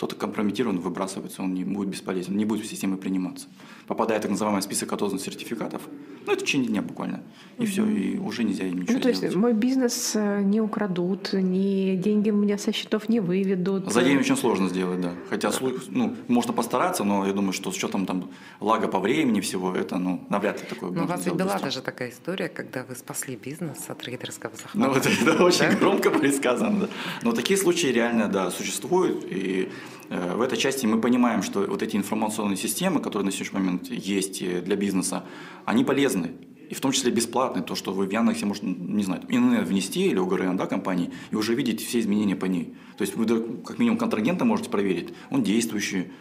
Тот 0.00 0.14
компрометирован, 0.14 0.78
выбрасывается, 0.80 1.42
он 1.42 1.52
не 1.52 1.62
будет 1.62 1.88
бесполезен, 1.90 2.34
не 2.34 2.46
будет 2.46 2.64
в 2.64 2.66
системе 2.70 2.96
приниматься. 2.96 3.48
Попадает 3.86 4.22
так 4.22 4.30
называемый 4.30 4.62
список 4.62 4.90
отозванных 4.94 5.22
сертификатов, 5.22 5.82
ну, 6.26 6.32
это 6.32 6.42
в 6.42 6.46
течение 6.46 6.68
дня 6.68 6.80
буквально, 6.80 7.20
и 7.58 7.66
все, 7.66 7.84
и 7.84 8.16
уже 8.16 8.44
нельзя 8.44 8.64
им 8.64 8.78
ничего 8.80 8.94
Ну, 8.94 9.00
то 9.00 9.08
сделать. 9.12 9.22
есть 9.22 9.36
мой 9.36 9.52
бизнес 9.52 10.12
э, 10.14 10.40
не 10.42 10.62
украдут, 10.62 11.34
ни 11.34 11.96
деньги 11.96 12.30
у 12.30 12.36
меня 12.36 12.56
со 12.56 12.72
счетов 12.72 13.10
не 13.10 13.20
выведут. 13.20 13.92
За 13.92 14.02
день 14.02 14.16
очень 14.16 14.36
сложно 14.38 14.70
сделать, 14.70 15.02
да. 15.02 15.12
Хотя, 15.28 15.50
ну, 15.88 16.16
можно 16.28 16.54
постараться, 16.54 17.04
но 17.04 17.26
я 17.26 17.32
думаю, 17.34 17.52
что 17.52 17.70
с 17.70 17.76
учетом 17.76 18.06
там 18.06 18.30
лага 18.60 18.88
по 18.88 19.00
времени 19.00 19.40
всего, 19.42 19.74
это, 19.74 19.98
ну, 19.98 20.20
навряд 20.30 20.62
ли 20.62 20.66
такое 20.66 20.90
Но 20.92 21.04
у 21.04 21.06
вас 21.06 21.26
ведь 21.26 21.34
была 21.34 21.44
быстро. 21.44 21.60
даже 21.64 21.82
такая 21.82 22.08
история, 22.08 22.48
когда 22.48 22.84
вы 22.84 22.94
спасли 22.96 23.36
бизнес 23.36 23.90
от 23.90 24.02
рейдерского 24.04 24.52
захвата. 24.56 24.78
Ну, 24.78 24.88
вот 24.94 25.06
это 25.06 25.44
очень 25.44 25.78
громко 25.78 26.08
пересказано, 26.20 26.80
да. 26.80 26.88
Но 27.22 27.32
такие 27.32 27.58
случаи 27.58 27.88
реально, 27.88 28.28
да, 28.28 28.50
существуют, 28.50 29.24
и 29.30 29.68
в 30.08 30.40
этой 30.40 30.58
части 30.58 30.86
мы 30.86 31.00
понимаем, 31.00 31.42
что 31.42 31.60
вот 31.60 31.82
эти 31.82 31.96
информационные 31.96 32.56
системы, 32.56 33.00
которые 33.00 33.26
на 33.26 33.32
сегодняшний 33.32 33.58
момент 33.58 33.90
есть 33.90 34.42
э, 34.42 34.60
для 34.60 34.76
бизнеса, 34.76 35.24
они 35.64 35.84
полезны. 35.84 36.32
И 36.68 36.74
в 36.74 36.80
том 36.80 36.92
числе 36.92 37.10
бесплатные, 37.10 37.64
то, 37.64 37.74
что 37.74 37.92
вы 37.92 38.06
в 38.06 38.12
Яндексе 38.12 38.46
можете, 38.46 38.66
не 38.66 39.02
знаю, 39.02 39.22
ИНН 39.28 39.64
внести 39.64 40.06
или 40.06 40.18
ОГРН 40.20 40.56
да, 40.56 40.66
компании, 40.66 41.10
и 41.32 41.34
уже 41.34 41.54
видите 41.54 41.84
все 41.84 41.98
изменения 41.98 42.36
по 42.36 42.46
ней. 42.46 42.74
То 42.96 43.02
есть 43.02 43.16
вы 43.16 43.26
как 43.64 43.78
минимум 43.80 43.98
контрагента 43.98 44.44
можете 44.44 44.70
проверить, 44.70 45.08
он 45.30 45.42
действующий, 45.42 46.12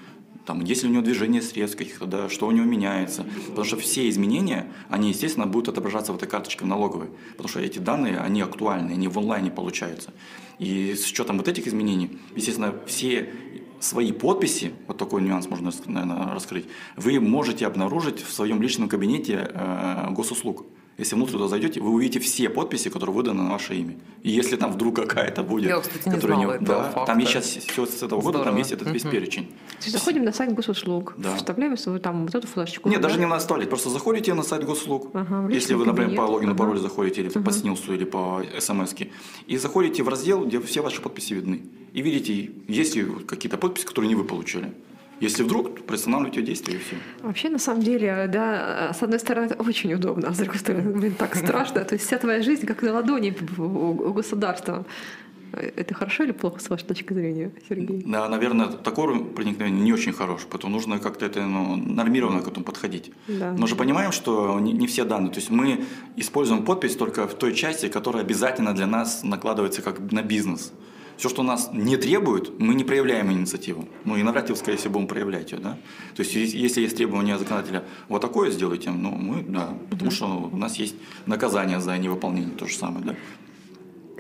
там, 0.46 0.64
есть 0.64 0.84
ли 0.84 0.90
у 0.90 0.92
него 0.92 1.04
движение 1.04 1.42
средств 1.42 1.78
каких-то, 1.78 2.06
да, 2.06 2.30
что 2.30 2.48
у 2.48 2.52
него 2.52 2.66
меняется. 2.66 3.26
Потому 3.48 3.66
что 3.66 3.78
все 3.78 4.10
изменения, 4.10 4.72
они, 4.90 5.10
естественно, 5.10 5.46
будут 5.46 5.70
отображаться 5.70 6.12
в 6.12 6.16
этой 6.16 6.28
карточке 6.28 6.66
налоговой. 6.66 7.10
Потому 7.32 7.50
что 7.50 7.60
эти 7.60 7.80
данные, 7.80 8.18
они 8.18 8.42
актуальны, 8.42 8.92
они 8.92 9.08
в 9.08 9.18
онлайне 9.20 9.52
получаются. 9.52 10.12
И 10.58 10.96
с 10.96 11.06
учетом 11.06 11.38
вот 11.38 11.48
этих 11.48 11.68
изменений, 11.68 12.18
естественно, 12.36 12.74
все 12.86 13.30
свои 13.80 14.12
подписи, 14.12 14.74
вот 14.88 14.98
такой 14.98 15.22
нюанс 15.22 15.48
можно, 15.50 15.72
наверное, 15.86 16.34
раскрыть, 16.34 16.66
вы 16.96 17.20
можете 17.20 17.66
обнаружить 17.66 18.22
в 18.22 18.32
своем 18.34 18.62
личном 18.62 18.90
кабинете 18.90 19.52
э, 19.54 20.08
госуслуг. 20.12 20.66
Если 21.00 21.16
внутрь 21.16 21.32
туда 21.32 21.48
зайдете, 21.48 21.80
вы 21.80 21.92
увидите 21.92 22.20
все 22.20 22.50
подписи, 22.50 22.90
которые 22.90 23.16
выданы 23.16 23.42
на 23.44 23.52
ваше 23.52 23.74
имя. 23.74 23.96
И 24.22 24.30
если 24.30 24.58
там 24.58 24.74
вдруг 24.74 24.98
какая-то 24.98 25.44
будет... 25.44 25.70
Я, 25.70 25.80
кстати, 25.80 26.10
не 26.10 26.20
знала 26.20 26.60
не... 26.60 26.66
да, 26.66 26.84
факта. 26.84 27.06
Там 27.06 27.20
есть 27.20 27.32
сейчас, 27.32 27.46
все 27.46 27.86
с 27.86 28.04
этого 28.04 28.20
года, 28.20 28.44
там 28.44 28.58
есть 28.58 28.74
этот 28.74 28.90
весь 28.92 29.04
перечень. 29.04 29.46
То 29.46 29.86
есть 29.86 29.92
заходим 29.92 30.26
на 30.26 30.34
сайт 30.34 30.54
госуслуг, 30.54 31.14
да. 31.18 31.38
вставляем 31.38 31.78
свою 31.78 32.00
там 32.00 32.26
вот 32.26 32.36
эту 32.36 32.48
флешечку. 32.48 32.90
Нет, 32.90 33.00
да? 33.00 33.08
даже 33.08 33.18
не 33.18 33.26
надо 33.26 33.40
вставлять, 33.40 33.70
просто 33.70 33.90
заходите 33.90 34.34
на 34.34 34.44
сайт 34.44 34.66
госуслуг, 34.66 35.12
ага, 35.14 35.48
если 35.50 35.74
вы, 35.74 35.86
например, 35.86 36.18
по 36.18 36.24
логину, 36.24 36.52
ага. 36.52 36.60
паролю 36.60 36.80
заходите, 36.80 37.22
или 37.22 37.30
ага. 37.30 37.46
по 37.46 37.52
СНИЛСу, 37.52 37.94
или 37.94 38.04
по 38.04 38.42
смс 38.60 38.94
и 39.48 39.58
заходите 39.58 40.04
в 40.04 40.10
раздел, 40.10 40.46
где 40.46 40.60
все 40.60 40.82
ваши 40.82 41.02
подписи 41.02 41.34
видны. 41.34 41.62
И 41.94 42.02
видите, 42.02 42.52
есть 42.68 42.96
ли 42.96 43.06
какие-то 43.26 43.58
подписи, 43.58 43.86
которые 43.86 44.10
не 44.10 44.16
вы 44.16 44.26
получили. 44.26 44.74
Если 45.20 45.44
вдруг, 45.44 45.86
приостанавливайте 45.86 46.42
действие 46.42 46.78
и 46.78 46.82
все. 46.82 46.96
Вообще, 47.22 47.50
на 47.50 47.60
самом 47.60 47.84
деле, 47.84 48.30
да, 48.32 48.94
с 48.94 49.04
одной 49.04 49.20
стороны, 49.20 49.46
это 49.46 49.56
очень 49.62 49.94
удобно, 49.94 50.30
а 50.30 50.34
с 50.34 50.38
другой 50.38 50.60
стороны, 50.60 50.92
блин, 50.92 51.14
так 51.14 51.36
страшно. 51.36 51.84
То 51.84 51.96
есть 51.96 52.06
вся 52.06 52.18
твоя 52.18 52.42
жизнь 52.42 52.66
как 52.66 52.82
на 52.82 52.94
ладони 52.94 53.36
у 53.58 54.14
государства. 54.14 54.86
Это 55.52 55.96
хорошо 55.96 56.26
или 56.26 56.32
плохо 56.32 56.60
с 56.60 56.70
вашей 56.70 56.86
точки 56.86 57.12
зрения, 57.12 57.52
Сергей? 57.68 58.04
Да, 58.06 58.30
наверное, 58.30 58.68
такое 58.68 59.20
проникновение 59.20 59.82
не 59.82 59.92
очень 59.92 60.14
хорошее, 60.14 60.48
поэтому 60.52 60.74
нужно 60.74 61.00
как-то 61.00 61.26
это 61.26 61.42
ну, 61.42 61.76
нормированно 61.76 62.42
к 62.42 62.48
этому 62.48 62.64
подходить. 62.64 63.12
Да. 63.28 63.56
Мы 63.58 63.68
же 63.68 63.76
понимаем, 63.76 64.12
что 64.12 64.60
не, 64.60 64.74
не 64.74 64.86
все 64.86 65.06
данные, 65.06 65.32
то 65.32 65.40
есть 65.40 65.50
мы 65.50 65.84
используем 66.18 66.64
подпись 66.64 66.96
только 66.96 67.28
в 67.28 67.34
той 67.34 67.56
части, 67.56 67.88
которая 67.88 68.24
обязательно 68.24 68.76
для 68.76 68.86
нас 68.86 69.24
накладывается 69.24 69.82
как 69.82 70.00
на 70.12 70.22
бизнес. 70.22 70.72
Все, 71.20 71.28
что 71.28 71.44
нас 71.44 71.70
не 71.74 71.98
требует, 71.98 72.58
мы 72.62 72.74
не 72.74 72.86
проявляем 72.86 73.30
инициативу. 73.30 73.90
Ну 74.06 74.16
и 74.16 74.24
навряд 74.24 74.50
ли, 74.50 74.56
скорее 74.56 74.78
всего, 74.78 74.94
будем 74.94 75.08
проявлять 75.08 75.52
ее. 75.52 75.58
Да? 75.58 75.78
То 76.16 76.24
есть, 76.24 76.34
если 76.34 76.80
есть 76.80 76.96
требование 76.96 77.38
законодателя, 77.38 77.84
вот 78.08 78.22
такое 78.22 78.52
сделайте, 78.52 78.90
ну 78.90 79.12
мы, 79.12 79.44
да, 79.44 79.74
потому 79.90 80.12
что 80.12 80.50
у 80.50 80.56
нас 80.56 80.78
есть 80.78 80.96
наказание 81.26 81.82
за 81.82 81.98
невыполнение, 81.98 82.56
то 82.56 82.68
же 82.68 82.78
самое. 82.78 83.06
Да? 83.06 83.16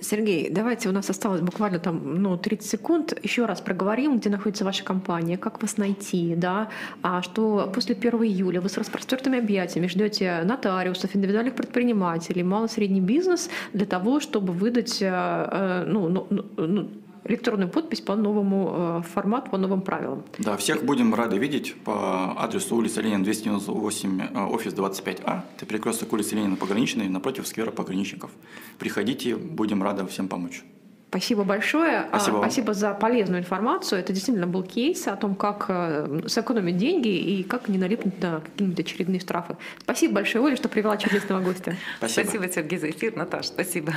Сергей, 0.02 0.50
давайте, 0.50 0.90
у 0.90 0.92
нас 0.92 1.10
осталось 1.10 1.42
буквально 1.42 1.80
там, 1.80 2.22
ну, 2.22 2.38
30 2.38 2.70
секунд. 2.70 3.14
Еще 3.24 3.46
раз 3.46 3.62
проговорим, 3.62 4.18
где 4.18 4.30
находится 4.30 4.66
ваша 4.66 4.84
компания, 4.84 5.38
как 5.38 5.62
вас 5.62 5.78
найти, 5.78 6.36
да, 6.36 6.70
а 7.02 7.22
что 7.22 7.70
после 7.74 7.96
1 7.96 8.24
июля 8.24 8.62
вы 8.62 8.70
с 8.70 8.78
распростертыми 8.78 9.40
объятиями 9.40 9.88
ждете 9.88 10.42
нотариусов, 10.44 11.16
индивидуальных 11.16 11.56
предпринимателей, 11.56 12.44
малый-средний 12.44 13.02
бизнес 13.02 13.50
для 13.74 13.86
того, 13.86 14.20
чтобы 14.20 14.54
выдать, 14.54 15.02
э, 15.02 15.08
э, 15.08 15.86
ну, 15.88 16.10
ну, 16.10 16.28
ну, 16.30 16.46
ну 16.58 16.90
электронную 17.30 17.70
подпись 17.70 18.02
по 18.02 18.16
новому 18.16 19.02
э, 19.02 19.02
формату, 19.14 19.52
по 19.52 19.58
новым 19.58 19.82
правилам. 19.82 20.24
Да, 20.38 20.58
всех 20.58 20.84
будем 20.84 21.14
рады 21.14 21.38
видеть 21.38 21.76
по 21.84 22.34
адресу 22.42 22.76
улица 22.76 23.02
Ленина 23.02 23.24
298, 23.24 24.22
э, 24.22 24.46
офис 24.46 24.74
25А. 24.74 25.42
Это 25.56 25.66
перекресток 25.66 26.12
улицы 26.14 26.36
Ленина 26.36 26.56
пограничный, 26.56 27.08
напротив 27.08 27.48
сквера 27.48 27.72
пограничников. 27.72 28.32
Приходите, 28.78 29.36
будем 29.36 29.84
рады 29.84 30.06
всем 30.08 30.28
помочь. 30.28 30.64
Спасибо 31.10 31.44
большое. 31.44 32.06
Спасибо, 32.10 32.38
а, 32.38 32.42
спасибо 32.42 32.74
за 32.74 32.94
полезную 32.94 33.42
информацию. 33.42 34.00
Это 34.00 34.14
действительно 34.14 34.46
был 34.46 34.62
кейс 34.62 35.08
о 35.08 35.16
том, 35.16 35.34
как 35.34 35.66
э, 35.68 36.22
сэкономить 36.28 36.78
деньги 36.78 37.10
и 37.10 37.44
как 37.44 37.68
не 37.68 37.80
налипнуть 37.80 38.22
на 38.22 38.42
какие-нибудь 38.42 38.80
очередные 38.80 39.20
штрафы. 39.20 39.58
Спасибо 39.80 40.16
большое, 40.16 40.44
Оля, 40.44 40.56
что 40.56 40.70
привела 40.70 40.98
чудесного 40.98 41.42
гостя. 41.42 41.76
Спасибо, 41.98 42.26
спасибо 42.26 42.48
Сергей, 42.54 42.78
за 42.78 42.90
эфир. 42.92 43.16
Наташа, 43.16 43.48
спасибо. 43.48 43.94